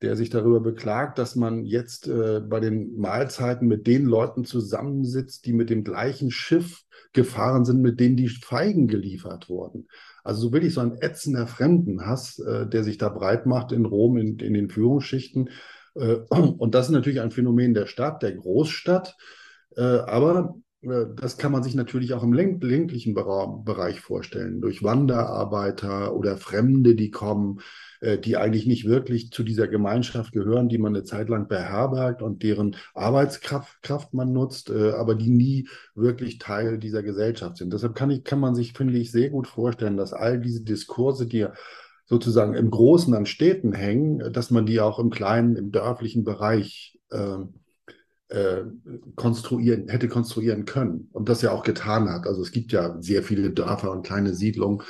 der 0.00 0.16
sich 0.16 0.30
darüber 0.30 0.60
beklagt, 0.60 1.18
dass 1.18 1.36
man 1.36 1.64
jetzt 1.64 2.08
äh, 2.08 2.40
bei 2.40 2.60
den 2.60 2.96
Mahlzeiten 2.98 3.68
mit 3.68 3.86
den 3.86 4.06
Leuten 4.06 4.44
zusammensitzt, 4.44 5.44
die 5.44 5.52
mit 5.52 5.68
dem 5.68 5.84
gleichen 5.84 6.30
Schiff 6.30 6.84
gefahren 7.12 7.64
sind, 7.64 7.82
mit 7.82 8.00
denen 8.00 8.16
die 8.16 8.28
Feigen 8.28 8.86
geliefert 8.86 9.48
wurden. 9.48 9.88
Also 10.24 10.42
so 10.42 10.52
wirklich 10.52 10.74
so 10.74 10.80
ein 10.80 10.96
ätzender 11.00 11.46
Fremdenhass, 11.46 12.38
äh, 12.38 12.66
der 12.66 12.84
sich 12.84 12.96
da 12.96 13.08
breit 13.08 13.46
macht 13.46 13.72
in 13.72 13.84
Rom, 13.84 14.16
in, 14.16 14.38
in 14.38 14.54
den 14.54 14.68
Führungsschichten 14.70 15.50
und 16.58 16.74
das 16.74 16.86
ist 16.86 16.92
natürlich 16.92 17.20
ein 17.20 17.30
Phänomen 17.30 17.74
der 17.74 17.86
Stadt, 17.86 18.22
der 18.22 18.32
Großstadt. 18.32 19.16
Äh, 19.76 19.82
aber 19.82 20.56
äh, 20.82 21.06
das 21.16 21.38
kann 21.38 21.52
man 21.52 21.62
sich 21.62 21.74
natürlich 21.74 22.14
auch 22.14 22.22
im 22.22 22.32
ländlichen 22.32 23.14
Bereich 23.14 24.00
vorstellen, 24.00 24.60
durch 24.60 24.82
Wanderarbeiter 24.82 26.14
oder 26.14 26.36
Fremde, 26.36 26.94
die 26.94 27.10
kommen, 27.10 27.60
die 28.00 28.36
eigentlich 28.36 28.64
nicht 28.64 28.86
wirklich 28.86 29.32
zu 29.32 29.42
dieser 29.42 29.66
Gemeinschaft 29.66 30.30
gehören, 30.32 30.68
die 30.68 30.78
man 30.78 30.94
eine 30.94 31.02
Zeit 31.02 31.28
lang 31.28 31.48
beherbergt 31.48 32.22
und 32.22 32.44
deren 32.44 32.76
Arbeitskraft 32.94 33.82
Kraft 33.82 34.14
man 34.14 34.32
nutzt, 34.32 34.70
aber 34.70 35.16
die 35.16 35.30
nie 35.30 35.68
wirklich 35.96 36.38
Teil 36.38 36.78
dieser 36.78 37.02
Gesellschaft 37.02 37.56
sind. 37.56 37.72
Deshalb 37.72 37.96
kann, 37.96 38.12
ich, 38.12 38.22
kann 38.22 38.38
man 38.38 38.54
sich, 38.54 38.72
finde 38.72 38.96
ich, 38.96 39.10
sehr 39.10 39.30
gut 39.30 39.48
vorstellen, 39.48 39.96
dass 39.96 40.12
all 40.12 40.38
diese 40.40 40.62
Diskurse, 40.62 41.26
die 41.26 41.48
sozusagen 42.08 42.54
im 42.54 42.70
Großen 42.70 43.14
an 43.14 43.26
Städten 43.26 43.72
hängen, 43.72 44.32
dass 44.32 44.50
man 44.50 44.66
die 44.66 44.80
auch 44.80 44.98
im 44.98 45.10
kleinen, 45.10 45.56
im 45.56 45.70
dörflichen 45.70 46.24
Bereich 46.24 46.98
äh, 47.10 47.38
äh, 48.28 48.64
konstruieren, 49.14 49.88
hätte 49.88 50.08
konstruieren 50.08 50.64
können 50.64 51.08
und 51.12 51.28
das 51.28 51.42
ja 51.42 51.52
auch 51.52 51.62
getan 51.62 52.08
hat. 52.08 52.26
Also 52.26 52.42
es 52.42 52.50
gibt 52.50 52.72
ja 52.72 52.96
sehr 53.00 53.22
viele 53.22 53.50
Dörfer 53.50 53.92
und 53.92 54.06
kleine 54.06 54.34
Siedlungen, 54.34 54.82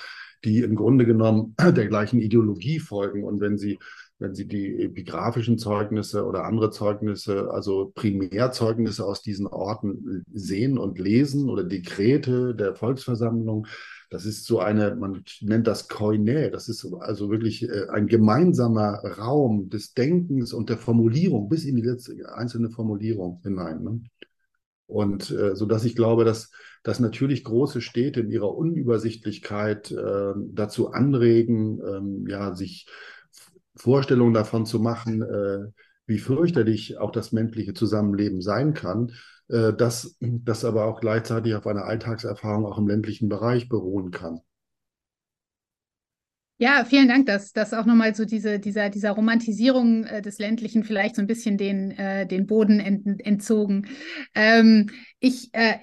die 0.45 0.61
im 0.61 0.77
Grunde 0.77 1.07
genommen 1.07 1.55
der 1.61 1.89
gleichen 1.89 2.21
Ideologie 2.21 2.79
folgen. 2.79 3.25
Und 3.25 3.41
wenn 3.41 3.59
Sie, 3.59 3.79
wenn 4.21 4.35
Sie 4.37 4.47
die 4.47 4.83
epigraphischen 4.83 5.59
Zeugnisse 5.59 6.25
oder 6.25 6.45
andere 6.45 6.71
Zeugnisse, 6.71 7.51
also 7.51 7.93
Primärzeugnisse 7.97 9.05
aus 9.05 9.23
diesen 9.23 9.49
Orten 9.49 10.25
sehen 10.33 10.79
und 10.79 11.01
lesen 11.01 11.51
oder 11.51 11.65
Dekrete 11.65 12.55
der 12.55 12.77
Volksversammlung, 12.77 13.67
das 14.11 14.25
ist 14.25 14.45
so 14.47 14.61
eine, 14.61 14.97
man 14.97 15.23
nennt 15.43 15.67
das 15.67 15.89
Koine, 15.89 16.51
das 16.51 16.69
ist 16.69 16.87
also 17.01 17.31
wirklich 17.31 17.69
äh, 17.69 17.89
ein 17.91 18.07
gemeinsamer 18.07 19.01
Raum 19.19 19.69
des 19.69 19.93
Denkens 19.93 20.53
und 20.53 20.71
der 20.71 20.79
Formulierung 20.79 21.49
bis 21.49 21.65
in 21.65 21.77
die 21.77 21.83
letzte 21.83 22.15
einzelne 22.35 22.71
Formulierung 22.71 23.41
hinein. 23.43 23.83
Ne? 23.83 24.01
Und 24.87 25.31
äh, 25.31 25.55
so 25.55 25.67
dass 25.67 25.85
ich 25.85 25.95
glaube, 25.95 26.25
dass, 26.25 26.51
dass 26.83 27.01
natürlich 27.01 27.45
große 27.45 27.83
Städte 27.83 28.21
in 28.21 28.31
ihrer 28.31 28.55
Unübersichtlichkeit 28.55 29.91
äh, 29.91 30.33
dazu 30.53 30.91
anregen, 30.93 31.79
ähm, 31.87 32.27
ja, 32.27 32.55
sich 32.55 32.89
Vorstellungen 33.77 34.33
davon 34.33 34.65
zu 34.65 34.81
machen, 34.81 35.21
äh, 35.21 35.67
wie 36.07 36.19
fürchterlich 36.19 36.97
auch 36.97 37.13
das 37.13 37.33
menschliche 37.33 37.75
Zusammenleben 37.75 38.41
sein 38.41 38.73
kann 38.73 39.13
äh, 39.49 39.73
das, 39.73 40.17
das 40.21 40.65
aber 40.65 40.85
auch 40.87 41.01
gleichzeitig 41.01 41.55
auf 41.55 41.67
einer 41.67 41.85
Alltagserfahrung 41.85 42.67
auch 42.67 42.79
im 42.79 42.89
ländlichen 42.89 43.29
Bereich 43.29 43.69
beruhen 43.69 44.11
kann. 44.11 44.41
Ja, 46.61 46.85
vielen 46.85 47.07
Dank, 47.07 47.27
dass, 47.27 47.53
dass 47.53 47.73
auch 47.73 47.87
nochmal 47.87 48.17
so 48.17 48.25
diese, 48.25 48.59
dieser, 48.59 48.91
dieser 48.91 49.13
Romantisierung 49.13 50.03
äh, 50.03 50.21
des 50.23 50.41
Ländlichen 50.41 50.83
vielleicht 50.83 51.15
so 51.15 51.23
ein 51.23 51.29
bisschen 51.29 51.57
den, 51.57 51.93
äh, 51.93 52.27
den 52.27 52.49
Boden 52.49 52.81
ent, 52.81 53.25
entzogen. 53.25 53.87
Ähm, 54.35 54.91
ich 55.21 55.51
äh, 55.53 55.77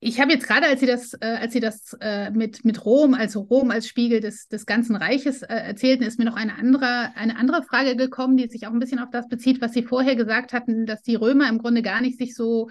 ich 0.00 0.20
habe 0.22 0.32
jetzt 0.32 0.46
gerade, 0.46 0.66
als 0.66 0.80
Sie 0.80 0.86
das, 0.86 1.12
äh, 1.20 1.26
als 1.26 1.52
Sie 1.52 1.60
das 1.60 1.94
äh, 2.00 2.30
mit, 2.30 2.64
mit 2.64 2.86
Rom, 2.86 3.12
also 3.12 3.40
Rom 3.40 3.70
als 3.70 3.86
Spiegel 3.86 4.20
des, 4.20 4.48
des 4.48 4.64
ganzen 4.64 4.96
Reiches 4.96 5.42
äh, 5.42 5.56
erzählten, 5.56 6.04
ist 6.04 6.18
mir 6.18 6.24
noch 6.24 6.36
eine 6.36 6.56
andere, 6.56 7.10
eine 7.16 7.36
andere 7.36 7.62
Frage 7.62 7.94
gekommen, 7.94 8.38
die 8.38 8.48
sich 8.48 8.66
auch 8.66 8.72
ein 8.72 8.80
bisschen 8.80 9.00
auf 9.00 9.10
das 9.12 9.28
bezieht, 9.28 9.60
was 9.60 9.74
Sie 9.74 9.82
vorher 9.82 10.16
gesagt 10.16 10.54
hatten, 10.54 10.86
dass 10.86 11.02
die 11.02 11.16
Römer 11.16 11.50
im 11.50 11.58
Grunde 11.58 11.82
gar 11.82 12.00
nicht 12.00 12.16
sich 12.16 12.34
so 12.34 12.70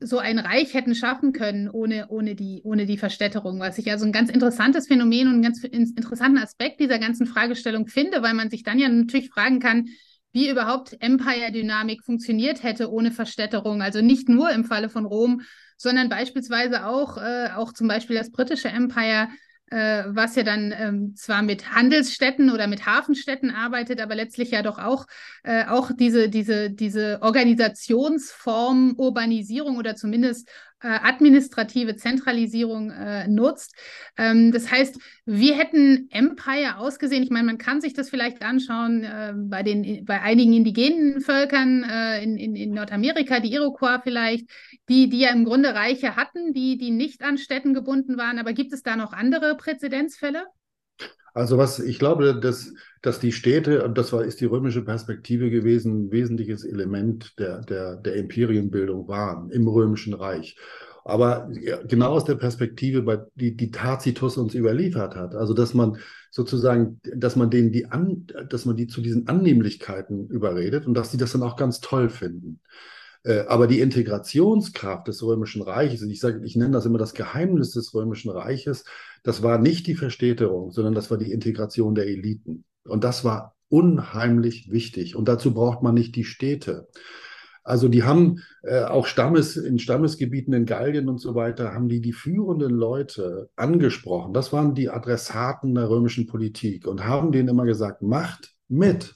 so 0.00 0.18
ein 0.18 0.38
Reich 0.38 0.74
hätten 0.74 0.94
schaffen 0.94 1.32
können 1.32 1.68
ohne, 1.68 2.08
ohne, 2.08 2.34
die, 2.34 2.60
ohne 2.64 2.86
die 2.86 2.98
Verstädterung, 2.98 3.60
was 3.60 3.78
ich 3.78 3.90
also 3.90 4.04
ein 4.04 4.12
ganz 4.12 4.30
interessantes 4.30 4.88
Phänomen 4.88 5.28
und 5.28 5.34
einen 5.34 5.42
ganz 5.42 5.62
interessanten 5.64 6.38
Aspekt 6.38 6.80
dieser 6.80 6.98
ganzen 6.98 7.26
Fragestellung 7.26 7.86
finde, 7.86 8.22
weil 8.22 8.34
man 8.34 8.50
sich 8.50 8.62
dann 8.62 8.78
ja 8.78 8.88
natürlich 8.88 9.30
fragen 9.30 9.60
kann, 9.60 9.86
wie 10.32 10.50
überhaupt 10.50 10.96
Empire-Dynamik 11.00 12.02
funktioniert 12.02 12.62
hätte 12.62 12.90
ohne 12.90 13.12
Verstädterung. 13.12 13.82
Also 13.82 14.00
nicht 14.00 14.28
nur 14.28 14.50
im 14.50 14.64
Falle 14.64 14.88
von 14.88 15.06
Rom, 15.06 15.42
sondern 15.76 16.08
beispielsweise 16.08 16.86
auch, 16.86 17.16
äh, 17.16 17.50
auch 17.54 17.72
zum 17.72 17.88
Beispiel 17.88 18.16
das 18.16 18.30
britische 18.30 18.68
Empire 18.68 19.28
äh, 19.74 20.04
was 20.06 20.36
ja 20.36 20.44
dann 20.44 20.72
ähm, 20.78 21.16
zwar 21.16 21.42
mit 21.42 21.74
Handelsstädten 21.74 22.50
oder 22.50 22.68
mit 22.68 22.86
Hafenstädten 22.86 23.50
arbeitet, 23.50 24.00
aber 24.00 24.14
letztlich 24.14 24.52
ja 24.52 24.62
doch 24.62 24.78
auch, 24.78 25.06
äh, 25.42 25.64
auch 25.66 25.90
diese, 25.92 26.28
diese, 26.28 26.70
diese 26.70 27.18
Organisationsform 27.22 28.94
Urbanisierung 28.96 29.76
oder 29.76 29.96
zumindest 29.96 30.48
administrative 30.88 31.96
Zentralisierung 31.96 32.90
äh, 32.90 33.26
nutzt. 33.28 33.74
Ähm, 34.16 34.52
das 34.52 34.70
heißt, 34.70 34.98
wie 35.26 35.52
hätten 35.52 36.08
Empire 36.10 36.78
ausgesehen? 36.78 37.22
Ich 37.22 37.30
meine, 37.30 37.46
man 37.46 37.58
kann 37.58 37.80
sich 37.80 37.94
das 37.94 38.10
vielleicht 38.10 38.42
anschauen 38.42 39.04
äh, 39.04 39.32
bei, 39.34 39.62
den, 39.62 40.04
bei 40.04 40.20
einigen 40.20 40.52
indigenen 40.52 41.20
Völkern 41.20 41.84
äh, 41.84 42.22
in, 42.22 42.36
in, 42.36 42.56
in 42.56 42.72
Nordamerika, 42.72 43.40
die 43.40 43.52
Iroquois 43.52 44.00
vielleicht, 44.02 44.48
die, 44.88 45.08
die 45.08 45.20
ja 45.20 45.30
im 45.30 45.44
Grunde 45.44 45.74
Reiche 45.74 46.16
hatten, 46.16 46.52
die, 46.52 46.76
die 46.76 46.90
nicht 46.90 47.22
an 47.22 47.38
Städten 47.38 47.74
gebunden 47.74 48.16
waren. 48.16 48.38
Aber 48.38 48.52
gibt 48.52 48.72
es 48.72 48.82
da 48.82 48.96
noch 48.96 49.12
andere 49.12 49.56
Präzedenzfälle? 49.56 50.46
Also 51.34 51.58
was 51.58 51.80
ich 51.80 51.98
glaube, 51.98 52.38
dass, 52.40 52.72
dass 53.02 53.18
die 53.18 53.32
Städte, 53.32 53.90
das 53.92 54.12
war, 54.12 54.24
ist 54.24 54.40
die 54.40 54.44
römische 54.44 54.82
Perspektive 54.82 55.50
gewesen, 55.50 56.06
ein 56.06 56.12
wesentliches 56.12 56.64
Element 56.64 57.38
der, 57.38 57.60
der, 57.62 57.96
der 57.96 58.14
Imperienbildung 58.14 59.08
waren 59.08 59.50
im 59.50 59.66
römischen 59.66 60.14
Reich. 60.14 60.56
Aber 61.04 61.50
genau 61.86 62.12
aus 62.12 62.24
der 62.24 62.36
Perspektive, 62.36 63.28
die, 63.34 63.56
die 63.56 63.70
Tacitus 63.70 64.38
uns 64.38 64.54
überliefert 64.54 65.16
hat, 65.16 65.34
also 65.34 65.52
dass 65.52 65.74
man 65.74 65.98
sozusagen, 66.30 67.00
dass 67.14 67.36
man 67.36 67.50
denen 67.50 67.72
die 67.72 67.86
an, 67.86 68.26
dass 68.48 68.64
man 68.64 68.76
die 68.76 68.86
zu 68.86 69.02
diesen 69.02 69.28
Annehmlichkeiten 69.28 70.28
überredet 70.28 70.86
und 70.86 70.94
dass 70.94 71.10
sie 71.10 71.18
das 71.18 71.32
dann 71.32 71.42
auch 71.42 71.56
ganz 71.56 71.80
toll 71.80 72.08
finden. 72.08 72.60
Äh, 73.24 73.40
aber 73.48 73.66
die 73.66 73.80
Integrationskraft 73.80 75.08
des 75.08 75.22
Römischen 75.22 75.62
Reiches, 75.62 76.02
ich 76.02 76.20
sage, 76.20 76.44
ich 76.44 76.56
nenne 76.56 76.72
das 76.72 76.86
immer 76.86 76.98
das 76.98 77.14
Geheimnis 77.14 77.72
des 77.72 77.92
Römischen 77.94 78.30
Reiches, 78.30 78.84
das 79.22 79.42
war 79.42 79.58
nicht 79.58 79.86
die 79.86 79.96
Verstädterung, 79.96 80.70
sondern 80.70 80.94
das 80.94 81.10
war 81.10 81.18
die 81.18 81.32
Integration 81.32 81.94
der 81.94 82.06
Eliten. 82.06 82.64
Und 82.84 83.02
das 83.02 83.24
war 83.24 83.56
unheimlich 83.68 84.70
wichtig. 84.70 85.16
Und 85.16 85.26
dazu 85.26 85.54
braucht 85.54 85.82
man 85.82 85.94
nicht 85.94 86.14
die 86.16 86.24
Städte. 86.24 86.86
Also 87.64 87.88
die 87.88 88.02
haben 88.02 88.42
äh, 88.62 88.82
auch 88.82 89.06
Stammes, 89.06 89.56
in 89.56 89.78
Stammesgebieten 89.78 90.52
in 90.52 90.66
Gallien 90.66 91.08
und 91.08 91.18
so 91.18 91.34
weiter, 91.34 91.72
haben 91.72 91.88
die 91.88 92.02
die 92.02 92.12
führenden 92.12 92.72
Leute 92.72 93.48
angesprochen. 93.56 94.34
Das 94.34 94.52
waren 94.52 94.74
die 94.74 94.90
Adressaten 94.90 95.74
der 95.74 95.88
römischen 95.88 96.26
Politik 96.26 96.86
und 96.86 97.06
haben 97.06 97.32
denen 97.32 97.48
immer 97.48 97.64
gesagt, 97.64 98.02
macht 98.02 98.54
mit 98.68 99.14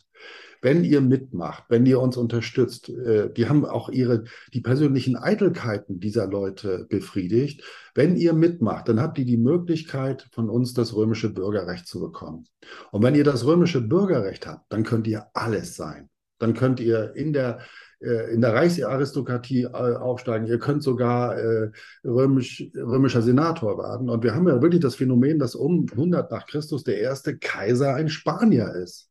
wenn 0.63 0.85
ihr 0.85 1.01
mitmacht, 1.01 1.65
wenn 1.69 1.87
ihr 1.87 2.01
uns 2.01 2.17
unterstützt, 2.17 2.89
äh, 2.89 3.33
die 3.33 3.49
haben 3.49 3.65
auch 3.65 3.89
ihre, 3.89 4.25
die 4.53 4.61
persönlichen 4.61 5.17
Eitelkeiten 5.17 6.01
dieser 6.01 6.27
Leute 6.27 6.87
befriedigt. 6.89 7.63
Wenn 7.95 8.17
ihr 8.17 8.33
mitmacht, 8.33 8.89
dann 8.89 9.01
habt 9.01 9.19
ihr 9.19 9.25
die 9.25 9.37
Möglichkeit, 9.37 10.29
von 10.33 10.49
uns 10.49 10.75
das 10.75 10.95
römische 10.95 11.31
Bürgerrecht 11.31 11.87
zu 11.87 12.01
bekommen. 12.01 12.47
Und 12.91 13.03
wenn 13.03 13.15
ihr 13.15 13.25
das 13.25 13.45
römische 13.45 13.81
Bürgerrecht 13.81 14.47
habt, 14.47 14.73
dann 14.73 14.85
könnt 14.85 15.07
ihr 15.07 15.27
alles 15.35 15.77
sein. 15.77 16.09
Dann 16.39 16.55
könnt 16.55 16.81
ihr 16.81 17.15
in 17.17 17.33
der 17.33 17.61
äh, 18.01 18.33
in 18.33 18.41
der 18.41 18.55
Reichsaristokratie 18.55 19.65
äh, 19.65 19.69
aufsteigen. 19.97 20.47
Ihr 20.47 20.59
könnt 20.59 20.83
sogar 20.85 21.37
äh, 21.37 21.71
römisch, 22.05 22.71
römischer 22.75 23.23
Senator 23.23 23.77
werden. 23.77 24.09
Und 24.09 24.23
wir 24.23 24.35
haben 24.35 24.47
ja 24.47 24.63
wirklich 24.63 24.81
das 24.81 24.95
Phänomen, 24.95 25.39
dass 25.39 25.57
um 25.57 25.87
100 25.91 26.31
nach 26.31 26.47
Christus 26.47 26.85
der 26.85 27.01
erste 27.01 27.37
Kaiser 27.39 27.95
ein 27.95 28.09
Spanier 28.09 28.73
ist. 28.75 29.11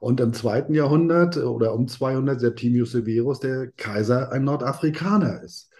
Und 0.00 0.20
im 0.20 0.32
zweiten 0.32 0.74
Jahrhundert 0.74 1.36
oder 1.36 1.74
um 1.74 1.88
200 1.88 2.40
Septimius 2.40 2.92
Severus 2.92 3.40
der 3.40 3.70
Kaiser 3.76 4.30
ein 4.32 4.44
Nordafrikaner 4.44 5.42
ist. 5.42 5.70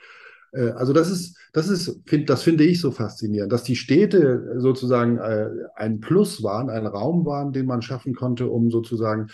Äh, 0.57 0.71
also 0.71 0.93
das 0.93 1.11
ist, 1.11 1.37
das 1.53 1.69
ist, 1.69 2.01
das 2.27 2.43
finde 2.43 2.65
ich 2.65 2.81
so 2.81 2.91
faszinierend, 2.91 3.53
dass 3.53 3.63
die 3.63 3.77
Städte 3.77 4.57
sozusagen 4.59 5.19
äh, 5.19 5.49
ein 5.75 6.01
Plus 6.01 6.43
waren, 6.43 6.71
ein 6.71 6.87
Raum 6.87 7.25
waren, 7.27 7.53
den 7.53 7.67
man 7.67 7.83
schaffen 7.83 8.15
konnte, 8.15 8.49
um 8.49 8.71
sozusagen, 8.71 9.29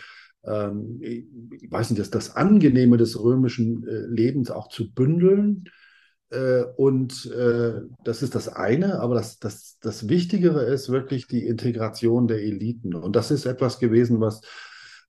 ähm, 0.44 0.98
ich 1.00 1.70
weiß 1.70 1.90
nicht, 1.90 2.00
das, 2.00 2.10
das 2.10 2.36
Angenehme 2.36 2.96
des 2.96 3.22
römischen 3.22 3.86
äh, 3.86 4.06
Lebens 4.06 4.50
auch 4.50 4.68
zu 4.68 4.92
bündeln. 4.92 5.64
Und 6.76 7.30
das 8.04 8.22
ist 8.22 8.34
das 8.34 8.48
eine, 8.48 9.00
aber 9.00 9.16
das, 9.16 9.38
das, 9.38 9.76
das 9.82 10.08
Wichtigere 10.08 10.64
ist 10.64 10.88
wirklich 10.88 11.26
die 11.26 11.46
Integration 11.46 12.26
der 12.26 12.38
Eliten. 12.38 12.94
Und 12.94 13.16
das 13.16 13.30
ist 13.30 13.44
etwas 13.44 13.78
gewesen, 13.78 14.18
was 14.18 14.40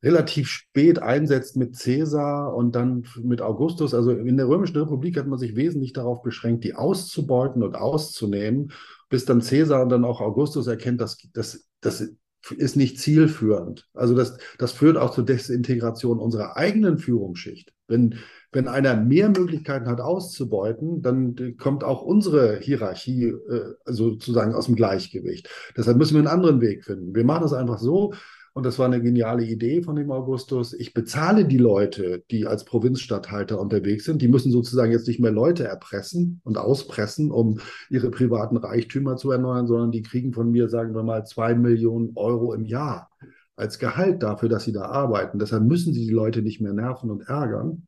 relativ 0.03 0.49
spät 0.49 0.99
einsetzt 1.01 1.55
mit 1.55 1.79
Caesar 1.79 2.53
und 2.53 2.75
dann 2.75 3.05
mit 3.21 3.41
Augustus. 3.41 3.93
Also 3.93 4.11
in 4.11 4.37
der 4.37 4.49
Römischen 4.49 4.77
Republik 4.77 5.17
hat 5.17 5.27
man 5.27 5.39
sich 5.39 5.55
wesentlich 5.55 5.93
darauf 5.93 6.21
beschränkt, 6.21 6.65
die 6.65 6.75
auszubeuten 6.75 7.63
und 7.63 7.75
auszunehmen, 7.75 8.73
bis 9.09 9.25
dann 9.25 9.39
Caesar 9.39 9.81
und 9.81 9.89
dann 9.89 10.03
auch 10.03 10.19
Augustus 10.19 10.67
erkennt, 10.67 10.99
dass 10.99 11.17
das, 11.33 11.65
das 11.79 12.11
ist 12.57 12.75
nicht 12.75 12.99
zielführend. 12.99 13.87
Also 13.93 14.13
das, 14.15 14.37
das 14.57 14.73
führt 14.73 14.97
auch 14.97 15.11
zur 15.11 15.23
Desintegration 15.23 16.19
unserer 16.19 16.57
eigenen 16.57 16.97
Führungsschicht. 16.97 17.71
Wenn, 17.87 18.15
wenn 18.51 18.67
einer 18.67 18.95
mehr 18.97 19.29
Möglichkeiten 19.29 19.87
hat 19.87 20.01
auszubeuten, 20.01 21.01
dann 21.01 21.55
kommt 21.57 21.85
auch 21.85 22.01
unsere 22.01 22.59
Hierarchie 22.59 23.27
äh, 23.27 23.75
sozusagen 23.85 24.53
aus 24.53 24.65
dem 24.65 24.75
Gleichgewicht. 24.75 25.49
Deshalb 25.77 25.97
müssen 25.97 26.15
wir 26.15 26.19
einen 26.19 26.27
anderen 26.27 26.59
Weg 26.59 26.83
finden. 26.83 27.15
Wir 27.15 27.23
machen 27.23 27.43
das 27.43 27.53
einfach 27.53 27.79
so, 27.79 28.13
und 28.53 28.65
das 28.65 28.77
war 28.77 28.85
eine 28.85 29.01
geniale 29.01 29.43
Idee 29.43 29.81
von 29.81 29.95
dem 29.95 30.11
Augustus. 30.11 30.73
Ich 30.73 30.93
bezahle 30.93 31.45
die 31.45 31.57
Leute, 31.57 32.23
die 32.29 32.45
als 32.45 32.65
Provinzstatthalter 32.65 33.59
unterwegs 33.59 34.05
sind. 34.05 34.21
Die 34.21 34.27
müssen 34.27 34.51
sozusagen 34.51 34.91
jetzt 34.91 35.07
nicht 35.07 35.19
mehr 35.19 35.31
Leute 35.31 35.63
erpressen 35.63 36.39
und 36.43 36.59
auspressen, 36.59 37.31
um 37.31 37.59
ihre 37.89 38.11
privaten 38.11 38.57
Reichtümer 38.57 39.17
zu 39.17 39.31
erneuern, 39.31 39.65
sondern 39.65 39.91
die 39.91 40.03
kriegen 40.03 40.33
von 40.33 40.51
mir, 40.51 40.69
sagen 40.69 40.93
wir 40.93 41.01
mal, 41.01 41.25
zwei 41.25 41.55
Millionen 41.55 42.11
Euro 42.15 42.53
im 42.53 42.63
Jahr 42.63 43.09
als 43.55 43.79
Gehalt 43.79 44.21
dafür, 44.21 44.49
dass 44.49 44.65
sie 44.65 44.71
da 44.71 44.83
arbeiten. 44.83 45.39
Deshalb 45.39 45.63
müssen 45.63 45.93
sie 45.93 46.05
die 46.05 46.13
Leute 46.13 46.43
nicht 46.43 46.61
mehr 46.61 46.73
nerven 46.73 47.09
und 47.09 47.27
ärgern. 47.27 47.87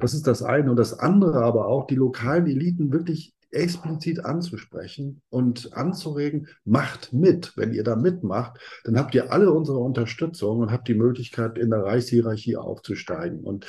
Das 0.00 0.14
ist 0.14 0.26
das 0.26 0.42
eine. 0.42 0.70
Und 0.70 0.76
das 0.76 0.98
andere 0.98 1.44
aber 1.44 1.66
auch, 1.68 1.86
die 1.86 1.94
lokalen 1.94 2.46
Eliten 2.46 2.92
wirklich 2.92 3.34
explizit 3.52 4.24
anzusprechen 4.24 5.22
und 5.28 5.74
anzuregen, 5.74 6.48
macht 6.64 7.12
mit. 7.12 7.56
Wenn 7.56 7.72
ihr 7.72 7.84
da 7.84 7.96
mitmacht, 7.96 8.58
dann 8.84 8.98
habt 8.98 9.14
ihr 9.14 9.30
alle 9.30 9.52
unsere 9.52 9.78
Unterstützung 9.78 10.60
und 10.60 10.72
habt 10.72 10.88
die 10.88 10.94
Möglichkeit, 10.94 11.58
in 11.58 11.70
der 11.70 11.84
Reichshierarchie 11.84 12.56
aufzusteigen. 12.56 13.40
Und 13.40 13.66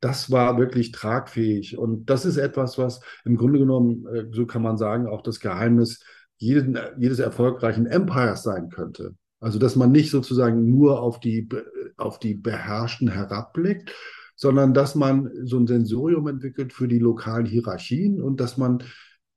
das 0.00 0.30
war 0.30 0.58
wirklich 0.58 0.92
tragfähig. 0.92 1.78
Und 1.78 2.10
das 2.10 2.24
ist 2.24 2.36
etwas, 2.36 2.78
was 2.78 3.00
im 3.24 3.36
Grunde 3.36 3.58
genommen, 3.58 4.06
äh, 4.06 4.26
so 4.30 4.46
kann 4.46 4.62
man 4.62 4.76
sagen, 4.76 5.06
auch 5.06 5.22
das 5.22 5.40
Geheimnis 5.40 6.04
jeden, 6.36 6.78
jedes 6.98 7.18
erfolgreichen 7.18 7.86
Empires 7.86 8.42
sein 8.42 8.68
könnte. 8.68 9.14
Also, 9.40 9.58
dass 9.58 9.76
man 9.76 9.90
nicht 9.90 10.10
sozusagen 10.10 10.68
nur 10.68 11.00
auf 11.00 11.20
die, 11.20 11.48
auf 11.96 12.18
die 12.18 12.34
Beherrschten 12.34 13.08
herabblickt, 13.08 13.92
sondern 14.36 14.74
dass 14.74 14.94
man 14.94 15.30
so 15.44 15.58
ein 15.58 15.66
Sensorium 15.66 16.26
entwickelt 16.28 16.72
für 16.72 16.88
die 16.88 16.98
lokalen 16.98 17.46
Hierarchien 17.46 18.20
und 18.20 18.40
dass 18.40 18.56
man 18.56 18.82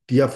die 0.09 0.15
ja 0.15 0.31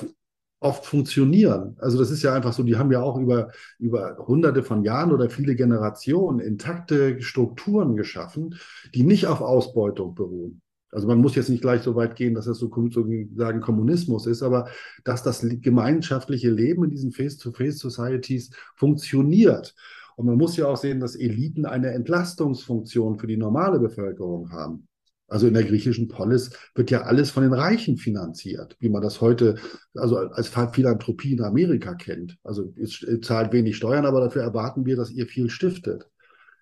oft 0.60 0.86
funktionieren. 0.86 1.78
Also 1.80 1.98
das 1.98 2.12
ist 2.12 2.22
ja 2.22 2.34
einfach 2.34 2.54
so, 2.54 2.64
die 2.64 2.76
haben 2.76 2.92
ja 2.92 3.02
auch 3.02 3.18
über, 3.18 3.52
über 3.78 4.18
hunderte 4.18 4.62
von 4.62 4.84
Jahren 4.84 5.12
oder 5.12 5.30
viele 5.30 5.56
Generationen 5.56 6.40
intakte 6.40 7.22
Strukturen 7.22 7.96
geschaffen, 7.96 8.56
die 8.94 9.04
nicht 9.04 9.28
auf 9.28 9.42
Ausbeutung 9.42 10.16
beruhen. 10.16 10.62
Also 10.92 11.08
man 11.08 11.20
muss 11.20 11.36
jetzt 11.36 11.50
nicht 11.50 11.62
gleich 11.62 11.84
so 11.84 11.96
weit 11.96 12.16
gehen, 12.16 12.34
dass 12.34 12.46
das 12.46 12.58
so 12.58 12.70
sozusagen 12.70 13.62
Kommunismus 13.62 14.26
ist, 14.26 14.42
aber 14.42 14.70
dass 15.04 15.24
das 15.24 15.46
gemeinschaftliche 15.62 16.50
Leben 16.50 16.84
in 16.84 16.90
diesen 16.90 17.12
Face-to-Face-Societies 17.12 18.50
funktioniert. 18.76 19.76
Und 20.16 20.26
man 20.26 20.38
muss 20.38 20.58
ja 20.58 20.68
auch 20.68 20.78
sehen, 20.78 21.00
dass 21.00 21.16
Eliten 21.16 21.66
eine 21.66 21.92
Entlastungsfunktion 21.92 23.20
für 23.20 23.28
die 23.28 23.38
normale 23.38 23.80
Bevölkerung 23.80 24.52
haben. 24.52 24.89
Also 25.30 25.48
in 25.48 25.54
der 25.54 25.64
griechischen 25.64 26.08
Polis 26.08 26.52
wird 26.76 26.92
ja 26.92 27.04
alles 27.04 27.30
von 27.32 27.44
den 27.44 27.54
Reichen 27.54 27.98
finanziert, 27.98 28.76
wie 28.80 28.90
man 28.90 29.02
das 29.02 29.22
heute 29.22 29.56
also 29.96 30.18
als 30.18 30.50
Philanthropie 30.50 31.34
in 31.34 31.44
Amerika 31.44 31.94
kennt. 31.96 32.38
Also 32.44 32.74
ihr 32.76 33.22
zahlt 33.22 33.54
wenig 33.54 33.78
Steuern, 33.78 34.06
aber 34.06 34.22
dafür 34.22 34.44
erwarten 34.44 34.86
wir, 34.86 34.96
dass 34.96 35.12
ihr 35.12 35.28
viel 35.28 35.50
stiftet. 35.50 36.10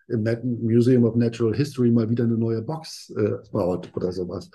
Im 0.10 0.24
Museum 0.62 1.04
of 1.04 1.16
Natural 1.16 1.54
History 1.54 1.92
mal 1.92 2.10
wieder 2.10 2.24
eine 2.24 2.38
neue 2.38 2.62
Box 2.62 3.14
äh, 3.18 3.34
baut 3.52 3.92
oder 3.96 4.12
sowas. 4.12 4.50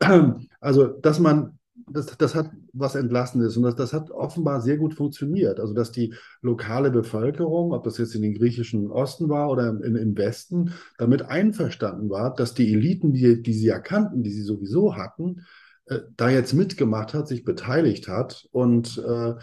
Also, 0.60 0.86
dass 0.86 1.18
man 1.18 1.57
das, 1.86 2.06
das 2.18 2.34
hat 2.34 2.50
was 2.72 2.94
Entlassendes 2.94 3.56
und 3.56 3.62
das, 3.62 3.76
das 3.76 3.92
hat 3.92 4.10
offenbar 4.10 4.60
sehr 4.60 4.76
gut 4.76 4.94
funktioniert. 4.94 5.60
Also, 5.60 5.74
dass 5.74 5.92
die 5.92 6.14
lokale 6.42 6.90
Bevölkerung, 6.90 7.72
ob 7.72 7.84
das 7.84 7.98
jetzt 7.98 8.14
in 8.14 8.22
den 8.22 8.34
griechischen 8.34 8.90
Osten 8.90 9.28
war 9.28 9.50
oder 9.50 9.68
im, 9.68 9.96
im 9.96 10.16
Westen, 10.16 10.72
damit 10.98 11.22
einverstanden 11.22 12.10
war, 12.10 12.34
dass 12.34 12.54
die 12.54 12.72
Eliten, 12.72 13.12
die, 13.12 13.42
die 13.42 13.52
sie 13.54 13.68
erkannten, 13.68 14.22
die 14.22 14.32
sie 14.32 14.42
sowieso 14.42 14.96
hatten, 14.96 15.46
äh, 15.86 16.00
da 16.16 16.28
jetzt 16.28 16.52
mitgemacht 16.52 17.14
hat, 17.14 17.28
sich 17.28 17.44
beteiligt 17.44 18.08
hat 18.08 18.46
und, 18.52 18.98
äh, 18.98 19.34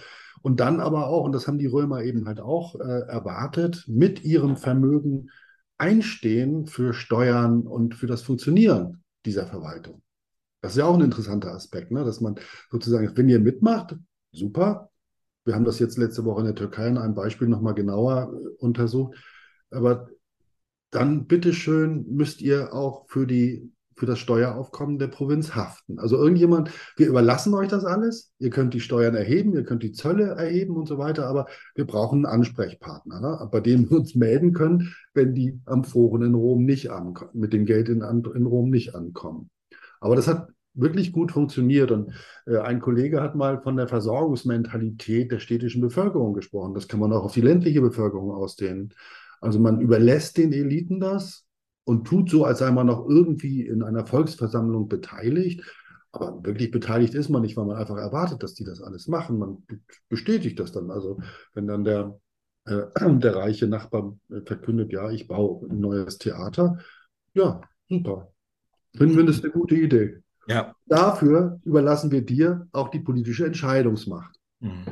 und 0.41 0.59
dann 0.59 0.79
aber 0.79 1.07
auch, 1.07 1.23
und 1.23 1.33
das 1.33 1.47
haben 1.47 1.57
die 1.57 1.65
Römer 1.65 2.03
eben 2.03 2.27
halt 2.27 2.39
auch 2.39 2.75
äh, 2.75 3.07
erwartet, 3.07 3.85
mit 3.87 4.23
ihrem 4.23 4.57
Vermögen 4.57 5.29
einstehen 5.77 6.67
für 6.67 6.93
Steuern 6.93 7.63
und 7.63 7.95
für 7.95 8.07
das 8.07 8.21
Funktionieren 8.21 9.03
dieser 9.25 9.47
Verwaltung. 9.47 10.01
Das 10.65 10.71
ist 10.71 10.79
ja 10.79 10.85
auch 10.85 10.95
ein 10.95 11.05
interessanter 11.05 11.53
Aspekt, 11.53 11.91
ne? 11.91 12.03
dass 12.03 12.21
man 12.21 12.39
sozusagen, 12.71 13.15
wenn 13.15 13.29
ihr 13.29 13.39
mitmacht, 13.39 13.95
super. 14.31 14.89
Wir 15.43 15.53
haben 15.53 15.63
das 15.63 15.77
jetzt 15.77 15.95
letzte 15.95 16.25
Woche 16.25 16.39
in 16.39 16.47
der 16.47 16.55
Türkei 16.55 16.87
in 16.87 16.97
einem 16.97 17.13
Beispiel 17.13 17.47
nochmal 17.47 17.75
genauer 17.75 18.33
äh, 18.33 18.47
untersucht. 18.57 19.15
Aber 19.69 20.09
dann 20.89 21.27
bitteschön 21.27 22.07
müsst 22.09 22.41
ihr 22.41 22.73
auch 22.73 23.07
für 23.09 23.27
die 23.27 23.71
für 23.95 24.07
das 24.07 24.17
Steueraufkommen 24.17 24.97
der 24.97 25.07
Provinz 25.07 25.53
haften. 25.53 25.99
Also 25.99 26.17
irgendjemand, 26.17 26.71
wir 26.97 27.09
überlassen 27.09 27.53
euch 27.53 27.69
das 27.69 27.85
alles, 27.85 28.33
ihr 28.39 28.49
könnt 28.49 28.73
die 28.73 28.79
Steuern 28.79 29.13
erheben, 29.13 29.53
ihr 29.53 29.63
könnt 29.65 29.83
die 29.83 29.91
Zölle 29.91 30.31
erheben 30.31 30.75
und 30.75 30.87
so 30.87 30.97
weiter, 30.97 31.27
aber 31.27 31.45
wir 31.75 31.85
brauchen 31.85 32.25
einen 32.25 32.41
Ansprechpartner, 32.41 33.21
ne, 33.21 33.49
bei 33.51 33.59
dem 33.61 33.87
wir 33.87 33.97
uns 33.97 34.15
melden 34.15 34.51
können, 34.51 34.95
wenn 35.13 35.35
die 35.35 35.61
Amphoren 35.65 36.23
in 36.23 36.33
Rom 36.33 36.65
nicht 36.65 36.89
ankommen, 36.89 37.31
mit 37.35 37.53
dem 37.53 37.67
Geld 37.67 37.87
in, 37.87 38.01
in 38.01 38.45
Rom 38.47 38.71
nicht 38.71 38.95
ankommen. 38.95 39.51
Aber 40.01 40.15
das 40.15 40.27
hat 40.27 40.49
wirklich 40.75 41.11
gut 41.11 41.31
funktioniert. 41.31 41.91
Und 41.91 42.13
äh, 42.45 42.57
ein 42.57 42.79
Kollege 42.79 43.21
hat 43.21 43.35
mal 43.35 43.61
von 43.61 43.77
der 43.77 43.87
Versorgungsmentalität 43.87 45.31
der 45.31 45.39
städtischen 45.39 45.81
Bevölkerung 45.81 46.33
gesprochen. 46.33 46.73
Das 46.73 46.87
kann 46.87 46.99
man 46.99 47.13
auch 47.13 47.23
auf 47.23 47.33
die 47.33 47.41
ländliche 47.41 47.81
Bevölkerung 47.81 48.31
ausdehnen. 48.31 48.93
Also 49.41 49.59
man 49.59 49.81
überlässt 49.81 50.37
den 50.37 50.53
Eliten 50.53 50.99
das 50.99 51.45
und 51.83 52.05
tut 52.05 52.29
so, 52.29 52.45
als 52.45 52.59
sei 52.59 52.71
man 52.71 52.87
noch 52.87 53.07
irgendwie 53.07 53.65
in 53.65 53.83
einer 53.83 54.05
Volksversammlung 54.05 54.87
beteiligt. 54.87 55.63
Aber 56.11 56.43
wirklich 56.45 56.71
beteiligt 56.71 57.13
ist 57.13 57.29
man 57.29 57.41
nicht, 57.41 57.57
weil 57.57 57.65
man 57.65 57.77
einfach 57.77 57.97
erwartet, 57.97 58.41
dass 58.41 58.53
die 58.53 58.63
das 58.63 58.81
alles 58.81 59.07
machen. 59.07 59.37
Man 59.37 59.63
bestätigt 60.09 60.59
das 60.59 60.71
dann. 60.71 60.89
Also 60.89 61.19
wenn 61.53 61.67
dann 61.67 61.83
der, 61.83 62.19
äh, 62.65 62.83
der 63.19 63.35
reiche 63.35 63.67
Nachbar 63.67 64.17
äh, 64.29 64.41
verkündet, 64.45 64.91
ja, 64.93 65.11
ich 65.11 65.27
baue 65.27 65.67
ein 65.67 65.79
neues 65.79 66.17
Theater, 66.17 66.79
ja, 67.33 67.61
super. 67.89 68.31
Finden 68.95 69.17
wir 69.17 69.25
das 69.25 69.43
eine 69.43 69.51
gute 69.51 69.75
Idee. 69.75 70.23
Ja. 70.47 70.75
Dafür 70.85 71.59
überlassen 71.63 72.11
wir 72.11 72.21
dir 72.21 72.67
auch 72.71 72.89
die 72.89 72.99
politische 72.99 73.45
Entscheidungsmacht. 73.45 74.35
Mhm. 74.59 74.85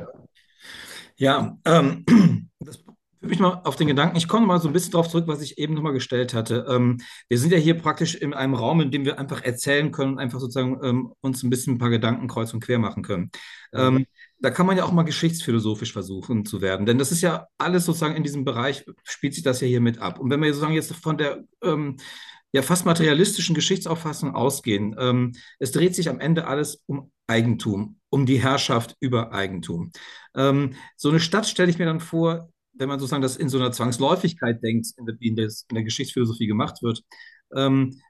Ja, 1.16 1.56
ähm, 1.64 2.04
das 2.60 2.78
führt 2.78 3.30
mich 3.30 3.38
mal 3.38 3.62
auf 3.64 3.76
den 3.76 3.86
Gedanken, 3.86 4.16
ich 4.16 4.28
komme 4.28 4.46
mal 4.46 4.60
so 4.60 4.68
ein 4.68 4.72
bisschen 4.72 4.92
darauf 4.92 5.08
zurück, 5.08 5.28
was 5.28 5.40
ich 5.40 5.58
eben 5.58 5.74
nochmal 5.74 5.92
gestellt 5.92 6.34
hatte. 6.34 6.66
Ähm, 6.68 7.00
wir 7.28 7.38
sind 7.38 7.52
ja 7.52 7.58
hier 7.58 7.78
praktisch 7.78 8.14
in 8.14 8.34
einem 8.34 8.54
Raum, 8.54 8.80
in 8.80 8.90
dem 8.90 9.04
wir 9.04 9.18
einfach 9.18 9.42
erzählen 9.42 9.92
können 9.92 10.14
und 10.14 10.18
einfach 10.18 10.40
sozusagen 10.40 10.80
ähm, 10.82 11.12
uns 11.20 11.42
ein 11.42 11.50
bisschen 11.50 11.74
ein 11.74 11.78
paar 11.78 11.90
Gedanken 11.90 12.28
kreuz 12.28 12.52
und 12.52 12.60
quer 12.60 12.78
machen 12.78 13.02
können. 13.02 13.30
Mhm. 13.72 14.06
da 14.38 14.50
kann 14.50 14.66
man 14.66 14.76
ja 14.76 14.84
auch 14.84 14.92
mal 14.92 15.02
geschichtsphilosophisch 15.02 15.92
versuchen 15.92 16.44
zu 16.44 16.60
werden, 16.60 16.86
denn 16.86 16.96
das 16.96 17.10
ist 17.10 17.22
ja 17.22 17.48
alles 17.58 17.86
sozusagen 17.86 18.14
in 18.14 18.22
diesem 18.22 18.44
Bereich, 18.44 18.84
spielt 19.02 19.34
sich 19.34 19.42
das 19.42 19.60
ja 19.60 19.66
hier 19.66 19.80
mit 19.80 19.98
ab. 19.98 20.20
Und 20.20 20.30
wenn 20.30 20.40
wir 20.40 20.50
sozusagen 20.50 20.74
jetzt 20.74 20.94
von 20.94 21.18
der 21.18 21.42
ähm, 21.60 21.96
ja 22.54 22.62
fast 22.62 22.86
materialistischen 22.86 23.54
Geschichtsauffassung 23.54 24.34
ausgehen. 24.34 24.94
Ähm, 24.96 25.32
es 25.58 25.72
dreht 25.72 25.96
sich 25.96 26.08
am 26.08 26.20
Ende 26.20 26.46
alles 26.46 26.84
um 26.86 27.10
Eigentum, 27.26 27.98
um 28.10 28.26
die 28.26 28.40
Herrschaft 28.40 28.96
über 29.00 29.32
Eigentum. 29.32 29.90
Ähm, 30.36 30.74
so 30.96 31.08
eine 31.08 31.18
Stadt 31.18 31.46
stelle 31.46 31.70
ich 31.70 31.78
mir 31.78 31.86
dann 31.86 31.98
vor, 31.98 32.48
wenn 32.72 32.88
man 32.88 33.00
sozusagen 33.00 33.22
das 33.22 33.36
in 33.36 33.48
so 33.48 33.58
einer 33.58 33.72
Zwangsläufigkeit 33.72 34.62
denkt, 34.62 34.86
wie 35.18 35.28
in, 35.28 35.36
in 35.36 35.74
der 35.74 35.82
Geschichtsphilosophie 35.82 36.46
gemacht 36.46 36.80
wird, 36.80 37.02
ähm, 37.56 38.00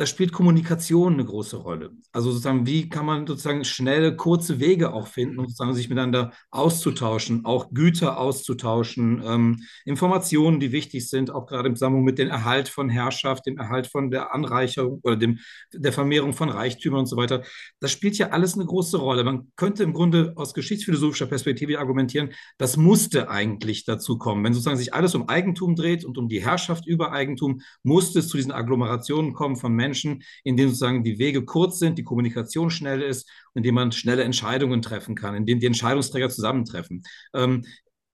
da 0.00 0.06
spielt 0.06 0.32
Kommunikation 0.32 1.12
eine 1.12 1.26
große 1.26 1.58
Rolle. 1.58 1.90
Also 2.10 2.30
sozusagen, 2.30 2.66
wie 2.66 2.88
kann 2.88 3.04
man 3.04 3.26
sozusagen 3.26 3.66
schnelle, 3.66 4.16
kurze 4.16 4.58
Wege 4.58 4.94
auch 4.94 5.06
finden, 5.06 5.38
um 5.38 5.44
sozusagen 5.44 5.74
sich 5.74 5.90
miteinander 5.90 6.32
auszutauschen, 6.50 7.44
auch 7.44 7.74
Güter 7.74 8.18
auszutauschen, 8.18 9.22
ähm, 9.22 9.62
Informationen, 9.84 10.58
die 10.58 10.72
wichtig 10.72 11.10
sind, 11.10 11.30
auch 11.30 11.44
gerade 11.44 11.68
im 11.68 11.76
Zusammenhang 11.76 12.04
mit 12.04 12.18
dem 12.18 12.30
Erhalt 12.30 12.70
von 12.70 12.88
Herrschaft, 12.88 13.44
dem 13.44 13.58
Erhalt 13.58 13.88
von 13.88 14.10
der 14.10 14.34
Anreicherung 14.34 15.00
oder 15.02 15.16
dem, 15.16 15.38
der 15.74 15.92
Vermehrung 15.92 16.32
von 16.32 16.48
Reichtümern 16.48 17.00
und 17.00 17.06
so 17.06 17.18
weiter. 17.18 17.42
Das 17.78 17.90
spielt 17.90 18.16
ja 18.16 18.30
alles 18.30 18.54
eine 18.54 18.64
große 18.64 18.96
Rolle. 18.96 19.22
Man 19.22 19.52
könnte 19.56 19.82
im 19.82 19.92
Grunde 19.92 20.32
aus 20.36 20.54
geschichtsphilosophischer 20.54 21.26
Perspektive 21.26 21.78
argumentieren, 21.78 22.30
das 22.56 22.78
musste 22.78 23.28
eigentlich 23.28 23.84
dazu 23.84 24.16
kommen. 24.16 24.42
Wenn 24.44 24.54
sozusagen 24.54 24.78
sich 24.78 24.94
alles 24.94 25.14
um 25.14 25.28
Eigentum 25.28 25.76
dreht 25.76 26.06
und 26.06 26.16
um 26.16 26.30
die 26.30 26.42
Herrschaft 26.42 26.86
über 26.86 27.12
Eigentum, 27.12 27.60
musste 27.82 28.20
es 28.20 28.28
zu 28.28 28.38
diesen 28.38 28.52
Agglomerationen 28.52 29.34
kommen 29.34 29.56
von 29.56 29.74
Menschen, 29.74 29.89
Menschen, 29.90 30.22
in 30.44 30.56
denen 30.56 30.68
sozusagen 30.68 31.02
die 31.02 31.18
Wege 31.18 31.44
kurz 31.44 31.78
sind, 31.78 31.98
die 31.98 32.04
Kommunikation 32.04 32.70
schnell 32.70 33.02
ist, 33.02 33.28
in 33.54 33.64
dem 33.64 33.74
man 33.74 33.90
schnelle 33.90 34.22
Entscheidungen 34.22 34.82
treffen 34.82 35.16
kann, 35.16 35.34
in 35.34 35.46
dem 35.46 35.58
die 35.58 35.66
Entscheidungsträger 35.66 36.30
zusammentreffen. 36.30 37.02
Ähm, 37.34 37.64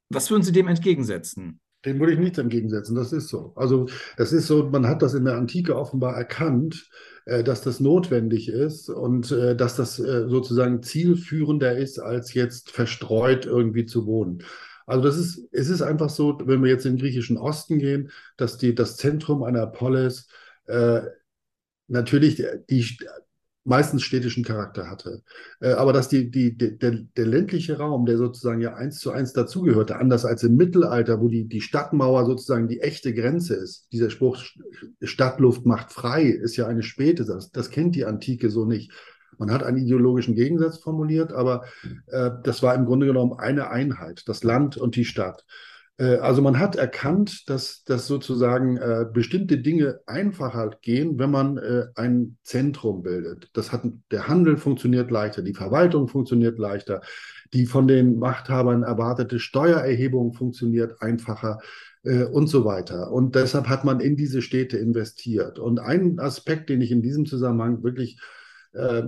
was 0.08 0.30
würden 0.30 0.42
Sie 0.42 0.52
dem 0.52 0.68
entgegensetzen? 0.68 1.60
Dem 1.84 2.00
würde 2.00 2.14
ich 2.14 2.18
nichts 2.18 2.38
entgegensetzen, 2.38 2.96
das 2.96 3.12
ist 3.12 3.28
so. 3.28 3.52
Also 3.54 3.86
das 4.16 4.32
ist 4.32 4.46
so, 4.46 4.68
man 4.70 4.86
hat 4.86 5.02
das 5.02 5.14
in 5.14 5.24
der 5.24 5.36
Antike 5.36 5.76
offenbar 5.76 6.16
erkannt, 6.16 6.88
äh, 7.26 7.44
dass 7.44 7.60
das 7.60 7.78
notwendig 7.78 8.48
ist 8.48 8.88
und 8.88 9.30
äh, 9.30 9.54
dass 9.54 9.76
das 9.76 9.98
äh, 9.98 10.28
sozusagen 10.28 10.82
zielführender 10.82 11.76
ist, 11.76 11.98
als 11.98 12.34
jetzt 12.34 12.70
verstreut 12.70 13.44
irgendwie 13.44 13.84
zu 13.84 14.06
wohnen. 14.06 14.42
Also 14.86 15.02
das 15.02 15.18
ist, 15.18 15.48
es 15.52 15.68
ist 15.68 15.82
einfach 15.82 16.10
so, 16.10 16.38
wenn 16.44 16.62
wir 16.62 16.70
jetzt 16.70 16.86
in 16.86 16.94
den 16.94 17.00
griechischen 17.00 17.36
Osten 17.36 17.78
gehen, 17.78 18.10
dass 18.36 18.56
die, 18.56 18.74
das 18.74 18.96
Zentrum 18.96 19.42
einer 19.42 19.66
Polis 19.66 20.28
äh, 20.66 21.02
natürlich 21.88 22.42
die 22.70 22.98
meistens 23.66 24.04
städtischen 24.04 24.44
Charakter 24.44 24.88
hatte. 24.88 25.22
Äh, 25.60 25.72
aber 25.72 25.92
dass 25.92 26.08
die, 26.08 26.30
die, 26.30 26.56
der, 26.56 26.70
der 27.16 27.26
ländliche 27.26 27.78
Raum, 27.78 28.06
der 28.06 28.16
sozusagen 28.16 28.60
ja 28.60 28.74
eins 28.74 29.00
zu 29.00 29.10
eins 29.10 29.32
dazugehörte, 29.32 29.96
anders 29.96 30.24
als 30.24 30.44
im 30.44 30.56
Mittelalter, 30.56 31.20
wo 31.20 31.28
die, 31.28 31.48
die 31.48 31.60
Stadtmauer 31.60 32.26
sozusagen 32.26 32.68
die 32.68 32.80
echte 32.80 33.12
Grenze 33.12 33.54
ist. 33.54 33.88
Dieser 33.92 34.10
Spruch, 34.10 34.38
Stadtluft 35.02 35.66
macht 35.66 35.92
frei, 35.92 36.22
ist 36.22 36.56
ja 36.56 36.66
eine 36.66 36.84
späte, 36.84 37.24
das, 37.24 37.50
das 37.50 37.70
kennt 37.70 37.96
die 37.96 38.04
Antike 38.04 38.50
so 38.50 38.64
nicht. 38.64 38.92
Man 39.38 39.50
hat 39.50 39.64
einen 39.64 39.78
ideologischen 39.78 40.34
Gegensatz 40.34 40.78
formuliert, 40.78 41.32
aber 41.32 41.64
äh, 42.06 42.30
das 42.44 42.62
war 42.62 42.74
im 42.74 42.86
Grunde 42.86 43.06
genommen 43.06 43.38
eine 43.38 43.68
Einheit, 43.68 44.22
das 44.26 44.44
Land 44.44 44.76
und 44.76 44.96
die 44.96 45.04
Stadt. 45.04 45.44
Äh, 45.98 46.16
also 46.16 46.42
man 46.42 46.58
hat 46.58 46.76
erkannt, 46.76 47.48
dass, 47.48 47.84
dass 47.84 48.06
sozusagen 48.06 48.76
äh, 48.76 49.06
bestimmte 49.12 49.58
Dinge 49.58 50.00
einfacher 50.06 50.70
gehen, 50.82 51.18
wenn 51.18 51.30
man 51.30 51.58
äh, 51.58 51.86
ein 51.94 52.38
Zentrum 52.42 53.02
bildet. 53.02 53.50
Das 53.52 53.72
hat, 53.72 53.82
der 54.10 54.28
Handel 54.28 54.56
funktioniert 54.56 55.10
leichter, 55.10 55.42
die 55.42 55.54
Verwaltung 55.54 56.08
funktioniert 56.08 56.58
leichter, 56.58 57.00
die 57.52 57.66
von 57.66 57.86
den 57.86 58.18
Machthabern 58.18 58.82
erwartete 58.82 59.38
Steuererhebung 59.38 60.32
funktioniert 60.32 61.00
einfacher 61.00 61.58
äh, 62.02 62.24
und 62.24 62.48
so 62.48 62.64
weiter. 62.64 63.12
Und 63.12 63.34
deshalb 63.34 63.68
hat 63.68 63.84
man 63.84 64.00
in 64.00 64.16
diese 64.16 64.42
Städte 64.42 64.78
investiert. 64.78 65.58
Und 65.58 65.78
ein 65.78 66.18
Aspekt, 66.18 66.70
den 66.70 66.80
ich 66.80 66.90
in 66.90 67.02
diesem 67.02 67.26
Zusammenhang 67.26 67.82
wirklich 67.82 68.18
äh, 68.72 69.04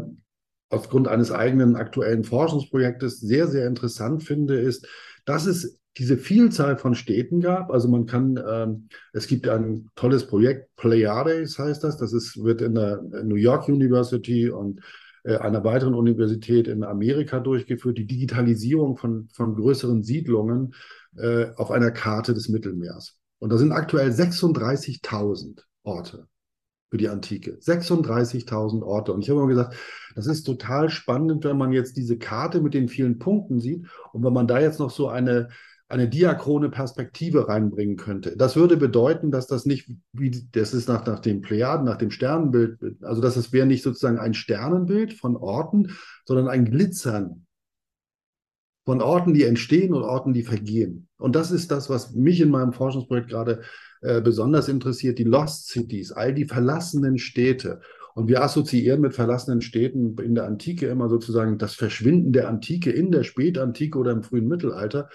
aufgrund 0.70 1.08
eines 1.08 1.32
eigenen 1.32 1.76
aktuellen 1.76 2.24
Forschungsprojektes 2.24 3.20
sehr, 3.20 3.46
sehr 3.46 3.66
interessant 3.66 4.22
finde, 4.22 4.58
ist, 4.58 4.86
dass 5.24 5.46
es 5.46 5.80
diese 5.98 6.16
Vielzahl 6.16 6.78
von 6.78 6.94
Städten 6.94 7.40
gab. 7.40 7.70
Also 7.70 7.88
man 7.88 8.06
kann, 8.06 8.40
ähm, 8.48 8.88
es 9.12 9.26
gibt 9.26 9.48
ein 9.48 9.90
tolles 9.96 10.26
Projekt, 10.26 10.74
Pleiades 10.76 11.58
heißt 11.58 11.82
das, 11.82 11.96
das 11.96 12.12
ist, 12.12 12.42
wird 12.42 12.62
in 12.62 12.74
der 12.74 13.02
New 13.24 13.34
York 13.34 13.68
University 13.68 14.48
und 14.48 14.80
äh, 15.24 15.36
einer 15.36 15.64
weiteren 15.64 15.94
Universität 15.94 16.68
in 16.68 16.84
Amerika 16.84 17.40
durchgeführt, 17.40 17.98
die 17.98 18.06
Digitalisierung 18.06 18.96
von, 18.96 19.28
von 19.32 19.56
größeren 19.56 20.02
Siedlungen 20.04 20.74
äh, 21.16 21.46
auf 21.56 21.70
einer 21.70 21.90
Karte 21.90 22.32
des 22.32 22.48
Mittelmeers. 22.48 23.16
Und 23.40 23.50
da 23.52 23.58
sind 23.58 23.72
aktuell 23.72 24.10
36.000 24.10 25.62
Orte 25.82 26.28
für 26.90 26.96
die 26.96 27.08
Antike. 27.08 27.58
36.000 27.60 28.82
Orte. 28.82 29.12
Und 29.12 29.22
ich 29.22 29.30
habe 29.30 29.40
immer 29.40 29.48
gesagt, 29.48 29.76
das 30.14 30.26
ist 30.26 30.44
total 30.44 30.90
spannend, 30.90 31.44
wenn 31.44 31.58
man 31.58 31.72
jetzt 31.72 31.96
diese 31.96 32.18
Karte 32.18 32.60
mit 32.60 32.74
den 32.74 32.88
vielen 32.88 33.18
Punkten 33.18 33.60
sieht 33.60 33.86
und 34.12 34.24
wenn 34.24 34.32
man 34.32 34.46
da 34.46 34.60
jetzt 34.60 34.80
noch 34.80 34.90
so 34.90 35.08
eine 35.08 35.48
eine 35.88 36.08
diachrone 36.08 36.68
Perspektive 36.68 37.48
reinbringen 37.48 37.96
könnte. 37.96 38.36
Das 38.36 38.56
würde 38.56 38.76
bedeuten, 38.76 39.30
dass 39.30 39.46
das 39.46 39.64
nicht, 39.64 39.90
wie 40.12 40.46
das 40.52 40.74
ist 40.74 40.88
nach, 40.88 41.06
nach 41.06 41.20
dem 41.20 41.40
Plejaden, 41.40 41.86
nach 41.86 41.96
dem 41.96 42.10
Sternenbild, 42.10 42.78
also 43.02 43.22
dass 43.22 43.36
es 43.36 43.52
wäre 43.52 43.66
nicht 43.66 43.82
sozusagen 43.82 44.18
ein 44.18 44.34
Sternenbild 44.34 45.14
von 45.14 45.36
Orten, 45.36 45.96
sondern 46.26 46.48
ein 46.48 46.66
Glitzern 46.66 47.46
von 48.84 49.00
Orten, 49.00 49.32
die 49.32 49.44
entstehen 49.44 49.94
und 49.94 50.02
Orten, 50.02 50.34
die 50.34 50.42
vergehen. 50.42 51.08
Und 51.18 51.34
das 51.36 51.50
ist 51.50 51.70
das, 51.70 51.88
was 51.88 52.14
mich 52.14 52.40
in 52.40 52.50
meinem 52.50 52.72
Forschungsprojekt 52.72 53.28
gerade 53.28 53.62
äh, 54.02 54.20
besonders 54.20 54.68
interessiert, 54.68 55.18
die 55.18 55.24
Lost 55.24 55.68
Cities, 55.68 56.12
all 56.12 56.34
die 56.34 56.46
verlassenen 56.46 57.18
Städte. 57.18 57.80
Und 58.14 58.28
wir 58.28 58.42
assoziieren 58.42 59.00
mit 59.00 59.14
verlassenen 59.14 59.60
Städten 59.60 60.16
in 60.18 60.34
der 60.34 60.44
Antike 60.44 60.86
immer 60.88 61.08
sozusagen 61.08 61.56
das 61.56 61.74
Verschwinden 61.74 62.32
der 62.32 62.48
Antike 62.48 62.90
in 62.90 63.10
der 63.10 63.24
Spätantike 63.24 63.98
oder 63.98 64.12
im 64.12 64.22
frühen 64.22 64.48
Mittelalter. 64.48 65.08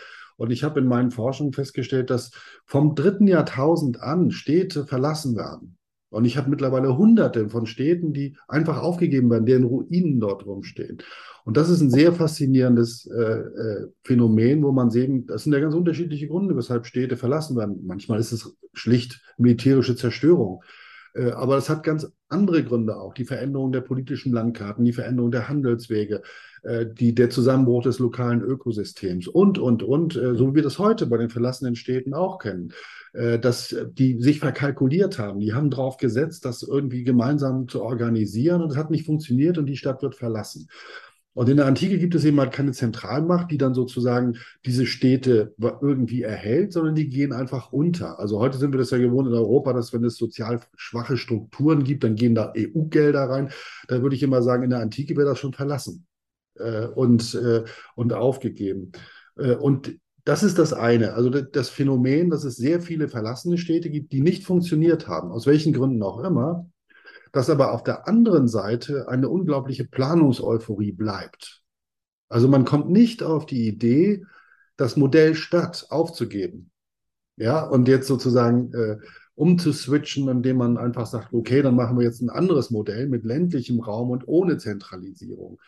Und 0.44 0.52
ich 0.52 0.66
habe 0.66 0.82
in 0.82 0.88
meinen 0.88 1.10
Forschungen 1.10 1.54
festgestellt, 1.54 2.10
dass 2.10 2.32
vom 2.66 2.96
dritten 2.96 3.28
Jahrtausend 3.28 4.02
an 4.02 4.30
Städte 4.30 4.86
verlassen 4.86 5.38
werden. 5.38 5.78
Und 6.10 6.26
ich 6.26 6.36
habe 6.36 6.50
mittlerweile 6.50 6.98
hunderte 6.98 7.48
von 7.48 7.66
Städten, 7.66 8.12
die 8.12 8.36
einfach 8.50 8.82
aufgegeben 8.82 9.30
werden, 9.30 9.46
deren 9.46 9.64
Ruinen 9.64 10.20
dort 10.20 10.46
rumstehen. 10.46 10.98
Und 11.46 11.56
das 11.56 11.70
ist 11.70 11.80
ein 11.80 11.90
sehr 11.90 12.12
faszinierendes 12.12 13.06
äh, 13.06 13.22
äh, 13.22 13.88
Phänomen, 14.04 14.64
wo 14.64 14.74
man 14.74 14.92
sehen, 14.92 15.26
das 15.28 15.46
sind 15.46 15.54
ja 15.54 15.62
ganz 15.62 15.76
unterschiedliche 15.76 16.28
Gründe, 16.28 16.58
weshalb 16.58 16.88
Städte 16.88 17.16
verlassen 17.16 17.56
werden. 17.56 17.80
Manchmal 17.86 18.20
ist 18.20 18.34
es 18.34 18.54
schlicht 18.74 19.22
militärische 19.38 19.96
Zerstörung. 19.96 20.62
Äh, 21.14 21.32
aber 21.32 21.56
es 21.56 21.70
hat 21.70 21.84
ganz 21.84 22.12
andere 22.28 22.66
Gründe 22.66 22.98
auch. 22.98 23.14
Die 23.14 23.24
Veränderung 23.24 23.72
der 23.72 23.82
politischen 23.82 24.34
Landkarten, 24.34 24.84
die 24.84 24.92
Veränderung 24.92 25.32
der 25.32 25.48
Handelswege, 25.48 26.22
die, 26.86 27.14
der 27.14 27.30
Zusammenbruch 27.30 27.84
des 27.84 28.00
lokalen 28.00 28.42
Ökosystems 28.42 29.28
und, 29.28 29.58
und, 29.58 29.84
und, 29.84 30.16
äh, 30.16 30.36
so 30.36 30.52
wie 30.52 30.56
wir 30.56 30.64
das 30.64 30.80
heute 30.80 31.08
bei 31.08 31.18
den 31.18 31.30
verlassenen 31.30 31.76
Städten 31.76 32.14
auch 32.14 32.40
kennen 32.40 32.74
dass 33.16 33.76
die 33.92 34.20
sich 34.20 34.40
verkalkuliert 34.40 35.20
haben. 35.20 35.40
Die 35.40 35.54
haben 35.54 35.70
darauf 35.70 35.98
gesetzt, 35.98 36.46
das 36.46 36.64
irgendwie 36.64 37.04
gemeinsam 37.04 37.68
zu 37.68 37.84
organisieren 37.84 38.64
und 38.64 38.72
es 38.72 38.76
hat 38.76 38.90
nicht 38.90 39.06
funktioniert 39.06 39.60
und 39.60 39.68
die 39.68 39.78
Stadt 39.78 40.02
wird 40.02 40.16
verlassen. 40.16 40.68
Und 41.36 41.50
in 41.50 41.58
der 41.58 41.66
Antike 41.66 41.98
gibt 41.98 42.14
es 42.14 42.26
eben 42.26 42.40
halt 42.40 42.52
keine 42.52 42.74
Zentralmacht, 42.74 43.50
die 43.50 43.58
dann 43.58 43.74
sozusagen 43.74 44.38
diese 44.66 44.86
Städte 44.86 45.56
irgendwie 45.60 46.22
erhält, 46.22 46.74
sondern 46.74 46.94
die 46.94 47.10
gehen 47.10 47.34
einfach 47.34 47.72
unter. 47.72 48.20
Also 48.20 48.40
heute 48.40 48.60
sind 48.60 48.72
wir 48.72 48.78
das 48.78 48.92
ja 48.92 49.00
gewohnt 49.00 49.28
in 49.28 49.34
Europa, 49.34 49.74
dass 49.74 49.94
wenn 49.94 50.04
es 50.04 50.16
sozial 50.18 50.62
schwache 50.76 51.18
Strukturen 51.18 51.84
gibt, 51.84 52.04
dann 52.04 52.16
gehen 52.16 52.36
da 52.36 52.54
EU-Gelder 52.56 53.30
rein. 53.30 53.50
Da 53.88 54.04
würde 54.04 54.16
ich 54.16 54.22
immer 54.22 54.44
sagen, 54.44 54.64
in 54.64 54.70
der 54.70 54.80
Antike 54.80 55.18
wäre 55.18 55.30
das 55.30 55.40
schon 55.40 55.54
verlassen 55.54 56.06
äh, 56.56 56.88
und, 56.88 57.36
äh, 57.36 57.64
und 57.96 58.14
aufgegeben. 58.14 58.92
Äh, 59.38 59.56
und 59.56 59.98
das 60.26 60.44
ist 60.44 60.58
das 60.58 60.74
eine. 60.74 61.14
Also 61.14 61.30
das 61.30 61.70
Phänomen, 61.70 62.30
dass 62.30 62.44
es 62.46 62.56
sehr 62.56 62.82
viele 62.82 63.10
verlassene 63.10 63.58
Städte 63.58 63.90
gibt, 63.90 64.12
die 64.14 64.22
nicht 64.22 64.46
funktioniert 64.46 65.08
haben, 65.08 65.32
aus 65.32 65.46
welchen 65.46 65.74
Gründen 65.74 66.02
auch 66.02 66.24
immer 66.24 66.66
dass 67.34 67.50
aber 67.50 67.74
auf 67.74 67.84
der 67.84 68.08
anderen 68.08 68.48
Seite 68.48 69.10
eine 69.10 69.28
unglaubliche 69.28 69.86
Planungseuphorie 69.86 70.94
bleibt. 70.94 71.64
Also 72.30 72.48
man 72.48 72.64
kommt 72.64 72.90
nicht 72.90 73.24
auf 73.24 73.46
die 73.46 73.68
Idee, 73.68 74.24
das 74.78 74.96
Modell 74.96 75.36
Stadt 75.36 75.88
aufzugeben. 75.90 76.72
Ja, 77.36 77.64
und 77.64 77.88
jetzt 77.88 78.08
sozusagen 78.08 78.72
äh, 78.74 78.98
umzuswitchen, 79.34 80.30
indem 80.30 80.58
man 80.58 80.78
einfach 80.78 81.08
sagt, 81.08 81.34
okay, 81.34 81.64
dann 81.64 81.76
machen 81.76 81.98
wir 81.98 82.06
jetzt 82.06 82.22
ein 82.22 82.30
anderes 82.30 82.70
Modell 82.70 83.10
mit 83.10 83.26
ländlichem 83.26 83.80
Raum 83.80 84.12
und 84.12 84.28
ohne 84.28 84.60
Zentralisierung. 84.60 85.60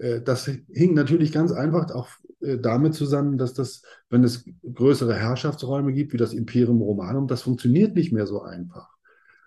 Äh, 0.00 0.22
das 0.22 0.46
hing 0.46 0.94
natürlich 0.94 1.32
ganz 1.32 1.52
einfach 1.52 1.90
auch 1.94 2.08
äh, 2.40 2.58
damit 2.58 2.94
zusammen, 2.94 3.38
dass 3.38 3.54
das, 3.54 3.82
wenn 4.08 4.24
es 4.24 4.44
größere 4.74 5.14
Herrschaftsräume 5.14 5.92
gibt, 5.92 6.12
wie 6.12 6.18
das 6.18 6.32
Imperium 6.32 6.80
Romanum, 6.80 7.28
das 7.28 7.42
funktioniert 7.42 7.94
nicht 7.94 8.12
mehr 8.12 8.26
so 8.26 8.42
einfach. 8.42 8.88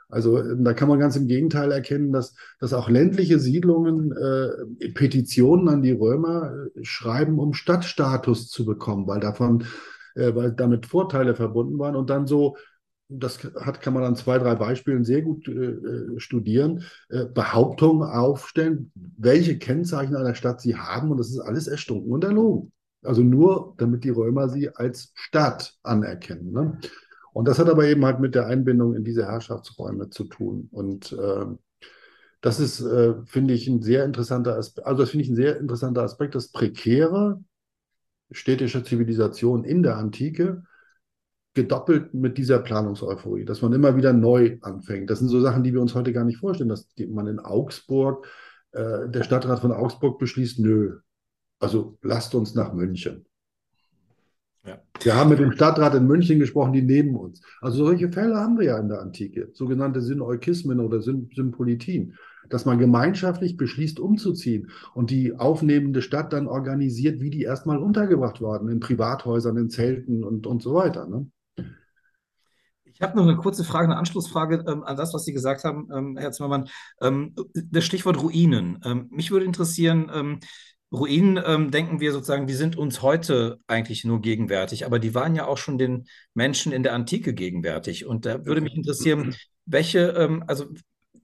Also 0.10 0.44
da 0.56 0.74
kann 0.74 0.90
man 0.90 1.00
ganz 1.00 1.16
im 1.16 1.26
Gegenteil 1.26 1.72
erkennen, 1.72 2.12
dass, 2.12 2.36
dass 2.60 2.74
auch 2.74 2.88
ländliche 2.88 3.40
Siedlungen 3.40 4.12
äh, 4.12 4.90
Petitionen 4.90 5.68
an 5.70 5.82
die 5.82 5.92
Römer 5.92 6.54
äh, 6.76 6.84
schreiben, 6.84 7.40
um 7.40 7.54
Stadtstatus 7.54 8.48
zu 8.50 8.64
bekommen, 8.64 9.08
weil 9.08 9.20
davon, 9.20 9.64
äh, 10.14 10.36
weil 10.36 10.52
damit 10.52 10.86
Vorteile 10.86 11.34
verbunden 11.34 11.80
waren 11.80 11.96
und 11.96 12.12
dann 12.12 12.28
so 12.28 12.58
das 13.20 13.44
hat, 13.60 13.82
kann 13.82 13.94
man 13.94 14.04
an 14.04 14.16
zwei, 14.16 14.38
drei 14.38 14.56
Beispielen 14.56 15.04
sehr 15.04 15.22
gut 15.22 15.48
äh, 15.48 15.52
äh 15.52 16.20
studieren, 16.20 16.84
äh, 17.10 17.26
Behauptungen 17.26 18.08
aufstellen, 18.08 18.92
welche 18.96 19.58
Kennzeichen 19.58 20.16
einer 20.16 20.36
Stadt 20.36 20.62
sie 20.62 20.76
haben 20.76 21.12
und 21.12 21.18
das 21.18 21.30
ist 21.30 21.40
alles 21.40 21.68
erstunken 21.68 22.12
und 22.12 22.24
erlogen. 22.24 22.72
Also 23.04 23.22
nur, 23.22 23.76
damit 23.78 24.04
die 24.04 24.10
Römer 24.10 24.50
sie 24.50 24.70
als 24.70 25.12
Stadt 25.16 25.76
anerkennen. 25.84 26.52
Ne? 26.52 26.80
Und 27.34 27.48
das 27.48 27.60
hat 27.60 27.70
aber 27.70 27.86
eben 27.86 28.06
halt 28.06 28.20
mit 28.20 28.36
der 28.36 28.48
Einbindung 28.48 28.96
in 28.96 29.04
diese 29.04 29.26
Herrschaftsräume 29.26 30.10
zu 30.10 30.26
tun. 30.26 30.70
Und 30.72 31.12
äh, 31.14 31.46
das 32.42 32.60
ist, 32.60 32.82
äh, 32.82 33.16
finde 33.26 33.54
ich, 33.54 33.68
ein 33.68 33.82
sehr 33.82 34.06
interessanter 34.06 34.58
Aspekt, 34.58 34.88
also 34.88 35.04
das 35.04 35.10
finde 35.10 35.24
ich 35.26 35.32
ein 35.32 35.36
sehr 35.36 35.58
interessanter 35.58 36.04
Aspekt, 36.04 36.36
das 36.36 36.52
Prekäre 36.52 37.40
städtischer 38.32 38.84
Zivilisation 38.84 39.64
in 39.64 39.84
der 39.84 39.98
Antike, 39.98 40.64
gedoppelt 41.54 42.14
mit 42.14 42.38
dieser 42.38 42.60
Planungseuphorie, 42.60 43.46
dass 43.46 43.62
man 43.62 43.74
immer 43.74 43.96
wieder 43.96 44.14
neu 44.14 44.58
anfängt. 44.62 45.10
Das 45.10 45.20
sind 45.20 45.28
so 45.28 45.40
Sachen, 45.40 45.64
die 45.64 45.74
wir 45.74 45.82
uns 45.82 45.94
heute 45.94 46.14
gar 46.14 46.26
nicht 46.26 46.40
vorstellen, 46.40 46.70
dass 46.70 46.88
man 47.10 47.28
in 47.28 47.40
Augsburg, 47.40 48.28
äh, 48.72 49.10
der 49.10 49.24
Stadtrat 49.24 49.60
von 49.60 49.72
Augsburg 49.72 50.18
beschließt, 50.18 50.60
nö, 50.60 51.00
also 51.60 51.98
lasst 52.02 52.34
uns 52.36 52.56
nach 52.56 52.74
München. 52.74 53.26
Ja. 54.66 54.82
Wir 55.02 55.16
haben 55.16 55.30
mit 55.30 55.40
dem 55.40 55.52
Stadtrat 55.52 55.94
in 55.94 56.08
München 56.08 56.40
gesprochen, 56.40 56.74
die 56.74 56.82
neben 56.82 57.16
uns. 57.16 57.42
Also 57.62 57.86
solche 57.86 58.10
Fälle 58.10 58.36
haben 58.36 58.58
wir 58.58 58.66
ja 58.66 58.78
in 58.80 58.88
der 58.88 59.02
Antike, 59.02 59.50
sogenannte 59.54 60.02
Syneukismen 60.02 60.80
oder 60.80 61.02
Sym 61.02 61.30
Sympolitien, 61.36 62.16
dass 62.50 62.66
man 62.66 62.80
gemeinschaftlich 62.80 63.58
beschließt, 63.58 64.00
umzuziehen 64.00 64.72
und 64.94 65.12
die 65.12 65.38
aufnehmende 65.38 66.02
Stadt 66.02 66.34
dann 66.34 66.48
organisiert, 66.48 67.22
wie 67.22 67.30
die 67.30 67.44
erstmal 67.44 67.78
untergebracht 67.78 68.42
worden, 68.42 68.70
in 68.70 68.80
Privathäusern, 68.80 69.58
in 69.58 69.70
Zelten 69.70 70.24
und, 70.24 70.48
und 70.48 70.62
so 70.62 70.74
weiter. 70.74 71.08
Ne? 71.08 71.28
Ich 72.94 73.02
habe 73.02 73.18
noch 73.18 73.24
eine 73.24 73.38
kurze 73.38 73.64
Frage, 73.64 73.86
eine 73.86 73.98
Anschlussfrage 73.98 74.64
ähm, 74.68 74.84
an 74.84 74.96
das, 74.98 75.14
was 75.14 75.26
Sie 75.26 75.34
gesagt 75.34 75.64
haben, 75.64 75.90
ähm, 75.96 76.18
Herr 76.18 76.32
Zimmermann. 76.32 76.70
Ähm, 77.02 77.36
das 77.54 77.86
Stichwort 77.86 78.22
Ruinen. 78.22 78.80
Ähm, 78.86 79.08
mich 79.12 79.32
würde 79.32 79.46
interessieren, 79.46 80.12
ähm, 80.14 80.40
Ruinen 80.92 81.42
ähm, 81.44 81.72
denken 81.72 82.00
wir 82.00 82.12
sozusagen, 82.12 82.46
die 82.46 82.54
sind 82.54 82.78
uns 82.78 83.02
heute 83.02 83.60
eigentlich 83.66 84.06
nur 84.06 84.22
gegenwärtig, 84.22 84.86
aber 84.86 85.00
die 85.00 85.16
waren 85.16 85.36
ja 85.36 85.48
auch 85.48 85.58
schon 85.58 85.80
den 85.80 86.06
Menschen 86.36 86.72
in 86.72 86.84
der 86.84 86.94
Antike 86.94 87.34
gegenwärtig. 87.34 88.06
Und 88.06 88.28
da 88.28 88.46
würde 88.46 88.62
mich 88.62 88.76
interessieren, 88.76 89.36
welche, 89.66 90.44
also 90.46 90.68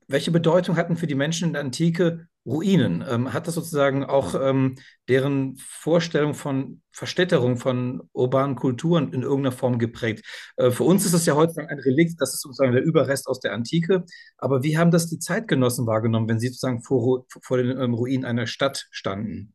welche 0.07 0.31
Bedeutung 0.31 0.75
hatten 0.75 0.97
für 0.97 1.05
die 1.05 1.13
Menschen 1.13 1.49
in 1.49 1.53
der 1.53 1.61
Antike 1.61 2.28
Ruinen? 2.45 3.03
Ähm, 3.07 3.33
hat 3.33 3.47
das 3.47 3.55
sozusagen 3.55 4.03
auch 4.03 4.33
ähm, 4.35 4.75
deren 5.07 5.57
Vorstellung 5.57 6.33
von 6.33 6.81
Verstädterung 6.91 7.57
von 7.57 8.01
urbanen 8.13 8.55
Kulturen 8.55 9.13
in 9.13 9.23
irgendeiner 9.23 9.55
Form 9.55 9.77
geprägt? 9.79 10.25
Äh, 10.57 10.71
für 10.71 10.83
uns 10.83 11.05
ist 11.05 11.13
es 11.13 11.25
ja 11.25 11.35
heute 11.35 11.67
ein 11.67 11.79
Relikt, 11.79 12.19
das 12.21 12.33
ist 12.33 12.41
sozusagen 12.41 12.71
der 12.71 12.83
Überrest 12.83 13.27
aus 13.27 13.39
der 13.39 13.53
Antike. 13.53 14.05
Aber 14.37 14.63
wie 14.63 14.77
haben 14.77 14.91
das 14.91 15.07
die 15.07 15.19
Zeitgenossen 15.19 15.85
wahrgenommen, 15.87 16.29
wenn 16.29 16.39
sie 16.39 16.47
sozusagen 16.47 16.81
vor, 16.81 17.25
vor 17.41 17.57
den 17.57 17.77
ähm, 17.77 17.93
Ruinen 17.93 18.25
einer 18.25 18.47
Stadt 18.47 18.87
standen? 18.91 19.53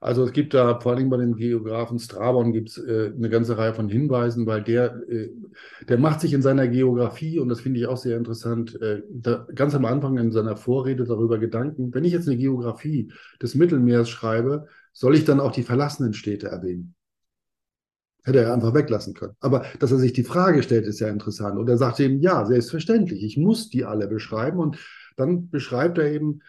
Also 0.00 0.24
es 0.24 0.32
gibt 0.32 0.54
da 0.54 0.78
vor 0.78 0.92
allem 0.92 1.10
bei 1.10 1.16
dem 1.16 1.36
Geografen 1.36 1.98
Strabon 1.98 2.52
gibt 2.52 2.70
es 2.70 2.78
äh, 2.78 3.12
eine 3.16 3.28
ganze 3.28 3.56
Reihe 3.56 3.74
von 3.74 3.88
Hinweisen, 3.88 4.46
weil 4.46 4.62
der, 4.62 5.02
äh, 5.08 5.30
der 5.88 5.98
macht 5.98 6.20
sich 6.20 6.32
in 6.32 6.42
seiner 6.42 6.68
Geografie, 6.68 7.38
und 7.38 7.48
das 7.48 7.60
finde 7.60 7.80
ich 7.80 7.86
auch 7.86 7.96
sehr 7.96 8.16
interessant, 8.16 8.80
äh, 8.80 9.02
da, 9.10 9.46
ganz 9.54 9.74
am 9.74 9.84
Anfang 9.84 10.18
in 10.18 10.32
seiner 10.32 10.56
Vorrede 10.56 11.04
darüber 11.04 11.38
Gedanken, 11.38 11.92
wenn 11.94 12.04
ich 12.04 12.12
jetzt 12.12 12.28
eine 12.28 12.36
Geografie 12.36 13.10
des 13.42 13.54
Mittelmeers 13.54 14.08
schreibe, 14.08 14.66
soll 14.92 15.14
ich 15.14 15.24
dann 15.24 15.40
auch 15.40 15.52
die 15.52 15.62
verlassenen 15.62 16.12
Städte 16.12 16.48
erwähnen? 16.48 16.94
Hätte 18.22 18.40
er 18.40 18.52
einfach 18.52 18.74
weglassen 18.74 19.14
können. 19.14 19.36
Aber 19.40 19.64
dass 19.78 19.92
er 19.92 19.98
sich 19.98 20.12
die 20.12 20.24
Frage 20.24 20.62
stellt, 20.62 20.86
ist 20.86 21.00
ja 21.00 21.08
interessant. 21.08 21.58
Und 21.58 21.68
er 21.68 21.78
sagt 21.78 22.00
eben, 22.00 22.20
ja, 22.20 22.44
selbstverständlich, 22.44 23.22
ich 23.22 23.36
muss 23.36 23.70
die 23.70 23.84
alle 23.84 24.08
beschreiben. 24.08 24.58
Und 24.58 24.78
dann 25.16 25.48
beschreibt 25.48 25.98
er 25.98 26.10
eben, 26.10 26.40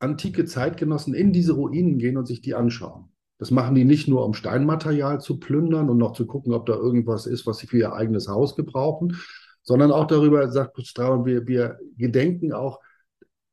antike 0.00 0.44
Zeitgenossen 0.44 1.14
in 1.14 1.32
diese 1.32 1.52
Ruinen 1.52 1.98
gehen 1.98 2.16
und 2.16 2.26
sich 2.26 2.40
die 2.40 2.54
anschauen. 2.54 3.10
Das 3.38 3.50
machen 3.50 3.74
die 3.74 3.84
nicht 3.84 4.08
nur, 4.08 4.24
um 4.24 4.34
Steinmaterial 4.34 5.20
zu 5.20 5.38
plündern 5.38 5.88
und 5.88 5.96
noch 5.96 6.12
zu 6.12 6.26
gucken, 6.26 6.52
ob 6.52 6.66
da 6.66 6.74
irgendwas 6.74 7.26
ist, 7.26 7.46
was 7.46 7.58
sie 7.58 7.66
für 7.66 7.78
ihr 7.78 7.92
eigenes 7.94 8.28
Haus 8.28 8.54
gebrauchen, 8.54 9.16
sondern 9.62 9.92
auch 9.92 10.06
darüber, 10.06 10.50
sagt 10.50 10.84
Straubing, 10.86 11.24
wir, 11.24 11.46
wir 11.46 11.78
gedenken 11.96 12.52
auch 12.52 12.80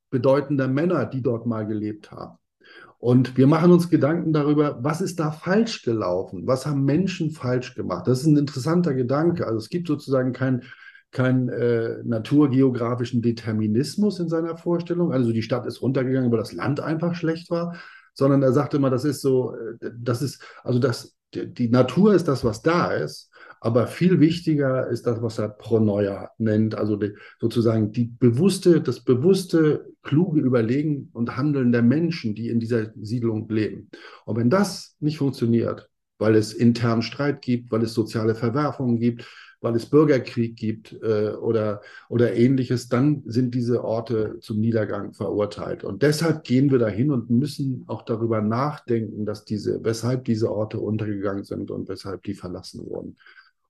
bedeutender 0.10 0.68
Männer, 0.68 1.06
die 1.06 1.22
dort 1.22 1.46
mal 1.46 1.66
gelebt 1.66 2.12
haben. 2.12 2.38
Und 3.00 3.38
wir 3.38 3.48
machen 3.48 3.72
uns 3.72 3.90
Gedanken 3.90 4.34
darüber, 4.34 4.84
was 4.84 5.02
ist 5.02 5.20
da 5.20 5.32
falsch 5.32 5.84
gelaufen? 5.84 6.48
Was 6.48 6.66
haben 6.66 6.84
Menschen 6.84 7.32
falsch 7.32 7.76
gemacht? 7.76 8.08
Das 8.08 8.22
ist 8.22 8.26
ein 8.26 8.38
interessanter 8.38 8.94
Gedanke. 8.94 9.46
Also 9.46 9.60
es 9.60 9.70
gibt 9.70 9.88
sozusagen 9.88 10.34
kein 10.34 10.64
keinen 11.18 11.50
äh, 11.50 11.98
naturgeografischen 12.04 13.24
Determinismus 13.24 14.20
in 14.20 14.30
seiner 14.30 14.56
Vorstellung. 14.56 15.12
Also 15.12 15.32
die 15.32 15.42
Stadt 15.42 15.66
ist 15.66 15.82
runtergegangen, 15.82 16.32
weil 16.32 16.38
das 16.38 16.54
Land 16.54 16.80
einfach 16.80 17.16
schlecht 17.16 17.50
war, 17.50 17.76
sondern 18.14 18.44
er 18.44 18.54
sagte 18.54 18.78
immer, 18.78 18.92
das 18.92 19.04
ist 19.04 19.22
so, 19.22 19.56
äh, 19.56 19.90
das 19.98 20.22
ist, 20.22 20.44
also 20.64 20.78
das, 20.78 21.18
die 21.34 21.70
Natur 21.70 22.14
ist 22.14 22.28
das, 22.28 22.44
was 22.44 22.62
da 22.62 22.92
ist, 22.92 23.32
aber 23.62 23.88
viel 23.88 24.20
wichtiger 24.20 24.88
ist 24.90 25.08
das, 25.08 25.20
was 25.24 25.40
er 25.40 25.50
Pronoia 25.50 26.30
nennt, 26.38 26.76
also 26.76 26.96
die, 26.96 27.14
sozusagen 27.42 27.92
die 27.92 28.06
bewusste, 28.06 28.80
das 28.80 29.04
bewusste, 29.04 29.88
kluge 30.04 30.40
Überlegen 30.40 31.10
und 31.14 31.36
Handeln 31.36 31.72
der 31.72 31.82
Menschen, 31.82 32.36
die 32.36 32.50
in 32.50 32.60
dieser 32.60 32.92
Siedlung 33.02 33.50
leben. 33.50 33.90
Und 34.26 34.38
wenn 34.38 34.52
das 34.52 34.96
nicht 35.00 35.18
funktioniert, 35.18 35.90
weil 36.20 36.36
es 36.36 36.54
internen 36.54 37.02
Streit 37.02 37.42
gibt, 37.42 37.72
weil 37.72 37.82
es 37.82 37.94
soziale 37.96 38.36
Verwerfungen 38.36 39.00
gibt, 39.00 39.26
weil 39.62 39.76
es 39.76 39.88
Bürgerkrieg 39.88 40.56
gibt 40.56 40.94
äh, 41.02 41.30
oder, 41.32 41.82
oder 42.10 42.34
ähnliches, 42.36 42.90
dann 42.90 43.24
sind 43.26 43.56
diese 43.56 43.84
Orte 43.84 44.38
zum 44.40 44.60
Niedergang 44.60 45.14
verurteilt. 45.14 45.84
Und 45.84 46.04
deshalb 46.04 46.44
gehen 46.44 46.72
wir 46.72 46.80
dahin 46.80 47.12
und 47.12 47.30
müssen 47.30 47.84
auch 47.88 48.04
darüber 48.04 48.42
nachdenken, 48.42 49.26
dass 49.26 49.46
diese, 49.46 49.84
weshalb 49.84 50.26
diese 50.26 50.52
Orte 50.52 50.80
untergegangen 50.80 51.44
sind 51.44 51.72
und 51.72 51.90
weshalb 51.90 52.24
die 52.24 52.36
verlassen 52.36 52.86
wurden. 52.86 53.18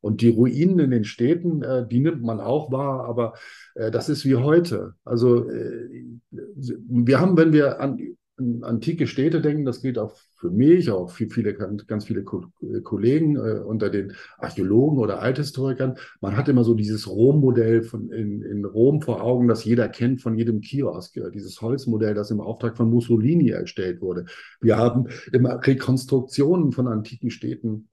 Und 0.02 0.22
die 0.22 0.30
Ruinen 0.30 0.80
in 0.80 0.92
den 0.92 1.04
Städten, 1.06 1.64
äh, 1.64 1.88
die 1.88 2.00
nimmt 2.00 2.22
man 2.22 2.40
auch 2.40 2.72
wahr, 2.72 3.06
aber 3.06 3.34
äh, 3.76 3.90
das 3.90 4.10
ist 4.10 4.26
wie 4.26 4.36
heute. 4.36 4.94
Also 5.04 5.50
äh, 5.50 6.06
wir 6.30 7.20
haben, 7.20 7.38
wenn 7.38 7.54
wir 7.54 7.80
an 7.80 8.00
antike 8.38 9.08
Städte 9.08 9.42
denken, 9.42 9.66
das 9.66 9.82
gilt 9.82 9.98
auch 9.98 10.16
für 10.36 10.52
mich, 10.52 10.92
auch 10.92 11.10
für 11.10 11.28
viele, 11.30 11.56
ganz 11.56 12.06
viele 12.06 12.24
Kollegen 12.24 13.36
äh, 13.36 13.60
unter 13.66 13.90
den 13.90 14.14
Archäologen 14.38 15.00
oder 15.00 15.20
Althistorikern. 15.22 15.98
Man 16.22 16.38
hat 16.38 16.48
immer 16.48 16.64
so 16.64 16.76
dieses 16.76 17.08
Rom-Modell 17.08 17.88
in, 18.12 18.44
in 18.44 18.66
Rom 18.66 19.02
vor 19.02 19.24
Augen, 19.24 19.48
das 19.48 19.66
jeder 19.66 19.90
kennt 19.90 20.22
von 20.22 20.36
jedem 20.36 20.62
Kiosk, 20.62 21.20
dieses 21.34 21.60
Holzmodell, 21.62 22.14
das 22.14 22.30
im 22.30 22.42
Auftrag 22.42 22.78
von 22.78 22.90
Mussolini 22.90 23.50
erstellt 23.50 24.02
wurde. 24.02 24.26
Wir 24.62 24.78
haben 24.78 25.08
immer 25.32 25.60
Rekonstruktionen 25.66 26.72
von 26.72 26.88
antiken 26.88 27.32
Städten 27.32 27.90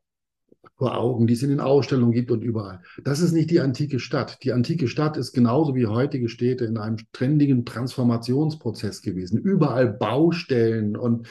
vor 0.77 0.97
Augen, 0.97 1.27
die 1.27 1.35
es 1.35 1.43
in 1.43 1.51
den 1.51 1.61
Ausstellungen 1.61 2.13
gibt 2.13 2.31
und 2.31 2.43
überall. 2.43 2.81
Das 3.05 3.21
ist 3.21 3.33
nicht 3.33 3.51
die 3.51 3.61
antike 3.61 4.01
Stadt. 4.01 4.43
Die 4.43 4.53
antike 4.53 4.89
Stadt 4.89 5.17
ist 5.17 5.33
genauso 5.33 5.75
wie 5.75 5.87
heutige 5.87 6.29
Städte 6.29 6.65
in 6.65 6.79
einem 6.79 6.97
trendigen 7.13 7.65
Transformationsprozess 7.65 9.03
gewesen. 9.03 9.39
Überall 9.39 9.89
Baustellen 9.89 10.97
und 10.97 11.29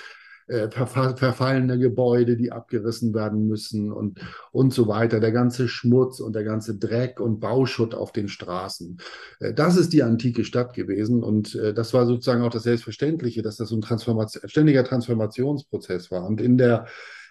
äh, 0.48 0.70
verfallene 0.70 1.80
Gebäude, 1.80 2.36
die 2.36 2.52
abgerissen 2.52 3.14
werden 3.14 3.48
müssen 3.48 3.92
und, 3.92 4.20
und 4.52 4.74
so 4.74 4.88
weiter. 4.88 5.20
Der 5.20 5.32
ganze 5.32 5.68
Schmutz 5.68 6.20
und 6.20 6.36
der 6.36 6.44
ganze 6.44 6.78
Dreck 6.78 7.20
und 7.20 7.40
Bauschutt 7.40 7.96
auf 7.96 8.12
den 8.12 8.28
Straßen. 8.28 8.98
Äh, 9.40 9.54
das 9.54 9.78
ist 9.78 9.94
die 9.94 10.04
antike 10.04 10.44
Stadt 10.44 10.74
gewesen 10.74 11.24
und 11.24 11.56
äh, 11.56 11.74
das 11.74 11.94
war 11.94 12.06
sozusagen 12.06 12.44
auch 12.44 12.52
das 12.52 12.64
Selbstverständliche, 12.64 13.42
dass 13.42 13.58
das 13.58 13.70
so 13.70 13.76
ein 13.76 13.82
Transformation, 13.82 14.50
ständiger 14.50 14.84
Transformationsprozess 14.84 16.12
war. 16.12 16.26
Und 16.26 16.42
in 16.42 16.58
der 16.58 16.88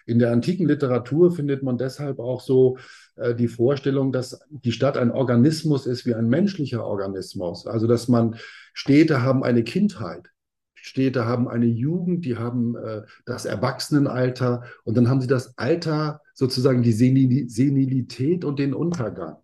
in 0.07 0.19
der 0.19 0.33
antiken 0.33 0.67
Literatur 0.67 1.33
findet 1.33 1.63
man 1.63 1.79
deshalb 1.79 2.19
auch 2.19 2.41
so 2.41 2.79
äh, 3.17 3.35
die 3.35 3.49
Vorstellung, 3.49 4.13
dass 4.13 4.41
die 4.51 4.73
Stadt 4.73 4.97
ein 4.97 5.11
Organismus 5.11 5.87
ist 5.87 6.07
wie 6.07 6.15
ein 6.15 6.29
menschlicher 6.29 6.85
Organismus. 6.85 7.67
Also 7.67 7.87
dass 7.87 8.09
man 8.09 8.37
Städte 8.75 9.23
haben 9.23 9.45
eine 9.45 9.65
Kindheit. 9.65 10.29
Städte 10.75 11.27
haben 11.27 11.49
eine 11.49 11.67
Jugend, 11.67 12.25
die 12.25 12.37
haben 12.37 12.77
äh, 12.77 13.03
das 13.25 13.45
Erwachsenenalter 13.45 14.65
und 14.85 14.97
dann 14.97 15.09
haben 15.09 15.21
sie 15.21 15.29
das 15.29 15.57
Alter, 15.57 16.21
sozusagen 16.35 16.83
die 16.83 16.93
Senil 16.93 17.49
Senilität 17.49 18.45
und 18.45 18.59
den 18.59 18.75
Untergang. 18.75 19.37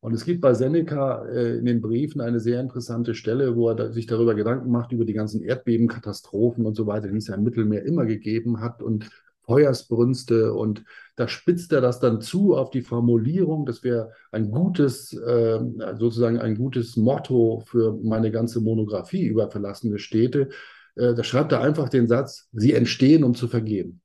Und 0.00 0.14
es 0.14 0.24
gibt 0.24 0.40
bei 0.40 0.54
Seneca 0.54 1.26
äh, 1.26 1.58
in 1.58 1.66
den 1.66 1.80
Briefen 1.82 2.20
eine 2.20 2.40
sehr 2.40 2.60
interessante 2.60 3.14
Stelle, 3.14 3.54
wo 3.56 3.68
er 3.68 3.74
da, 3.74 3.92
sich 3.92 4.06
darüber 4.06 4.34
Gedanken 4.34 4.70
macht, 4.70 4.92
über 4.92 5.04
die 5.04 5.12
ganzen 5.12 5.42
Erdbebenkatastrophen 5.42 6.64
und 6.64 6.74
so 6.74 6.86
weiter, 6.86 7.08
die 7.08 7.18
es 7.18 7.26
ja 7.26 7.34
im 7.34 7.44
Mittelmeer 7.44 7.84
immer 7.84 8.06
gegeben 8.06 8.60
hat 8.60 8.82
und 8.82 9.10
Feuersbrünste 9.50 10.54
und 10.54 10.84
da 11.16 11.26
spitzt 11.26 11.72
er 11.72 11.80
das 11.80 11.98
dann 11.98 12.20
zu 12.20 12.56
auf 12.56 12.70
die 12.70 12.82
Formulierung, 12.82 13.66
das 13.66 13.82
wäre 13.82 14.12
ein 14.30 14.52
gutes, 14.52 15.12
äh, 15.12 15.58
sozusagen 15.98 16.38
ein 16.38 16.54
gutes 16.54 16.96
Motto 16.96 17.64
für 17.66 17.98
meine 18.00 18.30
ganze 18.30 18.60
Monographie 18.60 19.26
über 19.26 19.50
verlassene 19.50 19.98
Städte. 19.98 20.50
Äh, 20.94 21.14
da 21.14 21.24
schreibt 21.24 21.50
er 21.50 21.62
einfach 21.62 21.88
den 21.88 22.06
Satz, 22.06 22.48
sie 22.52 22.74
entstehen, 22.74 23.24
um 23.24 23.34
zu 23.34 23.48
vergehen. 23.48 24.00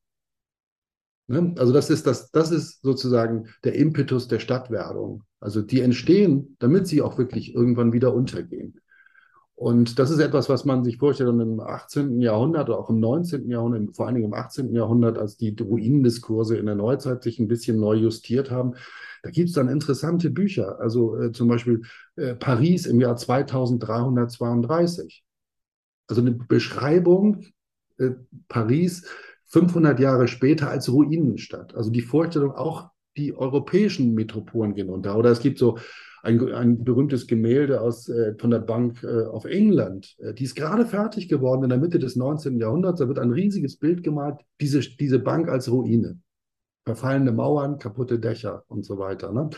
Ne? 1.28 1.54
Also 1.60 1.72
das 1.72 1.91
ist, 1.91 2.08
das, 2.08 2.32
das 2.32 2.50
ist 2.50 2.82
sozusagen 2.82 3.50
der 3.64 3.76
Impetus 3.76 4.28
der 4.28 4.39
Stadtwerdung. 4.39 5.24
Also 5.39 5.62
die 5.62 5.82
entstehen, 5.82 6.56
damit 6.58 6.88
sie 6.88 7.04
auch 7.04 7.20
wirklich 7.20 7.54
irgendwann 7.54 7.93
wieder 7.93 8.16
untergehen. 8.16 8.82
Und 9.56 9.99
das 9.99 10.12
ist 10.12 10.20
etwas, 10.20 10.49
was 10.49 10.66
man 10.66 10.84
sich 10.84 10.97
vorstellt 10.97 11.30
im 11.30 11.62
18. 11.62 12.20
Jahrhundert 12.20 12.70
oder 12.70 12.78
auch 12.78 12.89
im 12.89 12.99
19. 12.99 13.49
Jahrhundert, 13.49 13.95
vor 13.95 14.06
allen 14.06 14.16
Dingen 14.16 14.28
im 14.28 14.34
18. 14.34 14.76
Jahrhundert, 14.76 15.18
als 15.18 15.38
die 15.38 15.56
Ruinendiskurse 15.58 16.58
in 16.58 16.66
der 16.66 16.76
Neuzeit 16.76 17.24
sich 17.24 17.39
ein 17.39 17.47
bisschen 17.47 17.80
neu 17.80 17.95
justiert 17.95 18.51
haben. 18.51 18.74
Da 19.24 19.32
gibt 19.32 19.47
es 19.47 19.56
dann 19.56 19.70
interessante 19.70 20.30
Bücher, 20.30 20.78
also 20.82 21.18
äh, 21.18 21.32
zum 21.32 21.47
Beispiel 21.47 21.84
äh, 22.18 22.36
Paris 22.36 22.86
im 22.86 22.99
Jahr 22.99 23.16
2332. 23.16 25.24
Also 26.08 26.22
eine 26.22 26.32
Beschreibung 26.32 27.45
äh, 27.97 28.12
Paris 28.49 29.08
500 29.45 30.01
Jahre 30.01 30.28
später 30.28 30.70
als 30.70 30.91
Ruinenstadt. 30.91 31.76
Also 31.76 31.91
die 31.91 32.01
Vorstellung, 32.01 32.51
auch 32.51 32.89
die 33.16 33.34
europäischen 33.34 34.14
Metropolen 34.14 34.76
gehen 34.76 34.89
unter. 34.89 35.18
Oder 35.18 35.32
es 35.32 35.39
gibt 35.39 35.60
so 35.60 35.78
ein, 36.26 36.53
ein 36.53 36.84
berühmtes 36.84 37.28
Gemälde 37.28 37.82
aus, 37.82 38.09
äh, 38.09 38.34
von 38.38 38.49
der 38.49 38.59
Bank 38.59 39.03
äh, 39.03 39.23
of 39.23 39.45
England. 39.45 40.15
Äh, 40.19 40.34
die 40.34 40.43
ist 40.43 40.55
gerade 40.55 40.86
fertig 40.86 41.30
geworden 41.30 41.63
in 41.63 41.69
der 41.69 41.78
Mitte 41.78 41.99
des 41.99 42.15
19. 42.15 42.59
Jahrhunderts. 42.59 42.99
Da 42.99 43.07
wird 43.07 43.19
ein 43.19 43.32
riesiges 43.32 43.78
Bild 43.78 44.03
gemalt, 44.03 44.39
diese, 44.59 44.80
diese 44.80 45.19
Bank 45.19 45.47
als 45.47 45.71
Ruine. 45.71 46.19
Verfallene 46.86 47.32
Mauern, 47.32 47.80
kaputte 47.80 48.19
Dächer 48.19 48.63
und 48.67 48.86
so 48.86 48.97
weiter. 48.97 49.32
Ne? 49.32 49.49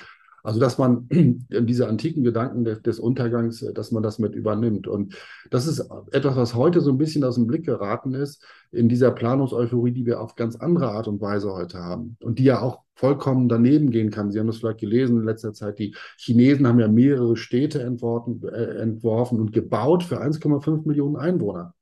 Also, 0.48 0.62
dass 0.62 0.78
man 0.78 1.10
diese 1.52 1.90
antiken 1.90 2.24
Gedanken 2.24 2.64
des, 2.64 3.00
Untergangs, 3.00 3.62
äh, 3.64 3.74
dass 3.74 3.92
man 3.92 4.02
das 4.02 4.18
mit 4.18 4.34
übernimmt. 4.34 4.88
Und 4.88 5.14
das 5.52 5.68
ist 5.68 5.82
etwas, 6.14 6.38
was 6.38 6.56
heute 6.56 6.80
so 6.80 6.90
ein 6.90 6.98
bisschen 6.98 7.26
aus 7.26 7.36
dem 7.36 7.48
Blick 7.48 7.66
geraten 7.66 8.14
ist, 8.14 8.46
in 8.72 8.88
dieser 8.88 9.12
Planungseuphorie, 9.12 9.92
die 9.92 10.06
wir 10.06 10.22
auf 10.22 10.36
ganz 10.36 10.56
andere 10.56 10.92
Art 10.92 11.10
und 11.10 11.20
Weise 11.20 11.52
heute 11.52 11.80
haben. 11.80 12.16
Und 12.22 12.40
die 12.40 12.46
ja 12.46 12.62
auch 12.62 12.84
vollkommen 12.96 13.50
daneben 13.50 13.92
gehen 13.92 14.10
kann. 14.10 14.32
Sie 14.32 14.40
haben 14.40 14.48
das 14.48 14.60
vielleicht 14.60 14.80
gelesen 14.80 15.20
in 15.20 15.26
letzter 15.26 15.52
Zeit. 15.52 15.80
Die 15.80 15.94
Chinesen 16.16 16.66
haben 16.66 16.80
ja 16.80 16.88
mehrere 16.88 17.36
Städte 17.36 17.84
entworfen, 17.84 18.42
äh, 18.48 18.80
entworfen 18.80 19.42
und 19.42 19.52
gebaut 19.52 20.04
für 20.04 20.22
1,5 20.22 20.88
Millionen 20.88 21.18
Einwohner. 21.18 21.74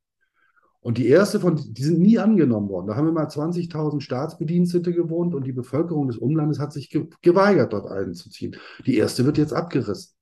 Und 0.85 0.99
die 0.99 1.07
erste 1.07 1.39
von, 1.39 1.55
die 1.55 1.83
sind 1.83 1.97
nie 1.97 2.19
angenommen 2.19 2.69
worden. 2.69 2.85
Da 2.85 2.95
haben 2.95 3.07
immer 3.07 3.27
20.000 3.27 4.01
Staatsbedienstete 4.01 4.93
gewohnt 4.93 5.33
und 5.33 5.43
die 5.47 5.51
Bevölkerung 5.51 6.09
des 6.09 6.17
Umlandes 6.17 6.59
hat 6.59 6.73
sich 6.73 6.91
ge 6.91 7.07
geweigert, 7.23 7.73
dort 7.73 7.87
einzuziehen. 7.89 8.55
Die 8.85 8.95
erste 8.95 9.25
wird 9.25 9.39
jetzt 9.39 9.51
abgerissen. 9.51 10.13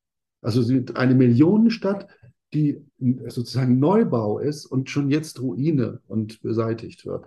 Also 0.41 0.63
eine 0.93 1.15
Millionenstadt, 1.15 2.07
die 2.53 2.81
sozusagen 3.27 3.77
Neubau 3.77 4.39
ist 4.39 4.65
und 4.65 4.89
schon 4.89 5.09
jetzt 5.09 5.41
Ruine 5.41 5.99
und 6.07 6.41
beseitigt 6.41 7.05
wird. 7.05 7.25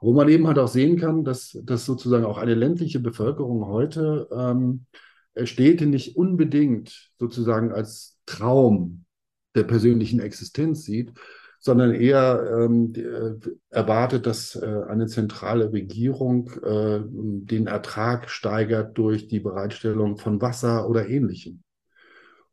Wo 0.00 0.12
man 0.12 0.28
eben 0.28 0.46
halt 0.46 0.60
auch 0.60 0.68
sehen 0.68 0.96
kann, 0.96 1.24
dass, 1.24 1.58
dass 1.64 1.86
sozusagen 1.86 2.24
auch 2.24 2.38
eine 2.38 2.54
ländliche 2.54 3.00
Bevölkerung 3.00 3.66
heute 3.66 4.28
ähm, 4.30 4.86
Städte 5.42 5.86
nicht 5.86 6.16
unbedingt 6.16 7.10
sozusagen 7.18 7.72
als 7.72 8.20
Traum 8.26 9.06
der 9.56 9.64
persönlichen 9.64 10.20
Existenz 10.20 10.84
sieht, 10.84 11.12
sondern 11.60 11.94
eher 11.94 12.64
ähm, 12.64 12.92
äh, 12.94 13.48
erwartet, 13.70 14.26
dass 14.26 14.56
äh, 14.56 14.82
eine 14.88 15.06
zentrale 15.06 15.72
Regierung 15.72 16.50
äh, 16.62 17.00
den 17.04 17.66
Ertrag 17.66 18.30
steigert 18.30 18.96
durch 18.98 19.28
die 19.28 19.40
Bereitstellung 19.40 20.16
von 20.16 20.40
Wasser 20.40 20.88
oder 20.88 21.08
ähnlichem. 21.08 21.62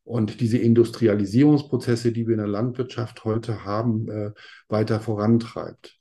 Und 0.03 0.41
diese 0.41 0.57
Industrialisierungsprozesse, 0.57 2.11
die 2.11 2.27
wir 2.27 2.33
in 2.33 2.39
der 2.39 2.47
Landwirtschaft 2.47 3.23
heute 3.23 3.63
haben, 3.63 4.09
äh, 4.09 4.31
weiter 4.67 4.99
vorantreibt. 4.99 5.97